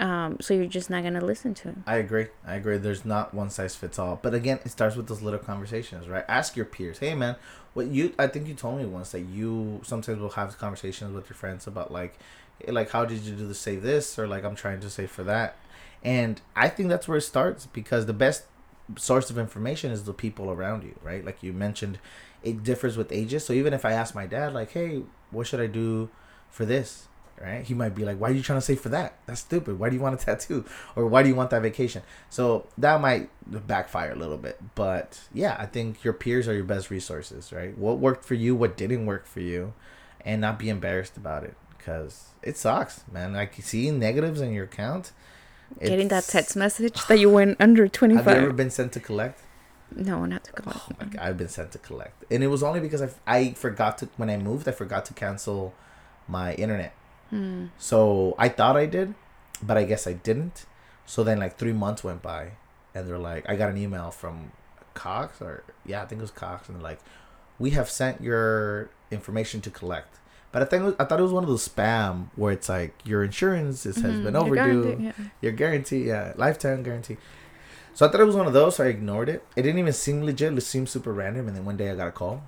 um 0.00 0.36
so 0.40 0.52
you're 0.54 0.66
just 0.66 0.90
not 0.90 1.02
gonna 1.02 1.24
listen 1.24 1.54
to 1.54 1.68
it 1.68 1.76
I 1.86 1.96
agree. 1.96 2.26
I 2.46 2.54
agree. 2.54 2.78
There's 2.78 3.04
not 3.04 3.32
one 3.34 3.50
size 3.50 3.76
fits 3.76 3.98
all. 3.98 4.18
But 4.20 4.34
again, 4.34 4.58
it 4.64 4.70
starts 4.70 4.96
with 4.96 5.06
those 5.06 5.22
little 5.22 5.38
conversations, 5.38 6.08
right? 6.08 6.24
Ask 6.28 6.56
your 6.56 6.64
peers. 6.66 6.98
Hey, 6.98 7.14
man, 7.14 7.36
what 7.74 7.86
you? 7.86 8.12
I 8.18 8.26
think 8.26 8.48
you 8.48 8.54
told 8.54 8.78
me 8.78 8.86
once 8.86 9.12
that 9.12 9.20
you 9.20 9.80
sometimes 9.84 10.18
will 10.20 10.30
have 10.30 10.56
conversations 10.58 11.12
with 11.14 11.28
your 11.28 11.36
friends 11.36 11.66
about 11.66 11.92
like, 11.92 12.18
like 12.66 12.90
how 12.90 13.04
did 13.04 13.20
you 13.20 13.34
do 13.36 13.46
to 13.46 13.54
save 13.54 13.82
this 13.82 14.18
or 14.18 14.26
like 14.26 14.44
I'm 14.44 14.56
trying 14.56 14.80
to 14.80 14.90
save 14.90 15.10
for 15.10 15.24
that, 15.24 15.56
and 16.02 16.40
I 16.56 16.68
think 16.68 16.88
that's 16.88 17.06
where 17.06 17.18
it 17.18 17.22
starts 17.22 17.66
because 17.66 18.06
the 18.06 18.12
best 18.12 18.44
source 18.96 19.30
of 19.30 19.38
information 19.38 19.90
is 19.90 20.04
the 20.04 20.12
people 20.12 20.50
around 20.50 20.82
you, 20.84 20.94
right? 21.02 21.24
Like 21.24 21.42
you 21.42 21.52
mentioned, 21.52 21.98
it 22.42 22.62
differs 22.62 22.96
with 22.96 23.12
ages. 23.12 23.44
So 23.44 23.52
even 23.52 23.72
if 23.72 23.84
I 23.84 23.92
ask 23.92 24.14
my 24.14 24.26
dad, 24.26 24.52
like, 24.54 24.72
hey, 24.72 25.02
what 25.30 25.46
should 25.46 25.60
I 25.60 25.66
do 25.66 26.10
for 26.50 26.64
this? 26.64 27.08
Right? 27.40 27.64
He 27.64 27.74
might 27.74 27.94
be 27.94 28.04
like, 28.04 28.18
why 28.18 28.30
are 28.30 28.32
you 28.32 28.42
trying 28.42 28.58
to 28.58 28.64
save 28.64 28.80
for 28.80 28.88
that? 28.90 29.18
That's 29.26 29.40
stupid. 29.40 29.78
Why 29.78 29.90
do 29.90 29.96
you 29.96 30.02
want 30.02 30.20
a 30.20 30.24
tattoo? 30.24 30.64
Or 30.96 31.06
why 31.06 31.22
do 31.22 31.28
you 31.28 31.34
want 31.34 31.50
that 31.50 31.62
vacation? 31.62 32.02
So 32.30 32.66
that 32.78 33.00
might 33.00 33.28
backfire 33.66 34.12
a 34.12 34.14
little 34.14 34.38
bit. 34.38 34.60
But 34.74 35.20
yeah, 35.32 35.56
I 35.58 35.66
think 35.66 36.04
your 36.04 36.12
peers 36.12 36.48
are 36.48 36.54
your 36.54 36.64
best 36.64 36.90
resources, 36.90 37.52
right? 37.52 37.76
What 37.76 37.98
worked 37.98 38.24
for 38.24 38.34
you, 38.34 38.54
what 38.54 38.76
didn't 38.76 39.04
work 39.06 39.26
for 39.26 39.40
you, 39.40 39.74
and 40.24 40.40
not 40.40 40.58
be 40.58 40.68
embarrassed 40.68 41.16
about 41.16 41.44
it 41.44 41.56
because 41.76 42.28
it 42.42 42.56
sucks, 42.56 43.04
man. 43.12 43.32
Like 43.34 43.54
seeing 43.60 43.98
negatives 43.98 44.40
in 44.40 44.52
your 44.52 44.64
account. 44.64 45.12
getting 45.80 46.08
that 46.08 46.24
text 46.24 46.56
message 46.56 47.04
that 47.06 47.18
you 47.18 47.28
went 47.28 47.56
under 47.60 47.84
Have 47.84 48.10
you 48.10 48.16
ever 48.16 48.52
been 48.52 48.70
sent 48.70 48.92
to 48.92 49.00
collect? 49.00 49.40
no 49.96 50.24
not 50.24 50.44
to 50.44 50.52
collect. 50.52 50.80
Oh 50.90 50.96
my 50.98 51.06
God, 51.06 51.22
I've 51.22 51.38
been 51.38 51.48
sent 51.48 51.72
to 51.72 51.78
collect, 51.78 52.24
and 52.30 52.42
it 52.42 52.48
was 52.48 52.62
only 52.62 52.80
because 52.80 53.02
I, 53.02 53.10
I 53.26 53.52
forgot 53.52 53.98
to 53.98 54.08
when 54.16 54.30
I 54.30 54.36
moved. 54.36 54.68
I 54.68 54.72
forgot 54.72 55.04
to 55.06 55.14
cancel 55.14 55.74
my 56.26 56.54
internet. 56.54 56.94
Hmm. 57.34 57.66
So 57.78 58.34
I 58.38 58.48
thought 58.48 58.76
I 58.76 58.86
did, 58.86 59.14
but 59.62 59.76
I 59.76 59.84
guess 59.84 60.06
I 60.06 60.12
didn't. 60.12 60.66
So 61.06 61.24
then 61.24 61.38
like 61.38 61.58
three 61.58 61.72
months 61.72 62.04
went 62.04 62.22
by, 62.22 62.52
and 62.94 63.08
they're 63.08 63.18
like, 63.18 63.48
I 63.48 63.56
got 63.56 63.70
an 63.70 63.76
email 63.76 64.10
from 64.10 64.52
Cox 64.94 65.42
or 65.42 65.64
yeah, 65.84 66.02
I 66.02 66.06
think 66.06 66.20
it 66.20 66.22
was 66.22 66.30
Cox, 66.30 66.68
and 66.68 66.76
they're 66.76 66.82
like, 66.82 67.00
we 67.58 67.70
have 67.70 67.90
sent 67.90 68.20
your 68.20 68.90
information 69.10 69.60
to 69.62 69.70
collect. 69.70 70.18
But 70.52 70.62
I 70.62 70.66
think 70.66 70.84
was, 70.84 70.94
I 71.00 71.04
thought 71.04 71.18
it 71.18 71.24
was 71.24 71.32
one 71.32 71.42
of 71.42 71.50
those 71.50 71.68
spam 71.68 72.28
where 72.36 72.52
it's 72.52 72.68
like 72.68 72.94
your 73.04 73.24
insurance 73.24 73.84
is, 73.86 73.96
has 73.96 74.20
been 74.20 74.36
overdue. 74.36 74.96
yeah. 75.00 75.12
Your 75.40 75.50
guarantee, 75.50 76.04
yeah, 76.04 76.32
lifetime 76.36 76.84
guarantee. 76.84 77.16
So 77.92 78.06
I 78.06 78.08
thought 78.08 78.20
it 78.20 78.24
was 78.24 78.36
one 78.36 78.46
of 78.46 78.52
those, 78.52 78.76
so 78.76 78.84
I 78.84 78.88
ignored 78.88 79.28
it. 79.28 79.44
It 79.56 79.62
didn't 79.62 79.80
even 79.80 79.92
seem 79.92 80.22
legit. 80.24 80.56
It 80.56 80.60
seemed 80.60 80.88
super 80.88 81.12
random. 81.12 81.48
And 81.48 81.56
then 81.56 81.64
one 81.64 81.76
day 81.76 81.90
I 81.90 81.96
got 81.96 82.06
a 82.06 82.12
call, 82.12 82.42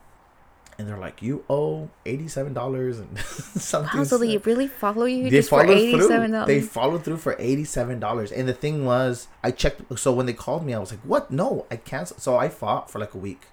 and 0.79 0.87
they're 0.87 0.99
like, 0.99 1.23
"You 1.23 1.45
owe 1.49 1.89
eighty-seven 2.05 2.53
dollars 2.53 2.99
and 2.99 3.19
something." 3.19 4.01
Wow, 4.01 4.05
so 4.05 4.19
they 4.19 4.37
really 4.39 4.67
follow 4.69 5.05
you 5.05 5.31
they 5.31 5.39
eighty-seven 5.39 6.33
through. 6.33 6.47
They 6.47 6.61
followed 6.61 7.05
through 7.05 7.17
for 7.19 7.37
eighty-seven 7.39 7.99
dollars, 8.01 8.31
and 8.33 8.47
the 8.49 8.53
thing 8.55 8.85
was, 8.85 9.29
I 9.43 9.51
checked. 9.51 9.99
So 9.99 10.13
when 10.13 10.27
they 10.27 10.33
called 10.33 10.65
me, 10.65 10.75
I 10.75 10.79
was 10.79 10.91
like, 10.91 11.01
"What? 11.01 11.31
No, 11.31 11.67
I 11.71 11.77
canceled." 11.77 12.21
So 12.21 12.37
I 12.37 12.49
fought 12.49 12.91
for 12.91 12.99
like 12.99 13.15
a 13.15 13.19
week, 13.19 13.47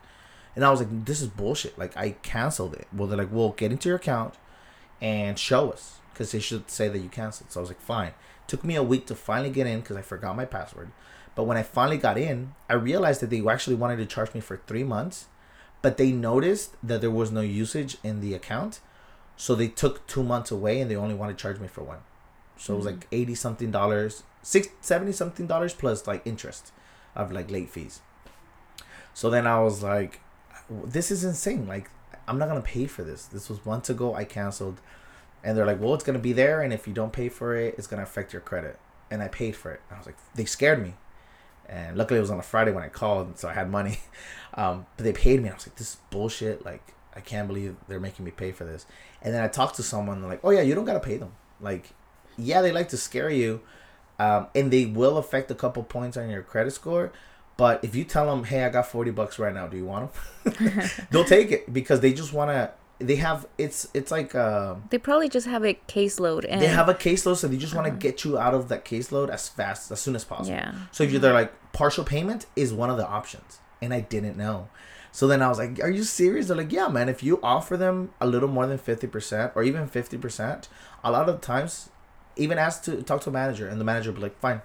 and 0.55 0.65
I 0.65 0.71
was 0.71 0.81
like, 0.81 1.05
"This 1.05 1.21
is 1.21 1.27
bullshit." 1.27 1.77
Like 1.77 1.95
I 1.95 2.11
canceled 2.23 2.73
it. 2.73 2.87
Well, 2.93 3.07
they're 3.07 3.17
like, 3.17 3.31
"Well, 3.31 3.49
get 3.49 3.71
into 3.71 3.89
your 3.89 3.97
account 3.97 4.35
and 5.01 5.39
show 5.39 5.71
us," 5.71 5.99
because 6.13 6.31
they 6.31 6.39
should 6.39 6.69
say 6.69 6.89
that 6.89 6.99
you 6.99 7.09
canceled. 7.09 7.51
So 7.51 7.59
I 7.59 7.61
was 7.61 7.69
like, 7.69 7.81
"Fine." 7.81 8.11
Took 8.45 8.65
me 8.65 8.75
a 8.75 8.83
week 8.83 9.07
to 9.07 9.15
finally 9.15 9.49
get 9.49 9.67
in 9.67 9.79
because 9.79 9.95
I 9.95 10.01
forgot 10.01 10.35
my 10.35 10.43
password. 10.43 10.91
But 11.33 11.43
when 11.43 11.57
I 11.57 11.63
finally 11.63 11.97
got 11.97 12.17
in, 12.17 12.53
I 12.69 12.73
realized 12.73 13.21
that 13.21 13.29
they 13.29 13.41
actually 13.47 13.77
wanted 13.77 13.97
to 13.97 14.05
charge 14.05 14.33
me 14.33 14.41
for 14.41 14.61
three 14.67 14.83
months, 14.83 15.27
but 15.83 15.97
they 15.97 16.11
noticed 16.11 16.75
that 16.81 17.01
there 17.01 17.11
was 17.11 17.31
no 17.31 17.41
usage 17.41 17.97
in 18.03 18.21
the 18.21 18.33
account, 18.33 18.79
so 19.37 19.53
they 19.53 19.67
took 19.67 20.07
two 20.07 20.23
months 20.23 20.49
away 20.49 20.81
and 20.81 20.89
they 20.89 20.95
only 20.95 21.13
wanted 21.13 21.37
to 21.37 21.41
charge 21.41 21.59
me 21.59 21.67
for 21.67 21.83
one. 21.83 21.99
So 22.57 22.73
it 22.73 22.77
was 22.77 22.85
like 22.85 23.03
hmm. 23.03 23.15
eighty 23.15 23.35
something 23.35 23.69
dollars, 23.69 24.23
six 24.41 24.69
seventy 24.81 25.11
something 25.11 25.45
dollars 25.45 25.73
plus 25.73 26.07
like 26.07 26.25
interest 26.25 26.71
of 27.15 27.31
like 27.31 27.51
late 27.51 27.69
fees. 27.69 27.99
So 29.13 29.29
then 29.29 29.45
I 29.45 29.59
was 29.59 29.83
like, 29.83 30.21
this 30.69 31.11
is 31.11 31.23
insane. 31.23 31.67
Like 31.67 31.89
I'm 32.27 32.39
not 32.39 32.47
gonna 32.47 32.61
pay 32.61 32.85
for 32.85 33.03
this. 33.03 33.25
This 33.25 33.49
was 33.49 33.63
months 33.65 33.89
ago. 33.89 34.15
I 34.15 34.23
canceled, 34.23 34.79
and 35.43 35.57
they're 35.57 35.65
like, 35.65 35.81
well, 35.81 35.93
it's 35.93 36.05
gonna 36.05 36.17
be 36.19 36.33
there, 36.33 36.61
and 36.61 36.71
if 36.71 36.87
you 36.87 36.93
don't 36.93 37.11
pay 37.11 37.27
for 37.27 37.55
it, 37.55 37.75
it's 37.77 37.87
gonna 37.87 38.03
affect 38.03 38.31
your 38.31 38.41
credit. 38.41 38.79
And 39.11 39.21
I 39.21 39.27
paid 39.27 39.55
for 39.57 39.71
it. 39.71 39.81
I 39.91 39.97
was 39.97 40.05
like, 40.05 40.17
they 40.33 40.45
scared 40.45 40.81
me, 40.81 40.93
and 41.67 41.97
luckily 41.97 42.17
it 42.17 42.21
was 42.21 42.31
on 42.31 42.39
a 42.39 42.43
Friday 42.43 42.71
when 42.71 42.83
I 42.83 42.89
called, 42.89 43.37
so 43.39 43.47
I 43.47 43.53
had 43.53 43.69
money. 43.69 43.99
Um, 44.55 44.85
but 44.97 45.03
they 45.03 45.13
paid 45.13 45.41
me. 45.41 45.49
I 45.49 45.55
was 45.55 45.65
like, 45.67 45.77
this 45.77 45.95
is 45.95 45.97
bullshit. 46.11 46.63
Like 46.63 46.93
I 47.15 47.21
can't 47.21 47.47
believe 47.47 47.75
they're 47.87 47.99
making 47.99 48.25
me 48.25 48.29
pay 48.29 48.51
for 48.51 48.65
this. 48.65 48.85
And 49.21 49.33
then 49.33 49.43
I 49.43 49.47
talked 49.47 49.75
to 49.77 49.83
someone 49.83 50.21
like, 50.21 50.41
oh 50.43 50.51
yeah, 50.51 50.61
you 50.61 50.75
don't 50.75 50.85
gotta 50.85 50.99
pay 50.99 51.17
them. 51.17 51.31
Like, 51.61 51.89
yeah, 52.37 52.61
they 52.61 52.71
like 52.71 52.89
to 52.89 52.97
scare 52.97 53.29
you, 53.29 53.61
um, 54.19 54.47
and 54.53 54.71
they 54.71 54.85
will 54.85 55.17
affect 55.17 55.49
a 55.49 55.55
couple 55.55 55.83
points 55.83 56.17
on 56.17 56.29
your 56.29 56.41
credit 56.41 56.71
score. 56.71 57.11
But 57.55 57.83
if 57.83 57.95
you 57.95 58.03
tell 58.03 58.27
them, 58.27 58.43
hey, 58.43 58.63
I 58.63 58.69
got 58.69 58.87
forty 58.87 59.11
bucks 59.11 59.39
right 59.39 59.53
now, 59.53 59.67
do 59.67 59.77
you 59.77 59.85
want 59.85 60.11
them? 60.43 60.89
They'll 61.11 61.23
take 61.23 61.51
it 61.51 61.71
because 61.71 61.99
they 62.01 62.13
just 62.13 62.33
wanna. 62.33 62.71
They 63.07 63.17
have 63.17 63.45
it's 63.57 63.87
it's 63.93 64.11
like 64.11 64.33
um, 64.35 64.83
They 64.89 64.97
probably 64.97 65.29
just 65.29 65.47
have 65.47 65.63
a 65.63 65.73
caseload 65.87 66.45
and 66.47 66.61
they 66.61 66.67
have 66.67 66.89
a 66.89 66.93
caseload, 66.93 67.37
so 67.37 67.47
they 67.47 67.57
just 67.57 67.75
want 67.75 67.87
to 67.87 67.91
get 67.91 68.23
you 68.23 68.37
out 68.37 68.53
of 68.53 68.69
that 68.69 68.85
caseload 68.85 69.29
as 69.29 69.49
fast 69.49 69.91
as 69.91 69.99
soon 69.99 70.15
as 70.15 70.23
possible. 70.23 70.55
yeah. 70.57 70.73
So 70.91 71.03
if 71.03 71.11
you're 71.11 71.19
there, 71.21 71.33
like 71.33 71.51
partial 71.73 72.03
payment 72.03 72.45
is 72.55 72.73
one 72.73 72.89
of 72.89 72.97
the 72.97 73.07
options, 73.07 73.59
and 73.81 73.93
I 73.93 74.01
didn't 74.01 74.37
know. 74.37 74.69
So 75.11 75.27
then 75.27 75.41
I 75.41 75.47
was 75.47 75.59
like, 75.59 75.79
"Are 75.83 75.89
you 75.91 76.03
serious?" 76.03 76.47
They're 76.47 76.57
like, 76.57 76.71
"Yeah, 76.71 76.87
man. 76.87 77.07
If 77.09 77.21
you 77.21 77.39
offer 77.43 77.77
them 77.77 78.11
a 78.19 78.25
little 78.25 78.49
more 78.49 78.65
than 78.65 78.77
fifty 78.79 79.07
percent 79.07 79.51
or 79.55 79.61
even 79.63 79.87
fifty 79.87 80.17
percent, 80.17 80.69
a 81.03 81.11
lot 81.11 81.29
of 81.29 81.39
times, 81.41 81.89
even 82.35 82.57
ask 82.57 82.83
to 82.83 83.01
talk 83.03 83.21
to 83.21 83.29
a 83.29 83.33
manager, 83.33 83.67
and 83.67 83.79
the 83.79 83.85
manager 83.85 84.09
will 84.11 84.15
be 84.17 84.23
like, 84.23 84.39
"Fine," 84.39 84.61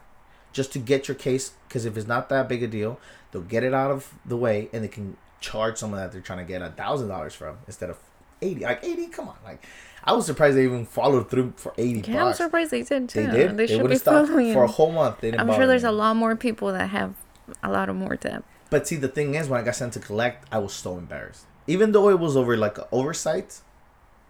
just 0.53 0.72
to 0.72 0.78
get 0.78 1.07
your 1.09 1.14
case. 1.14 1.53
Because 1.68 1.84
if 1.84 1.97
it's 1.99 2.07
not 2.07 2.30
that 2.30 2.49
big 2.49 2.62
a 2.62 2.66
deal, 2.66 2.99
they'll 3.30 3.43
get 3.43 3.62
it 3.62 3.74
out 3.74 3.91
of 3.91 4.14
the 4.24 4.36
way, 4.39 4.70
and 4.72 4.82
they 4.82 4.89
can 4.89 5.16
charge 5.41 5.76
someone 5.76 6.01
that 6.01 6.12
they're 6.12 6.20
trying 6.20 6.39
to 6.39 6.45
get 6.45 6.62
a 6.62 6.70
thousand 6.70 7.09
dollars 7.09 7.34
from 7.34 7.59
instead 7.66 7.91
of 7.91 7.99
eighty. 8.43 8.64
Like 8.64 8.84
eighty, 8.84 9.07
come 9.09 9.28
on, 9.28 9.36
like. 9.45 9.64
I 10.05 10.12
was 10.12 10.24
surprised 10.24 10.57
they 10.57 10.64
even 10.64 10.86
followed 10.86 11.28
through 11.28 11.53
for 11.57 11.74
eighty 11.76 12.11
Yeah, 12.11 12.24
I'm 12.24 12.32
surprised 12.32 12.70
they 12.70 12.82
did 12.82 13.11
too. 13.11 13.26
They 13.26 13.30
did. 13.30 13.57
They, 13.57 13.66
They, 13.66 13.76
should 13.76 13.89
be 13.89 13.99
following. 13.99 14.55
for 14.55 14.62
a 14.62 14.68
whole 14.68 14.91
month. 14.91 15.20
They 15.20 15.32
didn't 15.32 15.41
I'm 15.49 15.55
sure 15.55 15.66
there's 15.66 15.82
me. 15.82 15.89
a 15.91 15.93
lot 15.93 16.16
more 16.16 16.34
people 16.34 16.72
that 16.72 16.89
have 16.89 17.14
a 17.62 17.70
lot 17.70 17.91
of 17.91 17.97
more 17.97 18.16
debt. 18.16 18.43
But 18.70 18.86
see, 18.86 18.97
the 18.97 19.09
thing 19.09 19.34
is, 19.34 19.49
when 19.49 19.61
I 19.61 19.64
got 19.64 19.74
sent 19.74 19.93
to 19.95 20.01
collect, 20.01 20.47
I 20.53 20.59
was 20.59 20.72
so 20.72 20.97
embarrassed. 20.97 21.45
Even 21.66 21.93
though 21.93 22.09
it 22.09 22.18
was 22.18 22.36
over 22.36 22.57
like 22.57 22.78
an 22.78 22.84
oversight, 22.91 23.61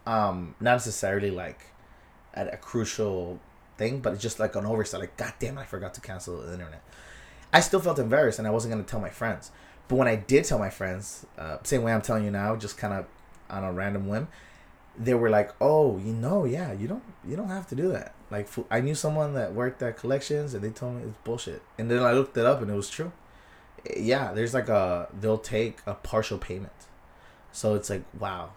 um, 0.05 0.55
not 0.59 0.73
necessarily 0.73 1.31
like 1.31 1.67
at 2.33 2.53
a 2.53 2.57
crucial 2.57 3.39
thing, 3.77 3.99
but 3.99 4.13
it's 4.13 4.21
just 4.21 4.39
like 4.39 4.55
an 4.55 4.65
oversight. 4.65 4.99
Like, 4.99 5.15
God 5.17 5.33
damn, 5.39 5.57
it, 5.57 5.61
I 5.61 5.65
forgot 5.65 5.93
to 5.93 6.01
cancel 6.01 6.41
the 6.41 6.53
internet. 6.53 6.83
I 7.53 7.61
still 7.61 7.79
felt 7.79 7.99
embarrassed, 7.99 8.39
and 8.39 8.47
I 8.47 8.51
wasn't 8.51 8.73
gonna 8.73 8.83
tell 8.83 8.99
my 8.99 9.09
friends. 9.09 9.51
But 9.87 9.95
when 9.95 10.07
I 10.07 10.15
did 10.15 10.43
tell 10.45 10.59
my 10.59 10.69
friends, 10.69 11.25
uh, 11.37 11.57
same 11.63 11.83
way 11.83 11.93
I'm 11.93 12.01
telling 12.01 12.25
you 12.25 12.31
now, 12.31 12.55
just 12.55 12.77
kind 12.77 12.93
of 12.93 13.05
on 13.49 13.63
a 13.63 13.71
random 13.71 14.07
whim, 14.07 14.27
they 14.97 15.13
were 15.13 15.29
like, 15.29 15.51
"Oh, 15.61 15.97
you 15.97 16.13
know, 16.13 16.45
yeah, 16.45 16.73
you 16.73 16.87
don't, 16.87 17.03
you 17.27 17.35
don't 17.35 17.49
have 17.49 17.67
to 17.69 17.75
do 17.75 17.89
that." 17.89 18.13
Like, 18.31 18.47
I 18.69 18.81
knew 18.81 18.95
someone 18.95 19.33
that 19.33 19.53
worked 19.53 19.81
at 19.81 19.97
collections, 19.97 20.53
and 20.53 20.63
they 20.63 20.69
told 20.69 20.95
me 20.95 21.03
it's 21.03 21.17
bullshit. 21.23 21.61
And 21.77 21.89
then 21.89 22.03
I 22.03 22.11
looked 22.13 22.37
it 22.37 22.45
up, 22.45 22.61
and 22.61 22.69
it 22.69 22.75
was 22.75 22.89
true. 22.89 23.11
Eh, 23.87 23.99
yeah 23.99 24.33
there's 24.33 24.53
like 24.53 24.69
a 24.69 25.07
they'll 25.19 25.37
take 25.37 25.79
a 25.85 25.93
partial 25.93 26.37
payment. 26.37 26.87
So 27.51 27.75
it's 27.75 27.89
like 27.89 28.03
wow. 28.19 28.51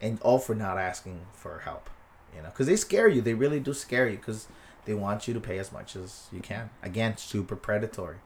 And 0.00 0.20
all 0.22 0.38
for 0.38 0.54
not 0.54 0.78
asking 0.78 1.22
for 1.32 1.60
help 1.60 1.90
you 2.34 2.42
know 2.42 2.48
because 2.50 2.66
they 2.66 2.76
scare 2.76 3.08
you. 3.08 3.20
They 3.20 3.34
really 3.34 3.60
do 3.60 3.74
scare 3.74 4.08
you 4.08 4.16
because 4.16 4.46
they 4.84 4.94
want 4.94 5.28
you 5.28 5.34
to 5.34 5.40
pay 5.40 5.58
as 5.58 5.72
much 5.72 5.96
as 5.96 6.26
you 6.32 6.40
can. 6.40 6.70
Again 6.82 7.16
super 7.16 7.56
predatory 7.56 8.18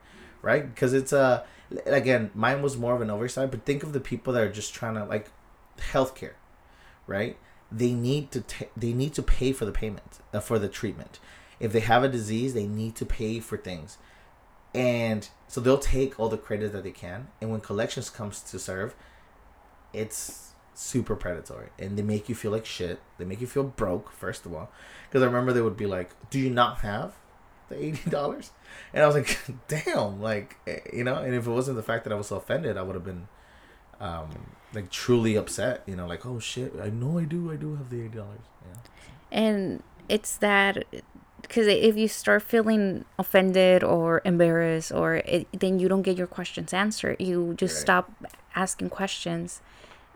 right? 0.42 0.74
Because 0.74 0.92
it's 0.92 1.12
a 1.12 1.44
again 1.86 2.30
mine 2.34 2.60
was 2.60 2.76
more 2.76 2.94
of 2.94 3.00
an 3.00 3.08
oversight 3.08 3.50
but 3.50 3.64
think 3.64 3.82
of 3.82 3.94
the 3.94 4.00
people 4.00 4.32
that 4.34 4.42
are 4.42 4.52
just 4.52 4.74
trying 4.74 4.94
to 4.94 5.04
like 5.04 5.30
healthcare 5.92 6.34
right? 7.06 7.36
They 7.70 7.92
need 7.92 8.30
to 8.32 8.40
ta- 8.42 8.66
they 8.76 8.92
need 8.92 9.14
to 9.14 9.22
pay 9.22 9.52
for 9.52 9.64
the 9.64 9.72
payment 9.72 10.20
uh, 10.32 10.40
for 10.40 10.58
the 10.58 10.68
treatment. 10.68 11.18
If 11.60 11.72
they 11.72 11.80
have 11.80 12.04
a 12.04 12.08
disease 12.08 12.54
they 12.54 12.66
need 12.66 12.94
to 12.96 13.06
pay 13.06 13.40
for 13.40 13.56
things. 13.56 13.98
And 14.74 15.28
so 15.48 15.60
they'll 15.60 15.78
take 15.78 16.18
all 16.18 16.30
the 16.30 16.38
credit 16.38 16.72
that 16.72 16.82
they 16.82 16.90
can. 16.90 17.28
And 17.40 17.50
when 17.50 17.60
collections 17.60 18.10
comes 18.10 18.40
to 18.42 18.58
serve 18.58 18.94
it's 19.92 20.52
super 20.74 21.14
predatory. 21.14 21.68
And 21.78 21.98
they 21.98 22.02
make 22.02 22.28
you 22.28 22.34
feel 22.34 22.50
like 22.50 22.64
shit. 22.64 23.00
They 23.18 23.26
make 23.26 23.40
you 23.40 23.46
feel 23.46 23.64
broke 23.64 24.10
first 24.10 24.46
of 24.46 24.54
all. 24.54 24.70
Because 25.08 25.22
i 25.22 25.26
remember 25.26 25.52
they 25.52 25.60
would 25.60 25.76
be 25.76 25.86
like 25.86 26.10
do 26.30 26.38
you 26.38 26.50
not 26.50 26.78
have 26.78 27.14
the 27.68 27.76
$80 27.76 28.50
and 28.92 29.02
i 29.02 29.06
was 29.06 29.14
like 29.14 29.38
damn 29.68 30.20
like 30.20 30.56
eh, 30.66 30.80
you 30.92 31.04
know? 31.04 31.16
And 31.16 31.34
if 31.34 31.46
it 31.46 31.50
wasn't 31.50 31.76
the 31.76 31.82
fact 31.82 32.04
that 32.04 32.12
i 32.12 32.16
was 32.16 32.28
so 32.28 32.36
offended 32.36 32.76
i 32.76 32.82
would 32.82 32.94
have 32.94 33.04
been 33.04 33.28
um 34.02 34.28
like 34.74 34.90
truly 34.90 35.34
upset 35.36 35.82
you 35.86 35.96
know 35.96 36.06
like 36.06 36.24
oh 36.26 36.38
shit 36.38 36.72
i 36.82 36.88
know 36.90 37.18
i 37.18 37.24
do 37.24 37.50
i 37.52 37.56
do 37.56 37.76
have 37.76 37.88
the 37.90 37.96
$80 38.08 38.14
yeah. 38.16 38.26
And 39.30 39.82
it's 40.08 40.36
that 40.38 40.84
because 41.40 41.66
if 41.66 41.96
you 41.96 42.08
start 42.08 42.42
feeling 42.42 43.04
offended 43.18 43.82
or 43.82 44.20
embarrassed 44.24 44.92
or 44.92 45.16
it, 45.16 45.46
then 45.58 45.78
you 45.80 45.88
don't 45.88 46.02
get 46.02 46.16
your 46.16 46.26
questions 46.26 46.72
answered. 46.72 47.16
You 47.20 47.54
just 47.56 47.74
Right. 47.76 47.80
stop 47.82 48.12
asking 48.54 48.90
questions 48.90 49.60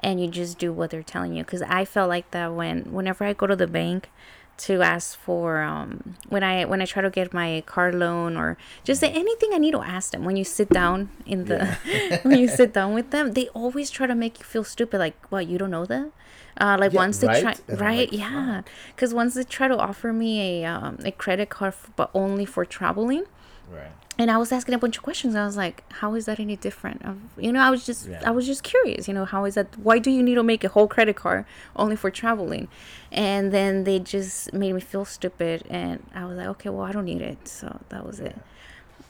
and 0.00 0.20
you 0.20 0.28
just 0.28 0.58
do 0.58 0.72
what 0.72 0.90
they're 0.90 1.02
telling 1.02 1.34
you. 1.34 1.42
Because 1.44 1.62
i 1.62 1.84
felt 1.84 2.08
like 2.08 2.30
that 2.32 2.52
when 2.52 2.92
whenever 2.92 3.24
i 3.24 3.32
go 3.32 3.46
to 3.46 3.56
the 3.56 3.66
bank 3.66 4.10
to 4.58 4.80
ask 4.82 5.18
for 5.18 5.60
um 5.62 6.14
when 6.28 6.42
i 6.42 6.64
when 6.64 6.80
i 6.80 6.86
try 6.86 7.02
to 7.02 7.10
get 7.10 7.32
my 7.34 7.62
car 7.66 7.92
loan 7.92 8.36
or 8.36 8.56
just 8.84 9.00
say 9.00 9.10
anything 9.10 9.50
i 9.52 9.58
need 9.58 9.72
to 9.72 9.82
ask 9.82 10.12
them. 10.12 10.24
When 10.24 10.36
you 10.36 10.44
sit 10.44 10.72
down 10.72 11.10
in 11.26 11.44
the 11.44 11.66
when 12.22 12.36
you 12.36 12.48
sit 12.48 12.72
down 12.72 12.94
with 12.94 13.10
them 13.10 13.32
they 13.32 13.48
always 13.48 13.90
try 13.90 14.06
to 14.06 14.14
make 14.14 14.38
you 14.38 14.44
feel 14.44 14.64
stupid 14.64 14.98
like 14.98 15.16
what 15.30 15.46
you 15.46 15.58
don't 15.58 15.70
know 15.70 15.84
them 15.84 16.12
uh, 16.60 16.76
like 16.80 16.92
Yeah, 16.92 16.98
once 16.98 17.18
they 17.18 17.28
right? 17.28 17.40
try 17.42 17.54
And 17.68 17.80
right 17.80 18.10
like, 18.10 18.12
yeah. 18.12 18.62
Because 18.94 19.12
once 19.12 19.34
they 19.34 19.44
try 19.44 19.68
to 19.68 19.76
offer 19.76 20.12
me 20.12 20.62
a 20.64 20.64
um, 20.72 20.98
a 21.04 21.12
credit 21.12 21.50
card 21.50 21.74
f- 21.74 21.90
but 21.96 22.10
only 22.14 22.44
for 22.46 22.64
traveling 22.64 23.24
right 23.70 23.90
and 24.18 24.30
I 24.30 24.38
was 24.38 24.50
asking 24.50 24.74
a 24.74 24.78
bunch 24.78 24.96
of 24.96 25.02
questions. 25.02 25.36
I 25.36 25.44
was 25.44 25.56
like, 25.56 25.84
"How 26.00 26.14
is 26.14 26.24
that 26.24 26.40
any 26.40 26.56
different?" 26.56 27.04
Of 27.04 27.18
you 27.36 27.52
know, 27.52 27.60
I 27.60 27.70
was 27.70 27.84
just 27.84 28.08
Yeah. 28.08 28.22
I 28.24 28.30
was 28.30 28.46
just 28.46 28.62
curious. 28.62 29.08
You 29.08 29.14
know, 29.14 29.24
how 29.24 29.44
is 29.44 29.54
that? 29.54 29.66
Why 29.78 29.98
do 29.98 30.10
you 30.10 30.22
need 30.22 30.36
to 30.36 30.42
make 30.42 30.64
a 30.64 30.68
whole 30.68 30.88
credit 30.88 31.16
card 31.16 31.44
only 31.74 31.96
for 31.96 32.10
traveling? 32.10 32.68
And 33.12 33.52
then 33.52 33.84
they 33.84 33.98
just 33.98 34.52
made 34.52 34.72
me 34.72 34.80
feel 34.80 35.04
stupid, 35.04 35.64
and 35.68 36.02
I 36.14 36.24
was 36.24 36.36
like, 36.38 36.46
"Okay, 36.48 36.70
well, 36.70 36.86
I 36.86 36.92
don't 36.92 37.04
need 37.04 37.20
it." 37.20 37.46
So 37.46 37.80
that 37.90 38.06
was 38.06 38.20
it. 38.20 38.36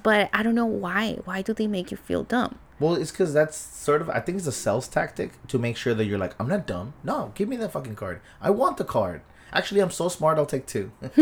But 0.03 0.29
I 0.33 0.43
don't 0.43 0.55
know 0.55 0.67
why. 0.67 1.19
Why 1.25 1.43
do 1.43 1.53
they 1.53 1.67
make 1.67 1.91
you 1.91 1.97
feel 1.97 2.25
dumb? 2.25 2.59
Well, 2.79 2.95
it's 2.95 3.11
because 3.11 3.33
that's 3.33 3.57
sort 3.57 4.03
of 4.03 4.11
I 4.11 4.21
think 4.21 4.39
it's 4.39 4.47
a 4.47 4.53
sales 4.53 4.89
tactic 4.89 5.31
to 5.49 5.59
make 5.59 5.77
sure 5.77 5.95
that 5.95 6.05
you're 6.05 6.19
like 6.19 6.35
I'm 6.41 6.49
not 6.49 6.67
dumb. 6.67 6.95
No, 7.05 7.33
give 7.35 7.49
me 7.49 7.57
that 7.59 7.73
fucking 7.73 7.95
card. 7.95 8.21
I 8.41 8.51
want 8.51 8.77
the 8.77 8.85
card. 8.85 9.23
Actually, 9.53 9.81
I'm 9.81 9.91
so 9.91 10.09
smart. 10.09 10.39
I'll 10.39 10.47
take 10.47 10.67
two. 10.67 10.93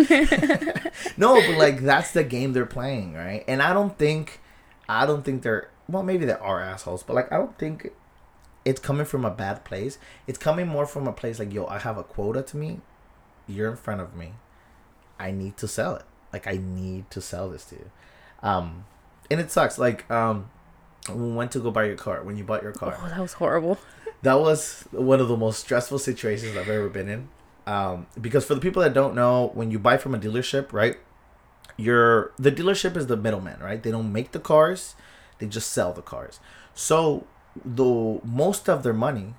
no, 1.16 1.34
but 1.40 1.58
like 1.58 1.80
that's 1.80 2.12
the 2.12 2.24
game 2.24 2.52
they're 2.52 2.66
playing, 2.66 3.14
right? 3.14 3.44
And 3.46 3.62
I 3.62 3.72
don't 3.72 3.96
think, 3.98 4.40
I 4.88 5.06
don't 5.06 5.24
think 5.24 5.42
they're 5.42 5.70
well. 5.88 6.02
Maybe 6.02 6.24
they 6.24 6.32
are 6.32 6.60
assholes, 6.60 7.02
but 7.02 7.14
like 7.14 7.30
I 7.32 7.36
don't 7.36 7.56
think 7.58 7.90
it's 8.64 8.80
coming 8.80 9.04
from 9.06 9.24
a 9.24 9.30
bad 9.30 9.64
place. 9.64 9.98
It's 10.26 10.38
coming 10.38 10.66
more 10.66 10.86
from 10.86 11.06
a 11.06 11.12
place 11.12 11.38
like 11.38 11.52
yo, 11.52 11.66
I 11.66 11.78
have 11.78 11.98
a 11.98 12.02
quota 12.02 12.42
to 12.42 12.56
meet. 12.56 12.80
You're 13.46 13.70
in 13.70 13.76
front 13.76 14.00
of 14.00 14.16
me. 14.16 14.32
I 15.18 15.30
need 15.30 15.56
to 15.58 15.68
sell 15.68 15.96
it. 15.96 16.02
Like 16.32 16.46
I 16.46 16.56
need 16.56 17.10
to 17.10 17.20
sell 17.20 17.48
this 17.50 17.64
to 17.66 17.76
you. 17.76 17.90
Um, 18.42 18.86
and 19.30 19.38
it 19.40 19.50
sucks. 19.50 19.78
Like 19.78 20.10
um, 20.10 20.50
when 21.08 21.30
we 21.30 21.36
went 21.36 21.52
to 21.52 21.58
go 21.60 21.70
buy 21.70 21.84
your 21.84 21.96
car. 21.96 22.22
When 22.24 22.36
you 22.36 22.44
bought 22.44 22.62
your 22.62 22.72
car, 22.72 22.98
Oh, 23.00 23.08
that 23.08 23.20
was 23.20 23.34
horrible. 23.34 23.78
that 24.22 24.40
was 24.40 24.84
one 24.90 25.20
of 25.20 25.28
the 25.28 25.36
most 25.36 25.60
stressful 25.60 25.98
situations 25.98 26.56
I've 26.56 26.68
ever 26.68 26.88
been 26.88 27.08
in. 27.08 27.28
Um, 27.66 28.06
because 28.20 28.44
for 28.44 28.54
the 28.54 28.60
people 28.60 28.82
that 28.82 28.92
don't 28.92 29.14
know, 29.14 29.50
when 29.54 29.70
you 29.70 29.78
buy 29.78 29.96
from 29.96 30.14
a 30.14 30.18
dealership, 30.18 30.72
right, 30.72 30.96
you're 31.76 32.32
the 32.38 32.52
dealership 32.52 32.96
is 32.96 33.06
the 33.06 33.16
middleman, 33.16 33.60
right? 33.60 33.82
They 33.82 33.90
don't 33.90 34.12
make 34.12 34.32
the 34.32 34.40
cars, 34.40 34.94
they 35.38 35.46
just 35.46 35.72
sell 35.72 35.92
the 35.92 36.02
cars. 36.02 36.40
So 36.74 37.26
the 37.64 38.20
most 38.24 38.68
of 38.68 38.82
their 38.82 38.92
money 38.92 39.34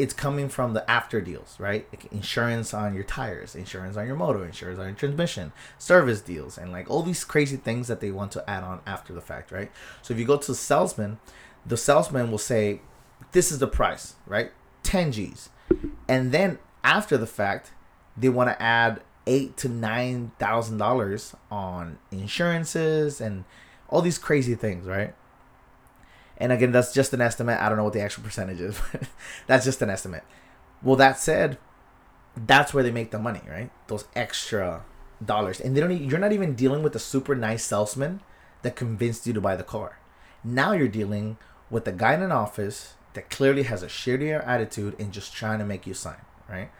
it's 0.00 0.14
coming 0.14 0.48
from 0.48 0.72
the 0.72 0.90
after 0.90 1.20
deals, 1.20 1.56
right? 1.60 1.86
Like 1.92 2.10
insurance 2.10 2.72
on 2.72 2.94
your 2.94 3.04
tires, 3.04 3.54
insurance 3.54 3.98
on 3.98 4.06
your 4.06 4.16
motor, 4.16 4.46
insurance 4.46 4.78
on 4.78 4.86
your 4.86 4.94
transmission, 4.94 5.52
service 5.78 6.22
deals, 6.22 6.56
and 6.56 6.72
like 6.72 6.88
all 6.88 7.02
these 7.02 7.22
crazy 7.22 7.58
things 7.58 7.86
that 7.88 8.00
they 8.00 8.10
want 8.10 8.32
to 8.32 8.48
add 8.48 8.64
on 8.64 8.80
after 8.86 9.12
the 9.12 9.20
fact, 9.20 9.52
right? 9.52 9.70
So 10.00 10.14
if 10.14 10.18
you 10.18 10.24
go 10.24 10.38
to 10.38 10.46
the 10.46 10.54
salesman, 10.54 11.18
the 11.66 11.76
salesman 11.76 12.30
will 12.30 12.38
say, 12.38 12.80
"This 13.32 13.52
is 13.52 13.58
the 13.58 13.66
price, 13.66 14.14
right? 14.26 14.52
10 14.84 15.12
G's," 15.12 15.50
and 16.08 16.32
then 16.32 16.58
after 16.82 17.16
the 17.16 17.26
fact, 17.26 17.72
they 18.16 18.28
want 18.28 18.50
to 18.50 18.62
add 18.62 19.00
eight 19.26 19.56
to 19.58 19.68
nine 19.68 20.32
thousand 20.38 20.78
dollars 20.78 21.34
on 21.50 21.98
insurances 22.10 23.20
and 23.20 23.44
all 23.88 24.02
these 24.02 24.18
crazy 24.18 24.54
things, 24.54 24.86
right? 24.86 25.14
And 26.36 26.52
again, 26.52 26.72
that's 26.72 26.94
just 26.94 27.12
an 27.12 27.20
estimate. 27.20 27.60
I 27.60 27.68
don't 27.68 27.76
know 27.76 27.84
what 27.84 27.92
the 27.92 28.00
actual 28.00 28.24
percentage 28.24 28.60
is. 28.60 28.80
that's 29.46 29.64
just 29.64 29.82
an 29.82 29.90
estimate. 29.90 30.24
Well, 30.82 30.96
that 30.96 31.18
said, 31.18 31.58
that's 32.34 32.72
where 32.72 32.82
they 32.82 32.90
make 32.90 33.10
the 33.10 33.18
money, 33.18 33.42
right? 33.46 33.70
Those 33.88 34.06
extra 34.16 34.84
dollars, 35.24 35.60
and 35.60 35.76
they 35.76 35.80
don't. 35.80 35.92
You're 36.00 36.18
not 36.18 36.32
even 36.32 36.54
dealing 36.54 36.82
with 36.82 36.96
a 36.96 36.98
super 36.98 37.34
nice 37.34 37.64
salesman 37.64 38.20
that 38.62 38.76
convinced 38.76 39.26
you 39.26 39.32
to 39.34 39.40
buy 39.40 39.56
the 39.56 39.62
car. 39.62 39.98
Now 40.42 40.72
you're 40.72 40.88
dealing 40.88 41.36
with 41.68 41.86
a 41.86 41.92
guy 41.92 42.14
in 42.14 42.22
an 42.22 42.32
office 42.32 42.94
that 43.14 43.30
clearly 43.30 43.64
has 43.64 43.82
a 43.82 43.86
shittier 43.86 44.46
attitude 44.46 44.96
and 44.98 45.12
just 45.12 45.34
trying 45.34 45.58
to 45.58 45.64
make 45.64 45.86
you 45.86 45.94
sign, 45.94 46.20
right? 46.50 46.70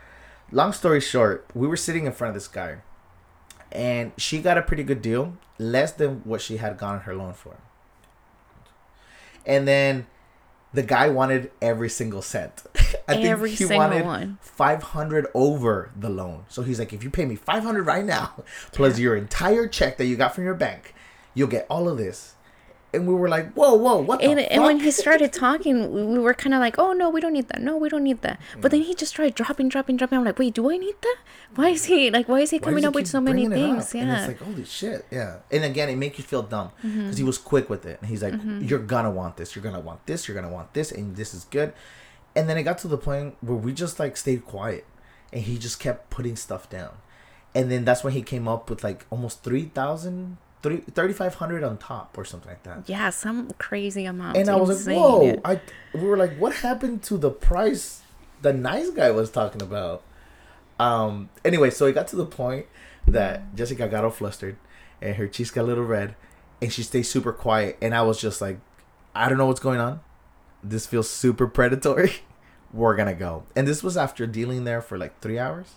Long 0.53 0.73
story 0.73 1.01
short, 1.01 1.47
we 1.55 1.69
were 1.69 1.77
sitting 1.77 2.07
in 2.07 2.13
front 2.13 2.31
of 2.31 2.35
this 2.35 2.49
guy, 2.49 2.79
and 3.71 4.13
she 4.17 4.43
got 4.43 4.59
a 4.59 4.63
pretty 4.63 4.83
good 4.83 5.01
deal, 5.01 5.37
less 5.59 5.93
than 5.93 6.23
what 6.25 6.41
she 6.41 6.57
had 6.57 6.77
gotten 6.77 7.03
her 7.03 7.15
loan 7.15 7.35
for. 7.35 7.57
And 9.47 9.67
then 9.67 10.07
the 10.73 10.83
guy 10.83 11.09
wanted 11.09 11.51
every 11.61 11.89
single 11.89 12.23
cent. 12.23 12.63
I 13.09 13.15
Every 13.15 13.55
single 13.57 14.05
one. 14.05 14.39
500 14.41 15.27
over 15.35 15.91
the 15.97 16.09
loan. 16.09 16.45
So 16.49 16.63
he's 16.63 16.79
like, 16.79 16.93
if 16.93 17.03
you 17.03 17.11
pay 17.11 17.25
me 17.25 17.35
500 17.35 17.85
right 17.85 18.05
now, 18.05 18.45
plus 18.73 18.99
your 18.99 19.17
entire 19.17 19.67
check 19.67 19.99
that 19.99 20.07
you 20.07 20.17
got 20.17 20.35
from 20.35 20.45
your 20.45 20.55
bank, 20.55 20.95
you'll 21.35 21.49
get 21.49 21.67
all 21.69 21.89
of 21.89 21.99
this. 21.99 22.35
And 22.93 23.07
we 23.07 23.15
were 23.15 23.29
like, 23.29 23.53
whoa, 23.53 23.75
whoa, 23.75 23.99
what 24.01 24.21
And, 24.21 24.39
the 24.39 24.53
and 24.53 24.65
when 24.65 24.81
he 24.81 24.91
started 24.91 25.33
talking, 25.33 25.93
we 25.93 26.05
we 26.05 26.19
were 26.19 26.35
kind 26.35 26.55
of 26.55 26.61
like, 26.61 26.77
oh 26.77 26.93
no, 26.93 27.09
we 27.09 27.21
don't 27.21 27.33
need 27.33 27.47
that. 27.49 27.61
No, 27.63 27.77
we 27.77 27.89
don't 27.89 28.03
need 28.03 28.21
that. 28.23 28.41
But 28.61 28.73
then 28.73 28.83
he 28.83 28.95
just 28.95 29.13
started 29.13 29.35
dropping, 29.37 29.69
dropping, 29.69 29.97
dropping. 29.97 30.19
I'm 30.19 30.25
like, 30.25 30.39
wait, 30.41 30.55
do 30.55 30.69
I 30.71 30.77
need 30.77 30.97
that? 31.03 31.19
Why 31.55 31.69
is 31.69 31.85
he 31.85 32.11
like? 32.11 32.29
Why 32.29 32.41
is 32.41 32.51
he 32.51 32.59
Why 32.59 32.65
coming 32.65 32.83
he 32.83 32.87
up 32.89 32.95
with 32.97 33.07
so 33.07 33.21
many 33.21 33.47
things? 33.49 33.89
up? 33.89 33.95
And 33.95 34.09
Yeah. 34.09 34.19
it's 34.19 34.29
like, 34.29 34.41
holy 34.41 34.65
shit. 34.65 35.07
Yeah. 35.11 35.37
And 35.53 35.63
again, 35.65 35.89
it 35.89 35.97
makes 35.97 36.19
you 36.19 36.25
feel 36.25 36.43
dumb 36.43 36.71
because 36.83 36.93
Mm-hmm. 36.97 37.17
he 37.17 37.23
was 37.23 37.39
quick 37.39 37.71
with 37.71 37.87
it. 37.87 37.99
And 38.01 38.11
he's 38.11 38.23
like, 38.25 38.35
you're 38.69 38.81
going 38.95 39.05
to 39.05 39.11
want 39.11 39.37
this. 39.37 39.55
You're 39.55 39.63
going 39.63 39.77
to 39.77 39.81
want 39.91 40.05
this. 40.07 40.27
You're 40.27 40.35
going 40.35 40.49
to 40.49 40.53
want 40.53 40.75
this. 40.75 40.91
And 40.91 41.15
this 41.15 41.33
is 41.33 41.45
good. 41.45 41.73
And 42.35 42.49
then 42.49 42.57
it 42.59 42.65
got 42.65 42.79
to 42.79 42.89
the 42.89 42.99
point 42.99 43.37
where 43.41 43.57
we 43.57 43.73
just 43.73 43.99
like 44.01 44.17
stayed 44.17 44.45
quiet 44.47 44.85
and 45.33 45.43
he 45.43 45.59
just 45.59 45.79
kept 45.79 46.11
putting 46.11 46.35
stuff 46.37 46.69
down. 46.69 46.95
And 47.55 47.71
then 47.71 47.85
that's 47.85 48.03
when 48.05 48.13
he 48.15 48.23
came 48.23 48.47
up 48.49 48.69
with 48.71 48.83
like 48.85 49.07
almost 49.11 49.43
3,000, 49.45 50.37
3,500 50.63 51.65
on 51.65 51.79
top 51.79 52.17
or 52.19 52.25
something 52.25 52.51
like 52.51 52.63
that. 52.65 52.89
yeah, 52.89 53.11
some 53.11 53.51
crazy 53.59 54.05
amount. 54.05 54.37
And 54.37 54.49
I 54.49 54.57
was 54.57 54.87
Insane. 54.87 54.97
like, 54.97 55.05
whoa. 55.05 55.41
I, 55.45 55.61
we 55.95 56.05
were 56.07 56.17
like, 56.17 56.37
what 56.37 56.57
happened 56.57 57.03
to 57.05 57.17
the 57.17 57.31
price 57.31 58.03
the 58.43 58.53
nice 58.53 58.91
guy 58.91 59.11
was 59.11 59.31
talking 59.31 59.63
about? 59.63 60.03
Um. 60.79 61.29
Anyway, 61.45 61.71
so 61.71 61.87
it 61.87 61.93
got 61.93 62.09
to 62.09 62.17
the 62.17 62.27
point 62.27 62.67
that 63.07 63.55
Jessica 63.55 63.89
got 63.89 64.05
all 64.05 64.11
flustered 64.11 64.57
and 65.03 65.17
her 65.17 65.27
cheeks 65.27 65.51
got 65.51 65.63
a 65.63 65.69
little 65.69 65.85
red 65.85 66.15
and 66.63 66.73
she 66.73 66.83
stayed 66.83 67.03
super 67.03 67.33
quiet. 67.33 67.77
And 67.83 67.95
I 67.95 68.03
was 68.03 68.21
just 68.21 68.41
like, 68.41 68.59
I 69.15 69.29
don't 69.29 69.39
know 69.39 69.47
what's 69.47 69.61
going 69.61 69.81
on. 69.81 70.01
This 70.63 70.87
feels 70.87 71.09
super 71.09 71.47
predatory. 71.47 72.13
We're 72.73 72.95
going 72.97 73.09
to 73.09 73.15
go. 73.15 73.45
And 73.57 73.67
this 73.67 73.83
was 73.83 73.97
after 73.97 74.27
dealing 74.27 74.65
there 74.65 74.81
for 74.81 74.97
like 74.97 75.21
three 75.21 75.39
hours? 75.39 75.75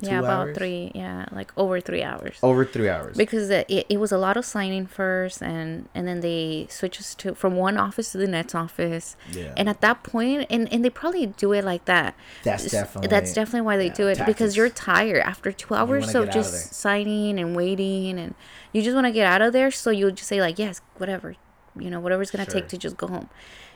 Yeah, 0.00 0.20
about 0.20 0.48
hours? 0.48 0.56
three. 0.56 0.92
Yeah, 0.94 1.26
like 1.32 1.52
over 1.56 1.80
three 1.80 2.02
hours. 2.02 2.38
Over 2.42 2.64
three 2.64 2.88
hours. 2.88 3.16
because 3.16 3.50
it, 3.50 3.66
it, 3.68 3.86
it 3.88 3.98
was 3.98 4.12
a 4.12 4.18
lot 4.18 4.36
of 4.36 4.44
signing 4.44 4.86
first 4.86 5.42
and 5.42 5.88
and 5.94 6.06
then 6.06 6.20
they 6.20 6.66
switch 6.70 7.00
us 7.00 7.14
to 7.16 7.34
from 7.34 7.56
one 7.56 7.76
office 7.76 8.12
to 8.12 8.18
the 8.18 8.28
next 8.28 8.54
office 8.54 9.16
Yeah. 9.32 9.52
and 9.56 9.68
at 9.68 9.80
that 9.80 10.02
point 10.04 10.46
and 10.50 10.72
and 10.72 10.84
they 10.84 10.90
probably 10.90 11.26
do 11.26 11.52
it 11.52 11.64
like 11.64 11.84
that 11.86 12.14
That's 12.44 12.70
definitely- 12.70 13.08
that's 13.08 13.32
definitely 13.32 13.62
why 13.62 13.76
they 13.76 13.86
yeah, 13.86 13.94
do 13.94 14.06
it 14.08 14.18
because 14.26 14.56
you're 14.56 14.70
tired 14.70 15.22
after 15.22 15.50
two 15.52 15.74
hours 15.74 16.14
of 16.14 16.30
just 16.30 16.52
there. 16.52 16.62
signing 16.72 17.38
and 17.40 17.56
waiting 17.56 18.18
and 18.18 18.34
you 18.72 18.82
just 18.82 18.94
want 18.94 19.06
to 19.06 19.12
get 19.12 19.26
out 19.26 19.42
of 19.42 19.52
there 19.52 19.70
so 19.70 19.90
you'll 19.90 20.12
just 20.12 20.28
say 20.28 20.40
like 20.40 20.58
yes 20.58 20.80
whatever 20.98 21.34
you 21.78 21.90
know 21.90 22.00
whatever's 22.00 22.30
gonna 22.30 22.44
Sure. 22.44 22.54
take 22.54 22.68
to 22.68 22.78
just 22.78 22.96
go 22.96 23.06
home 23.08 23.28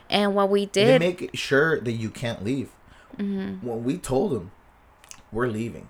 and 0.09 0.35
what 0.35 0.49
we 0.49 0.65
did, 0.67 1.01
they 1.01 1.07
make 1.07 1.29
sure 1.33 1.79
that 1.79 1.93
you 1.93 2.09
can't 2.09 2.43
leave. 2.43 2.69
Mm-hmm. 3.17 3.65
When 3.65 3.83
we 3.85 3.97
told 3.97 4.33
them 4.33 4.51
we're 5.31 5.47
leaving, 5.47 5.87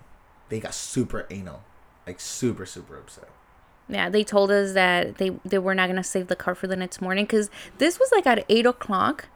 they 0.54 0.60
got 0.60 0.72
super 0.74 1.26
anal, 1.30 1.62
like 2.06 2.20
super 2.20 2.64
super 2.64 2.96
upset. 2.96 3.28
Yeah, 3.88 4.08
they 4.08 4.22
told 4.22 4.50
us 4.52 4.72
that 4.74 5.18
they 5.18 5.30
they 5.44 5.58
were 5.58 5.74
not 5.74 5.88
gonna 5.88 6.04
save 6.04 6.28
the 6.28 6.36
car 6.36 6.54
for 6.54 6.68
the 6.68 6.76
next 6.76 7.00
morning 7.02 7.24
because 7.24 7.50
this 7.78 7.98
was 7.98 8.10
like 8.12 8.24
at 8.26 8.44
eight 8.48 8.66
o'clock. 8.66 9.26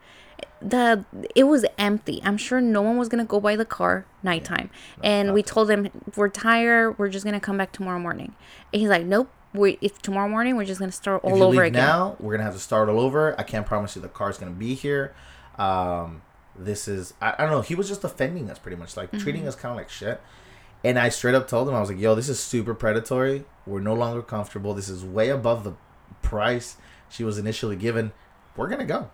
The 0.62 1.04
it 1.34 1.44
was 1.44 1.64
empty. 1.76 2.20
I'm 2.24 2.36
sure 2.36 2.60
no 2.60 2.82
one 2.82 2.96
was 2.96 3.08
gonna 3.08 3.24
go 3.24 3.40
by 3.40 3.56
the 3.56 3.64
car 3.64 4.06
nighttime. 4.22 4.70
and 5.02 5.34
we 5.34 5.42
told 5.42 5.70
him 5.70 5.88
we're 6.16 6.28
tired. 6.28 6.98
We're 6.98 7.08
just 7.08 7.24
gonna 7.24 7.40
come 7.40 7.56
back 7.58 7.72
tomorrow 7.72 7.98
morning. 7.98 8.34
And 8.72 8.80
he's 8.80 8.88
like, 8.90 9.04
nope. 9.04 9.28
We 9.54 9.78
if 9.80 10.00
tomorrow 10.02 10.28
morning 10.28 10.56
we're 10.56 10.64
just 10.66 10.78
gonna 10.78 10.92
start 10.92 11.24
all 11.24 11.42
over 11.42 11.62
again. 11.64 11.82
now, 11.84 12.16
we're 12.20 12.32
gonna 12.32 12.44
have 12.44 12.54
to 12.54 12.60
start 12.60 12.88
all 12.88 13.00
over. 13.00 13.34
I 13.40 13.42
can't 13.42 13.66
promise 13.66 13.96
you 13.96 14.02
the 14.02 14.08
car's 14.08 14.38
gonna 14.38 14.52
be 14.52 14.74
here. 14.74 15.14
Um, 15.58 16.22
this 16.56 16.86
is 16.88 17.14
I, 17.20 17.34
I 17.38 17.42
don't 17.42 17.50
know. 17.50 17.62
He 17.62 17.74
was 17.74 17.88
just 17.88 18.04
offending 18.04 18.50
us 18.50 18.58
pretty 18.58 18.76
much, 18.76 18.96
like 18.96 19.10
treating 19.18 19.42
Mm-hmm. 19.42 19.48
us 19.48 19.56
kind 19.56 19.72
of 19.72 19.76
like 19.76 19.88
shit. 19.90 20.20
And 20.85 20.99
I 20.99 21.09
straight 21.09 21.35
up 21.35 21.49
told 21.49 21.68
him 21.68 21.74
I 21.74 21.81
was 21.81 21.89
like, 21.91 21.99
"Yo, 21.99 22.14
this 22.14 22.29
is 22.29 22.39
super 22.39 22.74
predatory. 22.74 23.45
We're 23.66 23.81
no 23.81 23.95
longer 23.95 24.22
comfortable. 24.22 24.74
This 24.74 24.89
is 24.89 25.05
way 25.05 25.29
above 25.29 25.64
the 25.64 25.72
price 26.22 26.76
she 27.09 27.24
was 27.24 27.39
initially 27.39 27.76
given. 27.76 28.12
We're 28.57 28.68
gonna 28.68 28.85
go." 28.85 29.11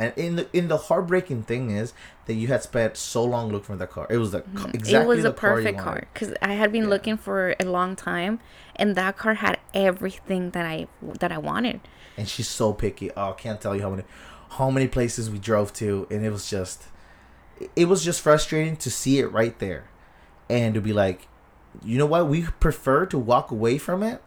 And 0.00 0.12
in 0.16 0.36
the 0.36 0.48
in 0.52 0.68
the 0.68 0.76
heartbreaking 0.76 1.42
thing 1.44 1.70
is 1.70 1.92
that 2.26 2.34
you 2.34 2.48
had 2.48 2.62
spent 2.62 2.96
so 2.96 3.24
long 3.24 3.48
looking 3.50 3.66
for 3.66 3.76
the 3.76 3.86
car. 3.86 4.06
It 4.10 4.18
was 4.18 4.30
the 4.32 4.42
ca- 4.42 4.70
exactly 4.72 4.92
Mm-hmm. 4.94 5.02
it 5.02 5.06
was 5.08 5.22
the 5.24 5.30
a 5.30 5.32
perfect 5.32 5.78
car. 5.78 5.84
car 5.94 6.06
because 6.12 6.34
I 6.42 6.52
had 6.54 6.70
been 6.72 6.84
Yeah. 6.84 6.88
looking 6.90 7.16
for 7.16 7.54
a 7.60 7.64
long 7.64 7.96
time, 7.96 8.38
and 8.76 8.94
that 8.96 9.16
car 9.16 9.34
had 9.34 9.58
everything 9.74 10.50
that 10.50 10.66
I 10.66 10.86
that 11.20 11.32
I 11.32 11.38
wanted. 11.38 11.80
and 12.16 12.28
she's 12.28 12.48
so 12.48 12.72
picky. 12.72 13.10
Oh, 13.16 13.30
I 13.30 13.32
can't 13.32 13.60
tell 13.60 13.74
you 13.76 13.82
how 13.82 13.90
many 13.90 14.04
how 14.50 14.70
many 14.70 14.88
places 14.88 15.30
we 15.30 15.38
drove 15.38 15.72
to 15.74 16.06
and 16.10 16.24
it 16.24 16.30
was 16.30 16.48
just 16.50 16.84
it 17.76 17.84
was 17.86 18.02
just 18.04 18.20
frustrating 18.20 18.76
to 18.76 18.90
see 18.90 19.18
it 19.18 19.30
right 19.30 19.58
there 19.58 19.84
and 20.48 20.74
to 20.74 20.80
be 20.80 20.92
like 20.92 21.28
you 21.84 21.98
know 21.98 22.06
what 22.06 22.28
we 22.28 22.42
prefer 22.60 23.06
to 23.06 23.18
walk 23.18 23.50
away 23.50 23.78
from 23.78 24.02
it 24.02 24.22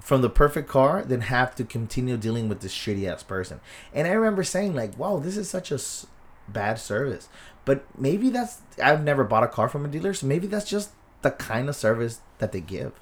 from 0.00 0.20
the 0.20 0.30
perfect 0.30 0.68
car 0.68 1.02
than 1.04 1.22
have 1.22 1.54
to 1.54 1.62
continue 1.64 2.16
dealing 2.16 2.48
with 2.48 2.60
this 2.60 2.74
shitty 2.74 3.08
ass 3.08 3.22
person? 3.22 3.60
And 3.92 4.06
i 4.08 4.12
remember 4.12 4.42
saying 4.42 4.74
like 4.74 4.98
wow 4.98 5.18
this 5.18 5.36
is 5.36 5.48
such 5.48 5.70
a 5.70 5.76
s- 5.76 6.06
bad 6.48 6.78
service. 6.78 7.28
But 7.64 7.84
maybe 7.96 8.30
that's 8.30 8.60
i've 8.82 9.04
never 9.04 9.24
bought 9.24 9.44
a 9.44 9.48
car 9.48 9.68
from 9.68 9.84
a 9.84 9.88
dealer 9.88 10.14
so 10.14 10.26
maybe 10.26 10.46
that's 10.46 10.68
just 10.68 10.90
the 11.22 11.30
kind 11.30 11.68
of 11.68 11.76
service 11.76 12.20
that 12.38 12.52
they 12.52 12.60
give. 12.60 12.92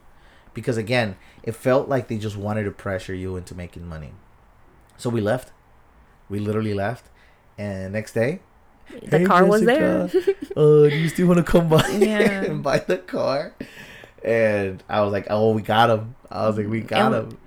Because 0.53 0.77
again 0.77 1.17
it 1.43 1.53
felt 1.53 1.89
like 1.89 2.09
they 2.09 2.19
just 2.19 2.37
wanted 2.37 2.65
to 2.65 2.71
pressure 2.71 3.15
you 3.15 3.37
into 3.37 3.55
making 3.55 3.87
money. 3.87 4.13
So 4.99 5.09
we 5.09 5.23
left. 5.23 5.53
We 6.29 6.39
literally 6.39 6.75
left. 6.75 7.07
And 7.57 7.93
next 7.95 8.13
day 8.13 8.41
The 9.09 9.19
"Hey, 9.21 9.25
car 9.25 9.45
was 9.45 9.65
there. 9.65 10.07
Jessica, 10.09 10.35
uh, 10.57 10.89
do 10.89 10.97
you 10.97 11.09
still 11.09 11.27
want 11.29 11.39
to 11.39 11.45
come 11.45 11.69
by 11.69 11.87
Yeah. 11.89 12.19
and 12.45 12.63
buy 12.63 12.79
the 12.79 12.99
car? 12.99 13.55
And 14.25 14.83
I 14.89 15.01
was 15.03 15.13
like, 15.13 15.27
oh, 15.31 15.53
we 15.53 15.63
got 15.63 15.91
him. 15.91 16.15
I 16.31 16.47
was 16.47 16.57
like, 16.57 16.69
we 16.69 16.81
got 16.81 17.13
And- 17.13 17.33
him. 17.33 17.39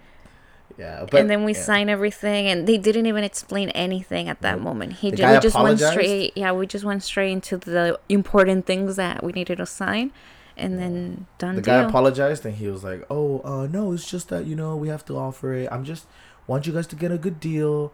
Yeah, 0.75 1.05
but 1.09 1.19
and 1.19 1.29
then 1.29 1.43
we 1.43 1.53
yeah. 1.53 1.61
signed 1.61 1.91
everything 1.91 2.47
and 2.47 2.65
they 2.67 2.79
didn't 2.79 3.05
even 3.05 3.23
explain 3.23 3.69
anything 3.69 4.27
at 4.27 4.41
that 4.41 4.59
moment 4.59 4.93
he 4.93 5.11
we 5.11 5.15
just 5.17 5.53
went 5.55 5.79
straight 5.79 6.35
yeah 6.35 6.51
we 6.51 6.65
just 6.65 6.83
went 6.83 7.03
straight 7.03 7.31
into 7.31 7.57
the 7.57 7.99
important 8.09 8.65
things 8.65 8.95
that 8.95 9.23
we 9.23 9.31
needed 9.33 9.59
to 9.59 9.67
sign 9.67 10.11
and 10.57 10.79
then 10.79 11.27
done 11.37 11.57
The 11.57 11.61
deal 11.61 11.83
guy 11.83 11.87
apologized 11.87 12.43
and 12.47 12.55
he 12.55 12.67
was 12.69 12.83
like, 12.83 13.05
"Oh, 13.09 13.41
uh, 13.45 13.67
no, 13.67 13.91
it's 13.91 14.09
just 14.09 14.29
that 14.29 14.45
you 14.45 14.55
know 14.55 14.75
we 14.75 14.87
have 14.87 15.05
to 15.05 15.15
offer 15.15 15.53
it. 15.53 15.69
I'm 15.71 15.83
just 15.85 16.07
want 16.47 16.65
you 16.65 16.73
guys 16.73 16.87
to 16.87 16.95
get 16.95 17.11
a 17.11 17.17
good 17.19 17.39
deal." 17.39 17.91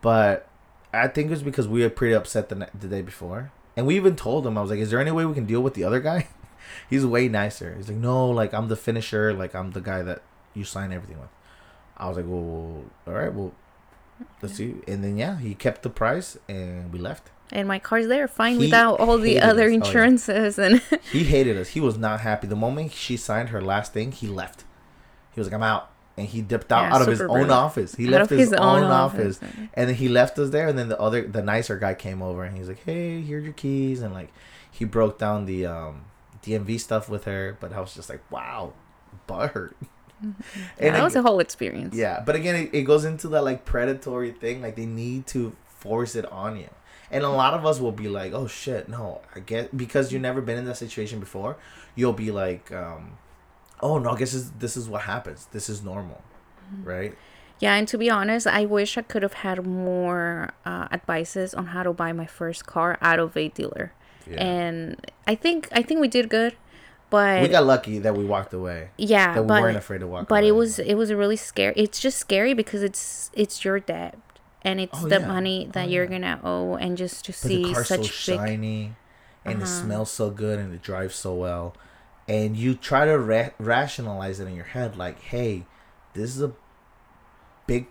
But 0.00 0.46
I 0.92 1.08
think 1.08 1.28
it 1.28 1.30
was 1.30 1.42
because 1.42 1.68
we 1.68 1.82
were 1.82 1.90
pretty 1.90 2.14
upset 2.14 2.48
the 2.48 2.68
the 2.78 2.88
day 2.88 3.02
before, 3.02 3.52
and 3.76 3.86
we 3.86 3.96
even 3.96 4.16
told 4.16 4.46
him 4.46 4.58
I 4.58 4.62
was 4.62 4.70
like, 4.70 4.80
"Is 4.80 4.90
there 4.90 5.00
any 5.00 5.10
way 5.10 5.24
we 5.24 5.34
can 5.34 5.46
deal 5.46 5.60
with 5.62 5.74
the 5.74 5.84
other 5.84 6.00
guy?" 6.00 6.28
He's 6.90 7.04
way 7.06 7.28
nicer. 7.28 7.74
He's 7.76 7.88
like, 7.88 7.96
"No, 7.98 8.28
like 8.28 8.52
I'm 8.54 8.68
the 8.68 8.76
finisher. 8.76 9.32
Like 9.32 9.54
I'm 9.54 9.70
the 9.72 9.80
guy 9.80 10.02
that 10.02 10.22
you 10.54 10.64
sign 10.64 10.92
everything 10.92 11.20
with." 11.20 11.30
I 11.96 12.08
was 12.08 12.16
like, 12.16 12.26
"Well, 12.26 12.84
all 13.06 13.12
right, 13.14 13.32
well, 13.32 13.52
let's 14.42 14.54
see." 14.54 14.76
And 14.88 15.02
then 15.04 15.16
yeah, 15.16 15.38
he 15.38 15.54
kept 15.54 15.82
the 15.82 15.90
price, 15.90 16.36
and 16.48 16.92
we 16.92 16.98
left. 16.98 17.30
and 17.52 17.66
my 17.66 17.78
car's 17.80 18.06
there 18.06 18.28
fine 18.28 18.54
He 18.54 18.66
without 18.66 19.00
all 19.00 19.18
the 19.18 19.40
other 19.40 19.64
us. 19.64 19.66
Oh, 19.66 19.70
yeah. 19.70 19.74
insurances 19.74 20.58
and 20.58 20.80
He 21.12 21.24
hated 21.24 21.56
us. 21.56 21.68
He 21.70 21.80
was 21.80 21.98
not 21.98 22.20
happy. 22.20 22.46
The 22.46 22.56
moment 22.56 22.92
she 22.92 23.16
signed 23.16 23.48
her 23.50 23.60
last 23.60 23.92
thing, 23.92 24.12
he 24.12 24.26
left. 24.28 24.64
He 25.32 25.40
was 25.40 25.48
like, 25.48 25.54
"I'm 25.54 25.62
out," 25.62 25.89
and 26.20 26.28
he 26.28 26.40
dipped 26.42 26.70
out 26.70 26.82
Yeah, 26.84 26.94
out 26.94 27.02
of 27.02 27.08
his 27.08 27.20
own 27.22 27.50
office. 27.50 27.94
He 27.94 28.06
Out 28.06 28.12
left 28.12 28.30
his, 28.30 28.40
his 28.40 28.52
own, 28.52 28.84
own 28.84 28.90
office. 28.90 29.38
office. 29.42 29.56
and 29.74 29.88
then 29.88 29.96
he 29.96 30.08
left 30.08 30.38
us 30.38 30.50
there. 30.50 30.68
And 30.68 30.78
then 30.78 30.88
the 30.88 31.00
other, 31.00 31.22
the 31.26 31.42
nicer 31.42 31.76
guy 31.78 31.94
came 31.94 32.20
over 32.22 32.44
and 32.44 32.56
he's 32.56 32.68
like, 32.68 32.82
"Hey, 32.84 33.20
here's 33.22 33.44
your 33.44 33.52
keys," 33.54 34.02
and 34.02 34.12
like 34.14 34.30
he 34.70 34.84
broke 34.84 35.18
down 35.18 35.46
the 35.46 35.66
um 35.66 36.04
DMV 36.44 36.78
stuff 36.78 37.08
with 37.08 37.24
her. 37.24 37.56
But 37.60 37.72
I 37.72 37.80
was 37.80 37.94
just 37.94 38.08
like, 38.08 38.22
"Wow, 38.30 38.74
butthurt." 39.28 39.72
Yeah, 40.78 40.90
that 40.92 41.02
was 41.02 41.16
a 41.16 41.22
whole 41.22 41.40
experience. 41.40 41.94
yeah, 41.96 42.22
but 42.26 42.34
again, 42.36 42.54
it, 42.54 42.74
it 42.74 42.82
goes 42.82 43.06
into 43.06 43.26
that 43.28 43.42
like 43.42 43.64
predatory 43.64 44.32
thing. 44.32 44.60
Like 44.60 44.76
they 44.76 44.84
need 44.84 45.26
to 45.28 45.56
force 45.66 46.14
it 46.14 46.26
on 46.30 46.58
you, 46.58 46.68
and 47.10 47.24
a 47.24 47.30
lot 47.30 47.54
of 47.54 47.64
us 47.64 47.80
will 47.80 47.90
be 47.92 48.06
like, 48.08 48.34
"Oh 48.34 48.46
shit, 48.46 48.86
no, 48.86 49.22
I 49.34 49.40
get," 49.40 49.74
because 49.74 50.12
you've 50.12 50.20
never 50.20 50.42
been 50.42 50.58
in 50.58 50.66
that 50.66 50.76
situation 50.76 51.20
before. 51.20 51.56
You'll 51.94 52.12
be 52.12 52.30
like, 52.30 52.70
um, 52.70 53.12
"Oh 53.82 53.98
no, 53.98 54.10
I 54.10 54.18
guess 54.18 54.32
this, 54.32 54.50
this 54.58 54.76
is 54.76 54.88
what 54.88 55.02
happens. 55.02 55.46
This 55.52 55.68
is 55.68 55.82
normal, 55.82 56.22
right?" 56.84 57.16
Yeah, 57.58 57.74
and 57.74 57.86
to 57.88 57.98
be 57.98 58.08
honest, 58.08 58.46
I 58.46 58.64
wish 58.64 58.96
I 58.96 59.02
could 59.02 59.22
have 59.22 59.34
had 59.34 59.66
more 59.66 60.50
uh, 60.64 60.88
advices 60.90 61.52
on 61.52 61.66
how 61.66 61.82
to 61.82 61.92
buy 61.92 62.12
my 62.12 62.24
first 62.26 62.64
car 62.66 62.96
out 63.02 63.18
of 63.18 63.36
a 63.36 63.48
dealer. 63.48 63.92
Yeah. 64.30 64.42
And 64.42 65.06
I 65.26 65.34
think 65.34 65.68
I 65.72 65.82
think 65.82 66.00
we 66.00 66.08
did 66.08 66.30
good, 66.30 66.54
but 67.10 67.42
we 67.42 67.48
got 67.48 67.64
lucky 67.66 67.98
that 67.98 68.16
we 68.16 68.24
walked 68.24 68.54
away. 68.54 68.90
yeah, 68.96 69.34
That 69.34 69.42
we 69.42 69.48
but 69.48 69.62
weren't 69.62 69.76
afraid 69.76 69.98
to 70.00 70.06
walk. 70.06 70.28
but 70.28 70.36
away. 70.40 70.48
it 70.48 70.52
was 70.52 70.78
it 70.78 70.94
was 70.94 71.12
really 71.12 71.36
scary. 71.36 71.74
It's 71.76 72.00
just 72.00 72.18
scary 72.18 72.54
because 72.54 72.82
it's 72.82 73.30
it's 73.34 73.62
your 73.64 73.78
debt 73.78 74.16
and 74.62 74.80
it's 74.80 75.02
Oh, 75.04 75.08
the 75.08 75.20
yeah. 75.20 75.26
money 75.26 75.68
that 75.72 75.86
Oh, 75.86 75.90
you're 75.90 76.04
yeah. 76.04 76.10
gonna 76.10 76.40
owe, 76.44 76.74
and 76.76 76.96
just 76.96 77.24
to 77.26 77.32
But 77.32 77.36
see 77.36 77.72
car's 77.72 77.88
so 77.88 77.96
such 77.96 78.26
big 78.26 78.38
shiny, 78.40 78.92
and 79.44 79.60
it 79.60 79.64
Uh-huh. 79.64 79.66
smells 79.66 80.10
so 80.10 80.30
good, 80.30 80.58
and 80.58 80.72
it 80.72 80.82
drives 80.82 81.14
so 81.14 81.34
well, 81.34 81.74
and 82.30 82.56
you 82.56 82.76
try 82.76 83.04
to 83.06 83.18
ra- 83.18 83.50
rationalize 83.58 84.38
it 84.38 84.46
in 84.46 84.54
your 84.54 84.66
head, 84.66 84.96
like, 84.96 85.20
"Hey, 85.20 85.66
this 86.14 86.36
is 86.36 86.40
a 86.40 86.52
big, 87.66 87.88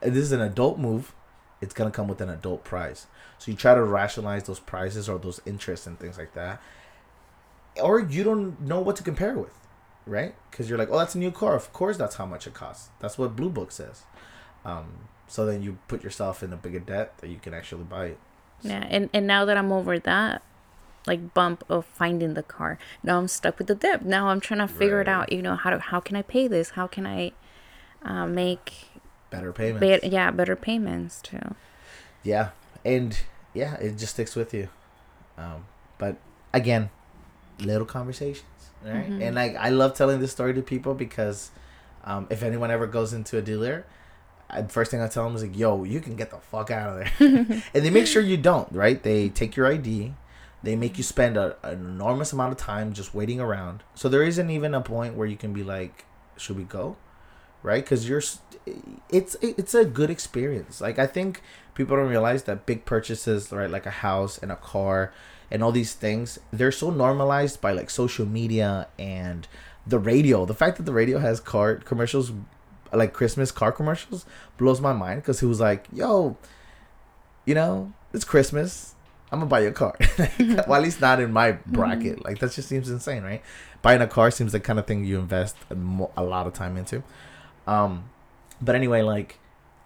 this 0.00 0.18
is 0.18 0.32
an 0.32 0.42
adult 0.42 0.78
move. 0.78 1.14
It's 1.62 1.72
gonna 1.72 1.90
come 1.90 2.06
with 2.06 2.20
an 2.20 2.28
adult 2.28 2.62
price." 2.62 3.06
So 3.38 3.50
you 3.50 3.56
try 3.56 3.74
to 3.74 3.82
rationalize 3.82 4.44
those 4.44 4.60
prices 4.60 5.08
or 5.08 5.18
those 5.18 5.40
interests 5.46 5.86
and 5.86 5.98
things 5.98 6.18
like 6.18 6.34
that, 6.34 6.60
or 7.82 8.00
you 8.00 8.22
don't 8.22 8.60
know 8.60 8.80
what 8.80 8.96
to 8.96 9.02
compare 9.02 9.38
with, 9.38 9.54
right? 10.04 10.34
Because 10.50 10.68
you're 10.68 10.78
like, 10.78 10.90
"Oh, 10.90 10.98
that's 10.98 11.14
a 11.14 11.18
new 11.18 11.30
car. 11.30 11.54
Of 11.54 11.72
course, 11.72 11.96
that's 11.96 12.16
how 12.16 12.26
much 12.26 12.46
it 12.46 12.52
costs. 12.52 12.90
That's 12.98 13.16
what 13.16 13.34
Blue 13.34 13.48
Book 13.48 13.72
says." 13.72 14.02
Um, 14.62 15.08
so 15.26 15.46
then 15.46 15.62
you 15.62 15.78
put 15.88 16.04
yourself 16.04 16.42
in 16.42 16.52
a 16.52 16.56
bigger 16.56 16.80
debt 16.80 17.16
that 17.18 17.28
you 17.28 17.38
can 17.38 17.54
actually 17.54 17.84
buy 17.84 18.06
it. 18.08 18.18
Yeah, 18.60 18.86
and 18.90 19.08
and 19.14 19.26
now 19.26 19.46
that 19.46 19.56
I'm 19.56 19.72
over 19.72 19.98
that 20.00 20.42
like 21.06 21.34
bump 21.34 21.64
of 21.68 21.86
finding 21.86 22.34
the 22.34 22.42
car, 22.42 22.78
now 23.02 23.18
I'm 23.18 23.28
stuck 23.28 23.58
with 23.58 23.66
the 23.66 23.74
debt. 23.74 24.04
Now 24.04 24.28
I'm 24.28 24.40
trying 24.40 24.60
to 24.60 24.68
figure 24.68 25.00
it 25.00 25.08
out. 25.08 25.32
You 25.32 25.42
know 25.42 25.56
how 25.56 25.70
to 25.70 25.78
how 25.78 26.00
can 26.00 26.16
I 26.16 26.22
pay 26.22 26.46
this? 26.48 26.70
How 26.70 26.86
can 26.86 27.06
I 27.06 27.32
uh, 28.02 28.26
make 28.26 28.88
better 29.30 29.52
payments. 29.52 29.80
bet 29.80 30.12
yeah 30.12 30.30
better 30.30 30.56
payments 30.56 31.20
too? 31.22 31.54
Yeah, 32.22 32.50
and 32.84 33.18
yeah, 33.54 33.74
it 33.76 33.96
just 33.96 34.14
sticks 34.14 34.36
with 34.36 34.52
you. 34.52 34.68
Um, 35.38 35.64
but 35.98 36.16
again, 36.52 36.90
little 37.58 37.86
conversations, 37.86 38.44
right? 38.84 39.08
Mhm. 39.08 39.22
And 39.22 39.34
like 39.36 39.56
I 39.56 39.70
love 39.70 39.94
telling 39.94 40.20
this 40.20 40.32
story 40.32 40.54
to 40.54 40.62
people 40.62 40.94
because 40.94 41.50
um, 42.04 42.26
if 42.30 42.42
anyone 42.42 42.70
ever 42.70 42.86
goes 42.86 43.12
into 43.12 43.38
a 43.38 43.42
dealer, 43.42 43.84
I, 44.48 44.62
first 44.64 44.90
thing 44.90 45.00
I 45.00 45.08
tell 45.08 45.24
them 45.24 45.36
is 45.36 45.42
like, 45.42 45.56
"Yo, 45.56 45.84
you 45.84 46.00
can 46.00 46.16
get 46.16 46.30
the 46.30 46.38
fuck 46.38 46.70
out 46.70 46.90
of 46.90 47.18
there," 47.18 47.62
and 47.74 47.84
they 47.84 47.90
make 47.90 48.06
sure 48.06 48.22
you 48.22 48.36
don't. 48.36 48.70
Right? 48.72 49.02
They 49.02 49.28
take 49.28 49.56
your 49.56 49.66
ID. 49.66 50.14
They 50.62 50.76
make 50.76 50.98
you 50.98 51.04
spend 51.04 51.36
a, 51.36 51.56
an 51.62 51.84
enormous 51.84 52.32
amount 52.32 52.52
of 52.52 52.58
time 52.58 52.92
just 52.92 53.14
waiting 53.14 53.40
around. 53.40 53.82
So 53.94 54.08
there 54.08 54.22
isn't 54.22 54.50
even 54.50 54.74
a 54.74 54.80
point 54.80 55.14
where 55.14 55.26
you 55.26 55.36
can 55.36 55.52
be 55.52 55.62
like, 55.62 56.04
"Should 56.36 56.56
we 56.56 56.64
go?" 56.64 56.96
Right? 57.62 57.84
Because 57.84 58.08
you're, 58.08 58.22
it's 59.10 59.36
it's 59.40 59.74
a 59.74 59.84
good 59.84 60.10
experience. 60.10 60.80
Like 60.80 60.98
I 60.98 61.06
think 61.06 61.42
people 61.74 61.96
don't 61.96 62.08
realize 62.08 62.44
that 62.44 62.66
big 62.66 62.84
purchases, 62.84 63.52
right, 63.52 63.70
like 63.70 63.86
a 63.86 63.90
house 63.90 64.38
and 64.38 64.52
a 64.52 64.56
car 64.56 65.12
and 65.50 65.64
all 65.64 65.72
these 65.72 65.94
things, 65.94 66.38
they're 66.52 66.72
so 66.72 66.90
normalized 66.90 67.60
by 67.60 67.72
like 67.72 67.90
social 67.90 68.24
media 68.26 68.86
and 68.98 69.48
the 69.86 69.98
radio. 69.98 70.46
The 70.46 70.54
fact 70.54 70.76
that 70.76 70.84
the 70.84 70.92
radio 70.92 71.18
has 71.18 71.40
car 71.40 71.76
commercials, 71.76 72.32
like 72.92 73.12
Christmas 73.12 73.50
car 73.50 73.72
commercials, 73.72 74.24
blows 74.58 74.80
my 74.80 74.92
mind 74.92 75.22
because 75.22 75.40
he 75.40 75.46
was 75.46 75.60
like, 75.60 75.86
"Yo, 75.92 76.36
you 77.44 77.54
know, 77.54 77.92
it's 78.12 78.24
Christmas. 78.24 78.94
I'm 79.32 79.38
gonna 79.38 79.46
buy 79.46 79.60
you 79.60 79.68
a 79.68 79.72
car." 79.72 79.96
well, 80.38 80.74
at 80.74 80.82
least 80.82 81.00
not 81.00 81.20
in 81.20 81.32
my 81.32 81.52
bracket. 81.66 82.24
Like 82.24 82.38
that 82.40 82.52
just 82.52 82.68
seems 82.68 82.90
insane, 82.90 83.22
right? 83.22 83.42
Buying 83.82 84.00
a 84.00 84.06
car 84.06 84.30
seems 84.30 84.52
the 84.52 84.60
kind 84.60 84.78
of 84.78 84.86
thing 84.86 85.04
you 85.04 85.18
invest 85.18 85.56
a, 85.70 85.74
mo- 85.74 86.12
a 86.16 86.22
lot 86.22 86.46
of 86.46 86.52
time 86.52 86.76
into. 86.76 87.02
Um, 87.66 88.10
but 88.60 88.74
anyway, 88.74 89.02
like 89.02 89.38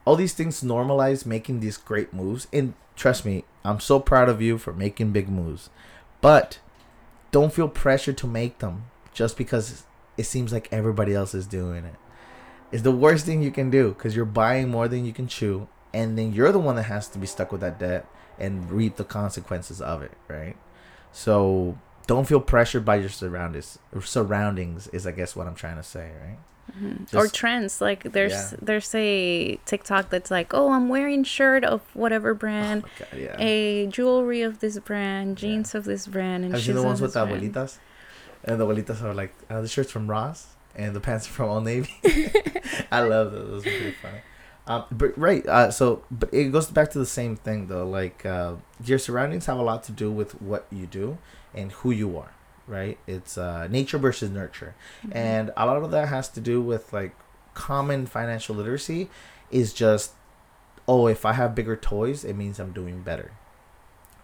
all 0.04 0.16
these 0.16 0.34
things 0.34 0.62
normalize 0.62 1.24
making 1.24 1.60
these 1.60 1.76
great 1.76 2.12
moves 2.12 2.46
and 2.52 2.74
trust 2.96 3.24
me 3.24 3.44
i'm 3.64 3.80
so 3.80 3.98
proud 3.98 4.28
of 4.28 4.40
you 4.40 4.58
for 4.58 4.72
making 4.72 5.12
big 5.12 5.28
moves 5.28 5.70
but 6.20 6.58
don't 7.30 7.52
feel 7.52 7.68
pressure 7.68 8.12
to 8.12 8.26
make 8.26 8.58
them 8.58 8.84
just 9.12 9.36
because 9.36 9.84
it 10.16 10.24
seems 10.24 10.52
like 10.52 10.68
everybody 10.70 11.14
else 11.14 11.34
is 11.34 11.46
doing 11.46 11.84
it 11.84 11.94
it's 12.70 12.82
the 12.82 12.92
worst 12.92 13.26
thing 13.26 13.42
you 13.42 13.50
can 13.50 13.70
do 13.70 13.90
because 13.90 14.14
you're 14.14 14.24
buying 14.24 14.68
more 14.68 14.88
than 14.88 15.04
you 15.04 15.12
can 15.12 15.26
chew 15.26 15.66
and 15.92 16.18
then 16.18 16.32
you're 16.32 16.52
the 16.52 16.58
one 16.58 16.76
that 16.76 16.84
has 16.84 17.08
to 17.08 17.18
be 17.18 17.26
stuck 17.26 17.50
with 17.50 17.60
that 17.60 17.78
debt 17.78 18.06
and 18.38 18.70
reap 18.70 18.96
the 18.96 19.04
consequences 19.04 19.80
of 19.80 20.02
it 20.02 20.12
right 20.28 20.56
so 21.12 21.78
don't 22.06 22.26
feel 22.26 22.40
pressured 22.40 22.84
by 22.84 22.96
your 22.96 23.08
surroundings 23.08 23.78
surroundings 24.02 24.88
is 24.88 25.06
i 25.06 25.12
guess 25.12 25.34
what 25.36 25.46
i'm 25.46 25.54
trying 25.54 25.76
to 25.76 25.82
say 25.82 26.10
right 26.26 26.38
Mhm. 26.80 27.12
or 27.14 27.28
trends 27.28 27.82
like 27.82 28.12
there's 28.12 28.32
Yeah. 28.32 28.58
there's 28.62 28.94
a 28.94 29.56
TikTok 29.66 30.08
that's 30.08 30.30
like, 30.30 30.54
oh, 30.54 30.72
I'm 30.72 30.88
wearing 30.88 31.22
shirt 31.22 31.62
of 31.62 31.82
whatever 31.92 32.32
brand, 32.32 32.84
Oh 32.86 32.88
God, 33.00 33.20
yeah 33.20 33.36
a 33.38 33.86
jewelry 33.88 34.40
of 34.40 34.60
this 34.60 34.78
brand, 34.78 35.36
jeans 35.36 35.74
of 35.74 35.84
this 35.84 36.06
brand, 36.06 36.42
and 36.44 36.54
Have 36.54 36.62
you 36.62 36.72
seen 36.72 36.76
the 36.76 36.82
ones 36.82 37.02
with 37.02 37.12
the 37.12 37.26
brand. 37.26 37.42
abuelitas? 37.54 37.76
And 38.44 38.58
the 38.58 38.64
abuelitas 38.66 39.02
are 39.02 39.12
like, 39.12 39.34
uh, 39.50 39.60
the 39.60 39.68
shirt's 39.68 39.92
from 39.92 40.08
Ross 40.08 40.56
and 40.74 40.96
the 40.96 41.00
pants 41.00 41.28
are 41.28 41.32
from 41.32 41.50
Old 41.50 41.64
Navy. 41.66 41.94
I 42.90 43.02
love 43.02 43.32
those. 43.32 43.62
Those 43.62 43.66
are 43.66 43.76
pretty 43.76 43.96
funny. 44.00 44.20
Um, 44.66 44.84
but 44.90 45.16
right, 45.18 45.46
uh, 45.46 45.70
so 45.70 46.02
but 46.10 46.32
it 46.32 46.50
goes 46.50 46.66
back 46.68 46.90
to 46.92 46.98
the 46.98 47.06
same 47.06 47.36
thing 47.36 47.66
though. 47.66 47.86
Like 47.86 48.24
uh, 48.24 48.54
your 48.82 48.98
surroundings 48.98 49.46
have 49.46 49.58
a 49.58 49.62
lot 49.62 49.82
to 49.84 49.92
do 49.92 50.10
with 50.10 50.40
what 50.40 50.66
you 50.70 50.86
do 50.86 51.18
and 51.54 51.70
who 51.72 51.90
you 51.90 52.16
are. 52.18 52.32
Right? 52.66 52.96
It's 53.06 53.36
uh, 53.36 53.68
nature 53.68 53.98
versus 53.98 54.30
nurture, 54.30 54.74
Mm-hmm. 55.04 55.16
and 55.16 55.50
a 55.56 55.66
lot 55.66 55.76
of 55.76 55.90
that 55.90 56.08
has 56.08 56.28
to 56.30 56.40
do 56.40 56.62
with 56.62 56.92
like 56.94 57.14
common 57.52 58.06
financial 58.06 58.54
literacy. 58.54 59.10
Is 59.50 59.74
just 59.74 60.12
oh, 60.88 61.06
if 61.08 61.24
I 61.26 61.34
have 61.34 61.54
bigger 61.54 61.76
toys, 61.76 62.24
it 62.24 62.34
means 62.34 62.58
I'm 62.58 62.72
doing 62.72 63.02
better. 63.02 63.32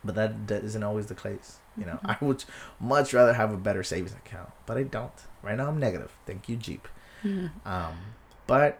But 0.02 0.14
that, 0.14 0.48
that 0.48 0.64
isn't 0.64 0.82
always 0.82 1.06
the 1.06 1.14
case. 1.14 1.58
You 1.76 1.84
know, 1.84 1.98
I 2.04 2.16
would 2.22 2.44
much 2.80 3.12
rather 3.12 3.34
have 3.34 3.52
a 3.52 3.56
better 3.58 3.82
savings 3.82 4.12
account, 4.12 4.50
but 4.66 4.78
I 4.78 4.82
don't. 4.84 5.12
Right 5.42 5.56
now, 5.56 5.68
I'm 5.68 5.78
negative. 5.78 6.12
Thank 6.26 6.48
you, 6.48 6.56
Jeep. 6.56 6.88
Mhm. 7.22 7.50
Um, 7.66 7.94
but 8.46 8.78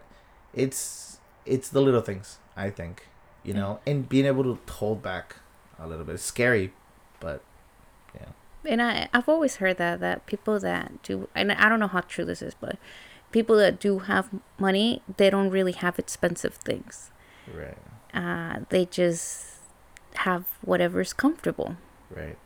it's 0.53 1.10
it's 1.45 1.69
the 1.69 1.81
little 1.81 2.01
things 2.01 2.37
I 2.55 2.69
think, 2.69 3.07
you 3.43 3.53
know, 3.53 3.79
and 3.85 4.07
being 4.07 4.25
able 4.25 4.43
to 4.43 4.59
hold 4.73 5.01
back 5.01 5.37
a 5.79 5.87
little 5.87 6.05
bit. 6.05 6.15
It's 6.15 6.23
scary, 6.23 6.73
but 7.19 7.41
yeah, 8.15 8.27
And 8.65 8.81
I, 8.81 9.07
I've 9.13 9.27
always 9.29 9.55
heard 9.57 9.77
that 9.77 9.99
that 10.01 10.25
people 10.25 10.59
that 10.59 11.01
do, 11.03 11.27
and 11.35 11.51
I 11.51 11.69
don't 11.69 11.79
know 11.79 11.87
how 11.87 12.01
true 12.01 12.25
this 12.25 12.41
is, 12.41 12.53
but 12.53 12.77
people 13.31 13.55
that 13.57 13.79
do 13.79 13.99
have 13.99 14.29
money, 14.59 15.01
they 15.17 15.29
don't 15.29 15.49
really 15.49 15.71
have 15.71 15.97
expensive 15.97 16.55
things. 16.55 17.11
right, 17.51 17.77
Uh, 18.13 18.59
they 18.69 18.85
just 18.85 19.47
have 20.15 20.43
whatever's 20.61 21.13
comfortable. 21.13 21.77
right, 22.09 22.37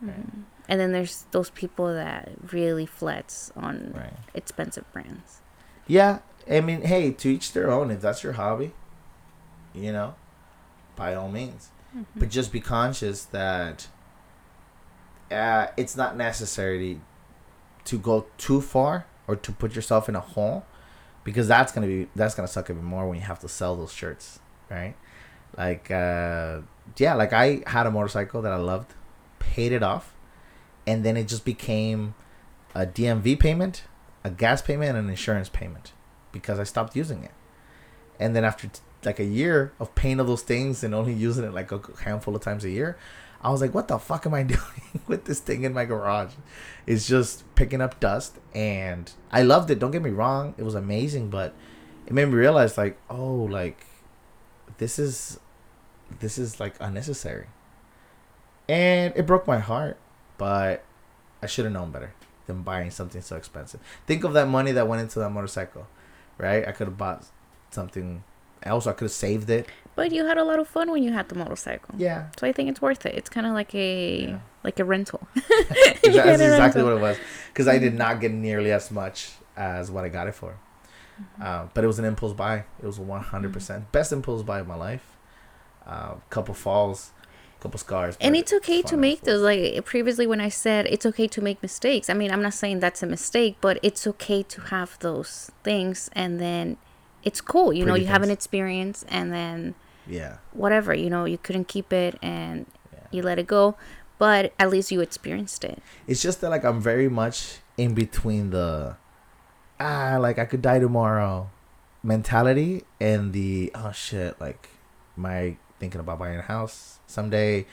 right, 0.00 0.16
Mhm. 0.26 0.44
And 0.70 0.78
then 0.80 0.92
there's 0.92 1.24
those 1.32 1.50
people 1.50 1.92
that 1.94 2.28
really 2.52 2.86
flex 2.86 3.50
on 3.56 3.94
right. 3.96 4.12
expensive 4.34 4.84
brands. 4.92 5.40
Yeah, 5.86 6.18
I 6.50 6.60
mean, 6.60 6.82
hey, 6.82 7.10
to 7.10 7.28
each 7.28 7.52
their 7.52 7.70
own. 7.70 7.90
If 7.90 8.00
that's 8.00 8.22
your 8.22 8.34
hobby, 8.34 8.72
you 9.74 9.92
know, 9.92 10.14
by 10.96 11.14
all 11.14 11.28
means. 11.28 11.70
But 12.16 12.28
just 12.28 12.52
be 12.52 12.60
conscious 12.60 13.24
that 13.26 13.88
uh, 15.30 15.68
it's 15.76 15.96
not 15.96 16.16
necessary 16.16 17.00
to 17.84 17.98
go 17.98 18.26
too 18.36 18.60
far 18.60 19.06
or 19.26 19.36
to 19.36 19.52
put 19.52 19.74
yourself 19.74 20.08
in 20.08 20.14
a 20.14 20.20
hole 20.20 20.64
because 21.24 21.48
that's 21.48 21.72
gonna 21.72 21.86
be 21.86 22.08
that's 22.14 22.34
gonna 22.34 22.48
suck 22.48 22.70
even 22.70 22.84
more 22.84 23.08
when 23.08 23.18
you 23.18 23.24
have 23.24 23.40
to 23.40 23.48
sell 23.48 23.74
those 23.76 23.92
shirts, 23.92 24.38
right? 24.70 24.94
Like, 25.56 25.90
uh, 25.90 26.60
yeah, 26.98 27.14
like 27.14 27.32
I 27.32 27.62
had 27.66 27.86
a 27.86 27.90
motorcycle 27.90 28.42
that 28.42 28.52
I 28.52 28.56
loved, 28.56 28.94
paid 29.38 29.72
it 29.72 29.82
off, 29.82 30.14
and 30.86 31.04
then 31.04 31.16
it 31.16 31.26
just 31.26 31.44
became 31.44 32.14
a 32.74 32.86
DMV 32.86 33.38
payment, 33.40 33.84
a 34.24 34.30
gas 34.30 34.62
payment, 34.62 34.90
and 34.90 34.98
an 34.98 35.10
insurance 35.10 35.48
payment 35.48 35.92
because 36.32 36.58
I 36.58 36.64
stopped 36.64 36.96
using 36.96 37.24
it. 37.24 37.32
And 38.20 38.34
then 38.34 38.44
after 38.44 38.68
t- 38.68 38.80
like 39.04 39.20
a 39.20 39.24
year 39.24 39.72
of 39.78 39.94
paying 39.94 40.18
all 40.20 40.26
those 40.26 40.42
things 40.42 40.82
and 40.82 40.94
only 40.94 41.12
using 41.12 41.44
it 41.44 41.52
like 41.52 41.70
a 41.70 41.80
handful 42.02 42.34
of 42.34 42.42
times 42.42 42.64
a 42.64 42.70
year, 42.70 42.98
I 43.40 43.50
was 43.50 43.60
like, 43.60 43.72
what 43.72 43.88
the 43.88 43.98
fuck 43.98 44.26
am 44.26 44.34
I 44.34 44.42
doing 44.54 45.00
with 45.06 45.24
this 45.24 45.40
thing 45.40 45.62
in 45.62 45.72
my 45.72 45.84
garage? 45.84 46.32
It's 46.86 47.06
just 47.06 47.44
picking 47.54 47.80
up 47.80 48.00
dust. 48.00 48.38
And 48.54 49.10
I 49.30 49.42
loved 49.42 49.70
it. 49.70 49.78
Don't 49.78 49.92
get 49.92 50.02
me 50.02 50.10
wrong. 50.10 50.54
It 50.58 50.64
was 50.64 50.74
amazing. 50.74 51.30
But 51.30 51.54
it 52.08 52.14
made 52.14 52.24
me 52.24 52.34
realize 52.34 52.78
like 52.78 52.96
oh 53.10 53.34
like 53.50 53.84
this 54.78 54.98
is 54.98 55.38
this 56.20 56.38
is 56.38 56.58
like 56.58 56.74
unnecessary 56.80 57.48
and 58.66 59.12
it 59.14 59.26
broke 59.26 59.46
my 59.46 59.58
heart 59.58 59.98
but 60.38 60.82
i 61.42 61.46
should 61.46 61.66
have 61.66 61.74
known 61.74 61.90
better 61.90 62.14
than 62.46 62.62
buying 62.62 62.90
something 62.90 63.20
so 63.20 63.36
expensive 63.36 63.78
think 64.06 64.24
of 64.24 64.32
that 64.32 64.48
money 64.48 64.72
that 64.72 64.88
went 64.88 65.02
into 65.02 65.18
that 65.18 65.28
motorcycle 65.28 65.86
right 66.38 66.66
i 66.66 66.72
could 66.72 66.86
have 66.86 66.96
bought 66.96 67.26
something 67.70 68.22
else 68.62 68.86
i 68.86 68.92
could 68.92 69.04
have 69.04 69.12
saved 69.12 69.50
it 69.50 69.66
But 69.94 70.12
you 70.12 70.24
had 70.26 70.38
a 70.38 70.44
lot 70.44 70.58
of 70.60 70.66
fun 70.68 70.90
when 70.92 71.02
you 71.02 71.12
had 71.12 71.28
the 71.28 71.34
motorcycle. 71.34 71.94
yeah 71.98 72.30
So 72.38 72.46
I 72.46 72.52
think 72.52 72.70
it's 72.70 72.80
worth 72.80 73.04
it. 73.06 73.14
It's 73.18 73.28
kind 73.36 73.46
of 73.46 73.52
like 73.60 73.74
a 73.74 74.28
Yeah. 74.28 74.38
like 74.62 74.78
a 74.80 74.84
rental. 74.84 75.20
Exa- 75.36 76.02
that's 76.02 76.40
a 76.40 76.44
exactly 76.54 76.82
rental. 76.82 76.84
what 76.84 76.92
it 76.98 77.00
was 77.08 77.16
because 77.50 77.66
i 77.74 77.78
did 77.78 77.94
not 77.94 78.20
get 78.22 78.32
nearly 78.32 78.70
as 78.72 78.90
much 78.90 79.16
as 79.56 79.90
what 79.90 80.04
i 80.04 80.08
got 80.08 80.26
it 80.28 80.34
for 80.34 80.52
Mm-hmm. 81.20 81.42
um, 81.42 81.70
but 81.74 81.82
it 81.82 81.88
was 81.88 81.98
an 81.98 82.04
impulse 82.04 82.32
buy 82.32 82.56
it 82.82 82.86
was 82.86 82.98
a 82.98 83.02
100% 83.02 83.90
best 83.90 84.12
impulse 84.12 84.42
buy 84.44 84.60
of 84.60 84.68
my 84.68 84.76
life 84.88 85.06
uh, 85.84 86.14
couple 86.30 86.54
falls 86.54 87.10
couple 87.60 87.78
scars 87.78 88.16
and 88.20 88.36
it's 88.36 88.52
okay 88.52 88.82
to 88.82 88.96
make 88.96 89.22
those. 89.22 89.42
Like 89.42 89.84
previously, 89.84 90.26
when 90.26 90.40
I 90.40 90.48
said 90.48 90.86
it's 90.86 91.04
okay 91.06 91.26
to 91.28 91.40
make 91.40 91.60
mistakes, 91.62 92.08
I 92.08 92.14
mean 92.14 92.30
I'm 92.30 92.42
not 92.42 92.54
saying 92.54 92.80
that's 92.80 93.02
a 93.02 93.06
mistake, 93.06 93.56
but 93.60 93.78
it's 93.82 94.06
okay 94.06 94.42
to 94.44 94.60
have 94.62 94.98
those 95.00 95.50
things, 95.64 96.08
and 96.12 96.40
then 96.40 96.76
it's 97.24 97.40
cool. 97.40 97.72
You 97.72 97.84
know, 97.84 97.92
Pretty 97.92 98.06
you 98.06 98.12
have 98.12 98.22
an 98.22 98.30
experience, 98.30 99.04
and 99.08 99.32
then 99.32 99.74
yeah 100.06 100.38
whatever. 100.52 100.94
You 100.94 101.10
know, 101.10 101.24
you 101.24 101.38
couldn't 101.38 101.68
keep 101.68 101.92
it, 101.92 102.16
and 102.22 102.66
Yeah. 102.92 102.98
you 103.10 103.22
let 103.22 103.38
it 103.38 103.46
go, 103.46 103.76
but 104.18 104.52
at 104.58 104.70
least 104.70 104.90
you 104.92 105.00
experienced 105.00 105.64
it. 105.64 105.82
It's 106.06 106.22
just 106.22 106.40
that 106.40 106.50
like 106.50 106.64
I'm 106.64 106.80
very 106.80 107.08
much 107.08 107.58
in 107.76 107.94
between 107.94 108.50
the 108.50 108.96
ah 109.80 110.16
like 110.20 110.38
I 110.38 110.44
could 110.44 110.62
die 110.62 110.78
tomorrow 110.78 111.50
mentality 112.02 112.84
and 113.00 113.32
the 113.32 113.70
oh 113.74 113.92
shit 113.92 114.40
like 114.40 114.68
my 115.16 115.56
thinking 115.78 116.00
about 116.00 116.18
buying 116.18 116.38
a 116.38 116.42
house 116.42 116.98
someday. 117.06 117.66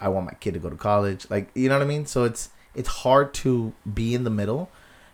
I 0.00 0.08
want 0.08 0.26
my 0.26 0.34
kid 0.34 0.54
to 0.54 0.60
go 0.60 0.70
to 0.70 0.76
college. 0.76 1.26
Like 1.30 1.50
you 1.54 1.68
know 1.68 1.76
what 1.76 1.84
I 1.84 1.88
mean? 1.88 2.06
So 2.06 2.24
it's 2.24 2.50
it's 2.74 2.88
hard 2.88 3.32
to 3.34 3.72
be 3.92 4.14
in 4.14 4.24
the 4.24 4.30
middle 4.30 4.70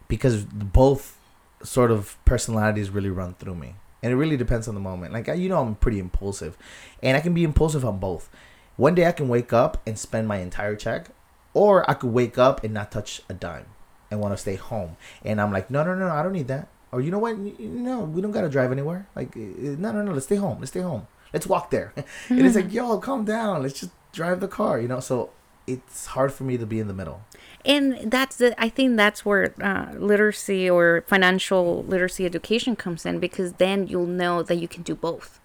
because 0.08 0.44
both 0.44 1.18
sort 1.62 1.90
of 1.90 2.16
personalities 2.24 2.90
really 2.90 3.10
run 3.10 3.34
through 3.34 3.54
me. 3.54 3.74
And 4.02 4.12
it 4.12 4.16
really 4.16 4.38
depends 4.38 4.66
on 4.66 4.74
the 4.74 4.80
moment. 4.80 5.12
Like 5.12 5.28
you 5.28 5.48
know 5.48 5.60
I'm 5.60 5.74
pretty 5.74 5.98
impulsive 5.98 6.56
and 7.02 7.16
I 7.16 7.20
can 7.20 7.34
be 7.34 7.44
impulsive 7.44 7.84
on 7.84 7.98
both. 7.98 8.30
One 8.76 8.94
day 8.94 9.06
I 9.06 9.12
can 9.12 9.28
wake 9.28 9.52
up 9.52 9.82
and 9.86 9.98
spend 9.98 10.26
my 10.26 10.38
entire 10.38 10.74
check 10.74 11.10
or 11.52 11.88
I 11.90 11.94
could 11.94 12.12
wake 12.12 12.38
up 12.38 12.64
and 12.64 12.72
not 12.72 12.90
touch 12.90 13.20
a 13.28 13.34
dime 13.34 13.66
and 14.10 14.20
want 14.20 14.32
to 14.32 14.38
stay 14.38 14.56
home. 14.56 14.96
And 15.24 15.40
I'm 15.40 15.52
like, 15.52 15.70
no, 15.70 15.84
no, 15.84 15.94
no, 15.94 16.08
I 16.08 16.22
don't 16.22 16.32
need 16.32 16.48
that. 16.48 16.68
Or 16.92 17.00
you 17.00 17.10
know 17.10 17.18
what? 17.18 17.38
No, 17.38 18.00
we 18.00 18.20
don't 18.20 18.32
gotta 18.32 18.48
drive 18.48 18.72
anywhere. 18.72 19.06
Like, 19.14 19.36
uh, 19.36 19.76
no, 19.78 19.92
no, 19.92 20.02
no, 20.02 20.12
let's 20.12 20.26
stay 20.26 20.36
home. 20.36 20.58
Let's 20.58 20.72
stay 20.72 20.80
home. 20.80 21.06
Let's 21.32 21.46
walk 21.46 21.70
there. 21.70 21.92
and 22.28 22.40
it's 22.46 22.56
like, 22.56 22.72
yo, 22.72 22.98
calm 22.98 23.24
down. 23.24 23.62
Let's 23.62 23.80
just 23.80 23.92
drive 24.12 24.40
the 24.40 24.48
car. 24.48 24.80
You 24.80 24.88
know. 24.88 25.00
So 25.00 25.30
it's 25.66 26.06
hard 26.06 26.32
for 26.32 26.44
me 26.44 26.56
to 26.58 26.66
be 26.66 26.80
in 26.80 26.88
the 26.88 26.94
middle. 26.94 27.20
and 27.64 28.10
that's 28.10 28.36
the 28.36 28.48
i 28.66 28.68
think 28.76 28.96
that's 28.96 29.20
where 29.28 29.44
uh, 29.70 29.92
literacy 30.10 30.68
or 30.76 31.04
financial 31.06 31.84
literacy 31.84 32.24
education 32.24 32.74
comes 32.74 33.04
in 33.04 33.18
because 33.20 33.52
then 33.64 33.86
you'll 33.86 34.06
know 34.22 34.42
that 34.42 34.56
you 34.62 34.66
can 34.74 34.82
do 34.82 34.94
both 34.94 35.38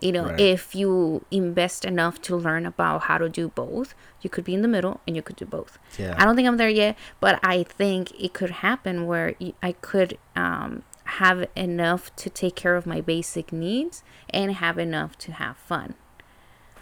you 0.00 0.12
know 0.12 0.26
Right. 0.26 0.38
if 0.54 0.74
you 0.80 1.24
invest 1.30 1.80
enough 1.92 2.20
to 2.28 2.36
learn 2.36 2.64
about 2.66 2.98
how 3.08 3.16
to 3.24 3.28
do 3.40 3.48
both 3.48 3.88
you 4.22 4.28
could 4.34 4.44
be 4.44 4.54
in 4.58 4.62
the 4.66 4.68
middle 4.76 5.00
and 5.06 5.16
you 5.16 5.22
could 5.22 5.36
do 5.44 5.46
both 5.46 5.72
Yeah. 5.98 6.14
i 6.18 6.24
don't 6.24 6.36
think 6.36 6.46
i'm 6.48 6.58
there 6.58 6.68
yet 6.84 6.94
but 7.24 7.40
i 7.42 7.56
think 7.80 8.02
it 8.26 8.32
could 8.38 8.50
happen 8.66 8.94
where 9.10 9.28
I 9.62 9.72
could 9.88 10.10
um, 10.36 10.70
have 11.18 11.48
enough 11.56 12.14
to 12.16 12.30
take 12.30 12.54
care 12.56 12.76
of 12.76 12.86
my 12.86 13.00
basic 13.00 13.52
needs 13.52 14.02
and 14.30 14.52
have 14.52 14.78
enough 14.78 15.16
to 15.18 15.32
have 15.32 15.56
fun 15.56 15.94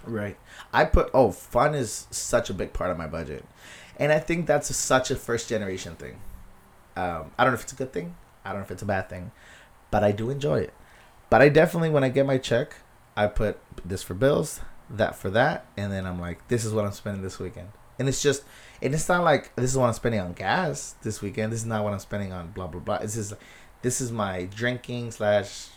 Right. 0.05 0.37
I 0.73 0.85
put 0.85 1.11
oh, 1.13 1.31
fun 1.31 1.75
is 1.75 2.07
such 2.11 2.51
a 2.51 2.55
big 2.55 2.73
part 2.73 2.91
of 2.91 2.99
my 2.99 3.07
budget, 3.07 3.45
and 3.99 4.13
I 4.13 4.19
think 4.19 4.47
that's 4.47 4.71
a, 4.71 4.75
such 4.75 5.11
a 5.11 5.17
first 5.17 5.49
generation 5.49 5.95
thing. 5.97 6.21
Um, 6.97 7.33
I 7.39 7.45
don't 7.45 7.53
know 7.53 7.59
if 7.59 7.65
it's 7.65 7.73
a 7.73 7.77
good 7.77 7.93
thing. 7.93 8.17
I 8.45 8.51
don't 8.51 8.61
know 8.61 8.65
if 8.65 8.71
it's 8.71 8.83
a 8.83 8.87
bad 8.87 9.09
thing, 9.09 9.33
but 9.91 10.03
I 10.03 10.13
do 10.13 10.31
enjoy 10.31 10.61
it. 10.61 10.75
But 11.29 11.43
I 11.43 11.49
definitely, 11.49 11.91
when 11.91 12.03
I 12.03 12.09
get 12.09 12.27
my 12.27 12.39
check, 12.39 12.75
I 13.17 13.27
put 13.27 13.59
this 13.85 14.03
for 14.03 14.15
bills, 14.15 14.61
that 14.89 15.15
for 15.15 15.31
that, 15.31 15.67
and 15.77 15.93
then 15.93 16.07
I'm 16.07 16.21
like, 16.21 16.49
this 16.49 16.65
is 16.65 16.73
what 16.73 16.85
I'm 16.85 16.93
spending 16.93 17.23
this 17.23 17.39
weekend. 17.39 17.69
And 17.99 18.09
it's 18.09 18.23
just, 18.23 18.45
and 18.81 18.95
it's 18.95 19.09
not 19.09 19.23
like 19.23 19.55
this 19.57 19.71
is 19.71 19.77
what 19.77 19.87
I'm 19.87 19.93
spending 19.93 20.21
on 20.21 20.33
gas 20.33 20.95
this 21.03 21.21
weekend. 21.21 21.53
This 21.53 21.61
is 21.61 21.67
not 21.67 21.85
what 21.85 21.93
I'm 21.93 21.99
spending 21.99 22.33
on 22.33 22.51
blah 22.53 22.67
blah 22.67 22.81
blah. 22.81 22.99
This 22.99 23.17
is, 23.17 23.35
this 23.83 24.01
is 24.01 24.13
my 24.13 24.45
drinking 24.45 25.11
slash 25.11 25.69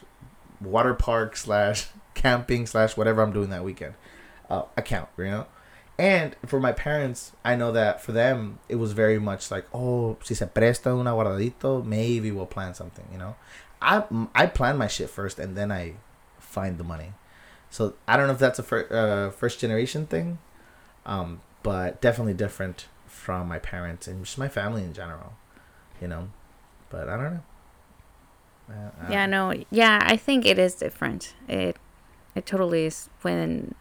water 0.62 0.94
park 0.94 1.36
slash 1.36 1.88
camping 2.14 2.66
slash 2.66 2.96
whatever 2.98 3.22
I'm 3.22 3.34
doing 3.34 3.50
that 3.50 3.64
weekend 3.64 3.96
uh, 4.50 4.64
account, 4.78 5.10
you 5.18 5.26
know. 5.26 5.48
And 5.98 6.36
for 6.46 6.60
my 6.60 6.72
parents, 6.72 7.34
I 7.46 7.56
know 7.56 7.72
that 7.72 8.02
for 8.02 8.12
them 8.12 8.60
it 8.68 8.76
was 8.76 8.94
very 8.94 9.20
much 9.20 9.52
like, 9.52 9.66
oh, 9.74 10.18
si 10.24 10.34
se 10.34 10.48
presta 10.48 10.88
una 10.88 11.12
guardadito, 11.12 11.86
maybe 11.86 12.32
we'll 12.32 12.48
plan 12.48 12.74
something, 12.74 13.06
you 13.12 13.18
know. 13.18 13.36
I 13.82 14.04
I 14.34 14.48
plan 14.48 14.78
my 14.78 14.88
shit 14.88 15.10
first 15.10 15.38
and 15.40 15.56
then 15.56 15.72
I 15.72 15.96
find 16.40 16.78
the 16.78 16.84
money. 16.84 17.14
So 17.70 17.96
I 18.08 18.18
don't 18.18 18.28
know 18.28 18.34
if 18.34 18.40
that's 18.40 18.60
a 18.60 18.64
fir- 18.64 18.88
uh, 18.90 19.32
first 19.32 19.60
generation 19.60 20.06
thing, 20.06 20.40
um, 21.06 21.42
but 21.64 22.02
definitely 22.02 22.34
different 22.34 22.88
from 23.08 23.48
my 23.48 23.60
parents 23.60 24.08
and 24.08 24.24
just 24.24 24.38
my 24.38 24.48
family 24.48 24.84
in 24.84 24.94
general, 24.94 25.34
you 26.02 26.08
know. 26.08 26.30
But 26.90 27.10
I 27.10 27.18
don't 27.18 27.34
know. 27.34 27.44
Uh, 28.74 29.12
yeah 29.12 29.24
uh, 29.24 29.28
no 29.28 29.54
yeah 29.70 30.00
i 30.04 30.16
think 30.18 30.46
it 30.46 30.58
is 30.58 30.76
different 30.76 31.36
it 31.48 31.78
it 32.36 32.46
totally 32.46 32.86
is 32.86 33.10
when 33.22 33.76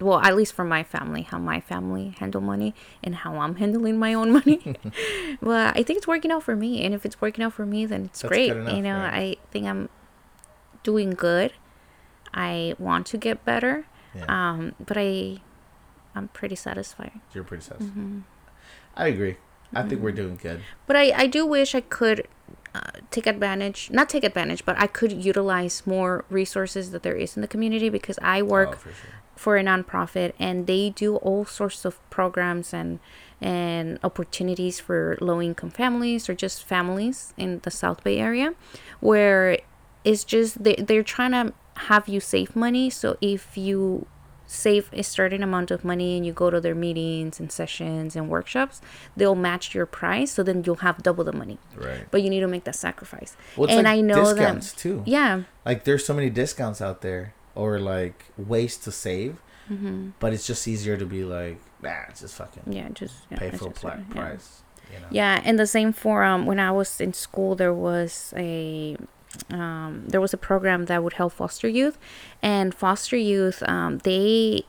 well 0.00 0.20
at 0.20 0.34
least 0.36 0.52
for 0.52 0.64
my 0.64 0.82
family 0.82 1.22
how 1.22 1.38
my 1.38 1.60
family 1.60 2.14
handle 2.18 2.40
money 2.40 2.74
and 3.02 3.16
how 3.16 3.38
i'm 3.38 3.56
handling 3.56 3.98
my 3.98 4.14
own 4.14 4.32
money 4.32 4.60
well 5.40 5.72
i 5.74 5.82
think 5.82 5.96
it's 5.98 6.06
working 6.06 6.30
out 6.30 6.42
for 6.42 6.56
me 6.56 6.84
and 6.84 6.94
if 6.94 7.04
it's 7.04 7.20
working 7.20 7.44
out 7.44 7.52
for 7.52 7.66
me 7.66 7.84
then 7.86 8.04
it's 8.06 8.22
That's 8.22 8.28
great 8.28 8.52
enough, 8.52 8.74
you 8.76 8.82
know 8.82 8.98
right? 8.98 9.14
i 9.14 9.50
think 9.50 9.66
i'm 9.66 9.88
doing 10.82 11.10
good 11.10 11.52
i 12.32 12.74
want 12.78 13.06
to 13.06 13.16
get 13.18 13.44
better 13.44 13.86
yeah, 14.14 14.24
um 14.28 14.74
but 14.84 14.96
i 14.96 15.40
i'm 16.14 16.28
pretty 16.28 16.56
satisfied 16.56 17.20
you're 17.34 17.44
pretty 17.44 17.64
satisfied. 17.64 17.92
hmm 17.92 18.20
I 18.96 19.08
agree. 19.08 19.36
I 19.74 19.82
think 19.82 20.00
we're 20.00 20.10
doing 20.12 20.36
good. 20.40 20.62
But 20.86 20.96
I, 20.96 21.12
I 21.14 21.26
do 21.26 21.44
wish 21.44 21.74
I 21.74 21.82
could 21.82 22.26
uh, 22.76 22.90
take 23.10 23.26
advantage, 23.26 23.90
not 23.98 24.06
take 24.14 24.24
advantage, 24.24 24.62
but 24.68 24.76
I 24.78 24.86
could 24.98 25.12
utilize 25.12 25.76
more 25.86 26.24
resources 26.30 26.84
that 26.92 27.02
there 27.02 27.14
is 27.24 27.30
in 27.36 27.40
the 27.42 27.48
community 27.54 27.88
because 27.98 28.18
I 28.22 28.42
work 28.42 28.70
Oh, 28.72 28.76
for 28.84 28.92
sure. 28.92 29.14
for 29.44 29.52
a 29.56 29.62
nonprofit 29.70 30.32
and 30.46 30.66
they 30.66 30.84
do 31.04 31.16
all 31.26 31.44
sorts 31.44 31.84
of 31.88 31.94
programs 32.18 32.72
and 32.80 32.98
and 33.40 33.98
opportunities 34.02 34.80
for 34.86 35.16
low 35.20 35.38
income 35.42 35.70
families 35.70 36.22
or 36.28 36.34
just 36.34 36.64
families 36.64 37.34
in 37.36 37.60
the 37.66 37.70
South 37.70 38.00
Bay 38.04 38.16
area 38.18 38.48
where 39.00 39.58
it's 40.04 40.24
just 40.24 40.62
they, 40.64 40.74
they're 40.88 41.02
trying 41.16 41.32
to 41.32 41.52
have 41.90 42.08
you 42.08 42.18
save 42.20 42.56
money 42.56 42.88
so 42.90 43.08
if 43.20 43.42
you 43.66 44.06
save 44.64 44.84
a 44.92 45.02
certain 45.02 45.42
amount 45.48 45.70
of 45.70 45.84
money 45.92 46.10
and 46.16 46.22
you 46.26 46.32
go 46.42 46.48
to 46.54 46.60
their 46.66 46.74
meetings 46.86 47.38
and 47.40 47.48
sessions 47.60 48.16
and 48.16 48.24
workshops 48.36 48.76
they'll 49.18 49.40
match 49.50 49.74
your 49.76 49.86
price 50.00 50.30
so 50.36 50.42
then 50.48 50.62
you'll 50.64 50.82
have 50.88 50.96
double 51.08 51.24
the 51.30 51.36
money 51.42 51.58
Right. 51.86 52.04
but 52.12 52.22
you 52.22 52.28
need 52.34 52.40
to 52.46 52.48
make 52.56 52.64
that 52.64 52.74
sacrifice 52.88 53.36
Well, 53.56 53.68
and 53.70 53.84
like 53.84 53.96
i 53.96 54.00
know 54.00 54.22
discounts 54.24 54.72
that 54.72 54.78
too. 54.84 54.96
yeah 55.06 55.32
Like 55.64 55.80
there's 55.84 56.04
so 56.10 56.14
many 56.14 56.30
discounts 56.42 56.80
out 56.86 56.98
there, 57.06 57.34
or 57.54 57.70
like 57.94 58.18
ways 58.36 58.74
to 58.84 58.90
save, 59.06 59.32
hmm 59.68 60.10
but 60.20 60.32
it's 60.34 60.46
just 60.46 60.62
easier 60.72 60.96
to 61.02 61.06
be 61.16 61.22
like, 61.24 61.58
nah, 61.82 62.02
it's 62.08 62.20
just 62.24 62.34
fucking 62.40 62.64
yeah 62.78 62.88
just 63.02 63.16
yeah, 63.30 63.38
pay 63.40 63.50
full 63.50 63.70
pla- 63.80 63.90
uh, 63.90 63.96
yeah. 64.08 64.14
price. 64.14 64.48
You 64.92 64.98
know? 65.02 65.10
Yeah, 65.10 65.42
and 65.46 65.58
the 65.58 65.66
same 65.76 65.90
for 66.02 66.22
um 66.30 66.46
when 66.50 66.60
I 66.60 66.70
was 66.70 66.90
in 67.06 67.12
school 67.26 67.52
there 67.62 67.74
was 67.88 68.32
a 68.36 68.96
um 69.50 70.04
there 70.08 70.20
was 70.20 70.32
a 70.34 70.36
program 70.36 70.86
that 70.86 71.02
would 71.02 71.14
help 71.14 71.32
foster 71.32 71.68
youth 71.68 71.98
and 72.42 72.74
foster 72.74 73.16
youth 73.16 73.62
um 73.68 73.98
they 73.98 74.62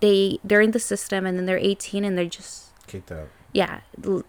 they 0.00 0.38
they're 0.44 0.60
in 0.60 0.70
the 0.72 0.80
system 0.80 1.26
and 1.26 1.36
then 1.38 1.46
they're 1.46 1.58
18 1.58 2.04
and 2.04 2.16
they're 2.16 2.24
just 2.26 2.66
Kicked 2.86 3.12
out. 3.12 3.28
yeah 3.52 3.80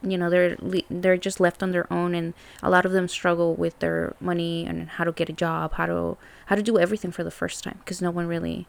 you 0.04 0.18
know 0.18 0.30
they're 0.30 0.56
they're 0.90 1.18
just 1.18 1.40
left 1.40 1.64
on 1.64 1.72
their 1.72 1.92
own 1.92 2.14
and 2.14 2.34
a 2.62 2.70
lot 2.70 2.86
of 2.86 2.92
them 2.92 3.08
struggle 3.08 3.56
with 3.56 3.78
their 3.80 4.16
money 4.20 4.66
and 4.66 4.90
how 4.90 5.04
to 5.04 5.12
get 5.12 5.30
a 5.30 5.34
job 5.34 5.74
how 5.74 5.86
to 5.86 6.18
how 6.48 6.56
to 6.56 6.62
do 6.64 6.78
everything 6.78 7.12
for 7.12 7.24
the 7.24 7.32
first 7.32 7.64
time 7.64 7.78
because 7.80 8.02
no 8.02 8.12
one 8.12 8.28
really 8.28 8.68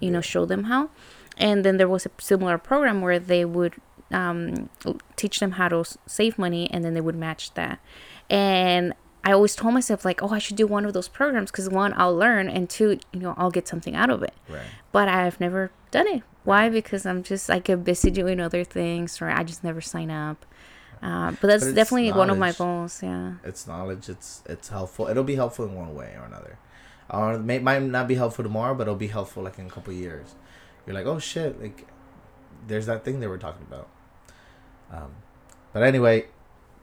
you 0.00 0.10
know 0.10 0.18
Yeah. 0.18 0.22
showed 0.32 0.48
them 0.48 0.64
how 0.64 0.90
and 1.36 1.64
then 1.64 1.76
there 1.78 1.88
was 1.88 2.06
a 2.06 2.10
similar 2.20 2.58
program 2.58 3.00
where 3.00 3.18
they 3.18 3.44
would 3.44 3.74
um, 4.12 4.68
teach 5.16 5.40
them 5.40 5.52
how 5.52 5.68
to 5.68 5.82
save 6.06 6.38
money 6.38 6.70
and 6.70 6.84
then 6.84 6.94
they 6.94 7.00
would 7.00 7.16
match 7.16 7.52
that 7.54 7.80
and 8.30 8.94
i 9.24 9.32
always 9.32 9.54
told 9.56 9.74
myself 9.74 10.04
like 10.04 10.22
oh 10.22 10.30
i 10.30 10.38
should 10.38 10.56
do 10.56 10.66
one 10.66 10.84
of 10.84 10.92
those 10.92 11.08
programs 11.08 11.50
because 11.50 11.68
one 11.68 11.92
i'll 11.96 12.14
learn 12.16 12.48
and 12.48 12.70
two 12.70 12.98
you 13.12 13.20
know 13.20 13.34
i'll 13.36 13.50
get 13.50 13.66
something 13.66 13.94
out 13.96 14.10
of 14.10 14.22
it 14.22 14.34
Right. 14.48 14.62
but 14.92 15.08
I've 15.08 15.40
never 15.40 15.70
done 15.90 16.06
it. 16.08 16.22
Why? 16.44 16.68
Because 16.68 17.06
I'm 17.06 17.22
just 17.22 17.48
I 17.48 17.58
get 17.60 17.84
busy 17.84 18.10
doing 18.10 18.38
other 18.40 18.64
things, 18.64 19.22
or 19.22 19.30
I 19.30 19.42
just 19.44 19.64
never 19.64 19.80
sign 19.80 20.10
up. 20.10 20.44
Uh, 21.02 21.30
but 21.40 21.46
that's 21.48 21.64
But 21.64 21.74
definitely 21.74 22.12
one 22.12 22.28
of 22.30 22.36
my 22.36 22.52
goals. 22.52 23.02
Yeah. 23.02 23.34
It's 23.44 23.66
knowledge. 23.66 24.08
It's 24.10 24.42
it's 24.46 24.68
helpful. 24.68 25.06
It'll 25.08 25.24
be 25.24 25.36
helpful 25.36 25.64
in 25.64 25.74
one 25.74 25.94
way 25.94 26.14
or 26.20 26.24
another. 26.26 26.58
Or 27.08 27.34
it 27.34 27.38
may, 27.40 27.60
might 27.60 27.80
not 27.82 28.06
be 28.08 28.16
helpful 28.16 28.42
tomorrow, 28.44 28.74
but 28.74 28.82
it'll 28.82 28.94
be 29.08 29.12
helpful 29.18 29.42
like 29.44 29.58
in 29.58 29.66
a 29.66 29.70
couple 29.70 29.92
years. 29.94 30.34
You're 30.86 30.94
like, 30.94 31.06
oh 31.06 31.18
shit, 31.18 31.62
like 31.62 31.86
there's 32.66 32.86
that 32.86 33.04
thing 33.04 33.20
they 33.20 33.26
were 33.26 33.38
talking 33.38 33.64
about. 33.70 33.88
Um, 34.92 35.12
but 35.72 35.82
anyway, 35.82 36.26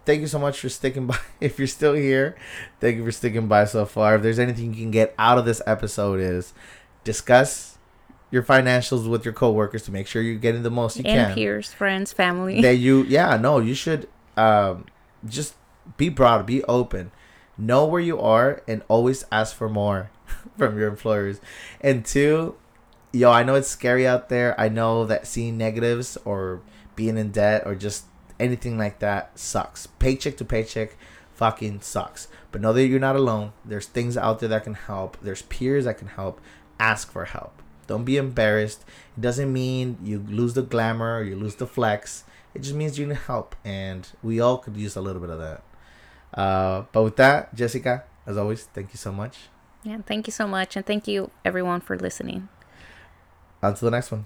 thank 0.06 0.22
you 0.22 0.28
so 0.28 0.40
much 0.40 0.60
for 0.60 0.70
sticking 0.70 1.08
by. 1.08 1.18
If 1.40 1.58
you're 1.58 1.68
still 1.68 1.94
here, 1.94 2.36
thank 2.80 2.98
you 2.98 3.04
for 3.06 3.12
sticking 3.12 3.48
by 3.48 3.66
so 3.66 3.86
far. 3.86 4.16
If 4.16 4.22
there's 4.22 4.40
anything 4.40 4.74
you 4.74 4.82
can 4.82 4.92
get 4.92 5.14
out 5.18 5.38
of 5.38 5.46
this 5.46 5.62
episode, 5.66 6.20
is 6.20 6.54
discuss 7.04 7.78
your 8.30 8.44
financials 8.44 9.10
with 9.10 9.26
your 9.26 9.34
coworkers 9.34 9.84
to 9.84 9.92
make 9.92 10.08
sure 10.08 10.22
you're 10.22 10.36
getting 10.40 10.64
the 10.64 10.72
most 10.72 10.98
you 10.98 11.04
and 11.06 11.28
can 11.28 11.36
peers, 11.36 11.74
friends, 11.74 12.14
family. 12.14 12.62
that 12.62 12.76
you 12.76 13.04
yeah 13.04 13.36
no 13.36 13.60
you 13.60 13.74
should 13.74 14.08
um 14.38 14.86
just 15.28 15.56
be 15.98 16.08
broad 16.08 16.46
be 16.46 16.64
open 16.64 17.12
know 17.58 17.86
where 17.86 18.00
you 18.02 18.18
are 18.20 18.64
and 18.68 18.82
always 18.88 19.26
ask 19.32 19.54
for 19.56 19.68
more 19.68 20.10
from 20.58 20.78
your 20.80 20.88
employers 20.88 21.42
and 21.82 22.06
two 22.06 22.56
yo 23.12 23.30
i 23.30 23.44
know 23.44 23.56
it's 23.56 23.68
scary 23.68 24.08
out 24.08 24.30
there 24.30 24.58
i 24.60 24.70
know 24.70 25.06
that 25.06 25.28
seeing 25.28 25.58
negatives 25.58 26.18
or 26.24 26.62
being 26.96 27.18
in 27.18 27.32
debt 27.32 27.64
or 27.66 27.76
just 27.76 28.06
anything 28.42 28.78
like 28.78 29.00
that 29.00 29.38
sucks. 29.40 29.88
Paycheck 29.88 30.38
to 30.38 30.46
paycheck 30.46 30.98
fucking 31.34 31.82
sucks. 31.82 32.28
But 32.52 32.62
know 32.62 32.74
that 32.74 32.86
you're 32.88 33.00
not 33.00 33.16
alone. 33.16 33.54
There's 33.64 33.88
things 33.88 34.18
out 34.18 34.40
there 34.40 34.50
that 34.50 34.64
can 34.64 34.74
help. 34.74 35.18
There's 35.22 35.44
peers 35.44 35.86
that 35.86 35.98
can 35.98 36.08
help. 36.10 36.42
Ask 36.80 37.12
for 37.12 37.26
help. 37.26 37.62
Don't 37.88 38.06
be 38.06 38.18
embarrassed. 38.18 38.84
It 39.18 39.22
doesn't 39.22 39.52
mean 39.52 39.98
you 40.04 40.20
lose 40.28 40.54
the 40.54 40.62
glamour 40.62 41.20
or 41.20 41.24
you 41.24 41.36
lose 41.36 41.56
the 41.56 41.68
flex. 41.68 42.24
It 42.54 42.62
just 42.64 42.76
means 42.76 43.00
you 43.00 43.08
need 43.08 43.18
help 43.18 43.56
and 43.64 44.08
we 44.22 44.40
all 44.40 44.58
could 44.58 44.76
use 44.78 44.96
a 44.96 45.02
little 45.02 45.22
bit 45.22 45.30
of 45.30 45.40
that. 45.40 45.64
Uh, 46.34 46.86
but 46.92 47.04
with 47.04 47.16
that 47.18 47.54
jessica 47.56 48.04
as 48.26 48.38
always 48.38 48.64
thank 48.64 48.94
you 48.94 48.98
so 48.98 49.12
much. 49.12 49.50
Yeah. 49.84 49.98
Thank 50.06 50.28
you 50.28 50.32
so 50.32 50.46
much, 50.48 50.76
and 50.76 50.86
thank 50.86 51.08
you 51.08 51.32
everyone 51.44 51.82
for 51.82 51.98
listening. 51.98 52.50
until 53.64 53.88
the 53.90 53.92
next 53.98 54.12
one 54.12 54.26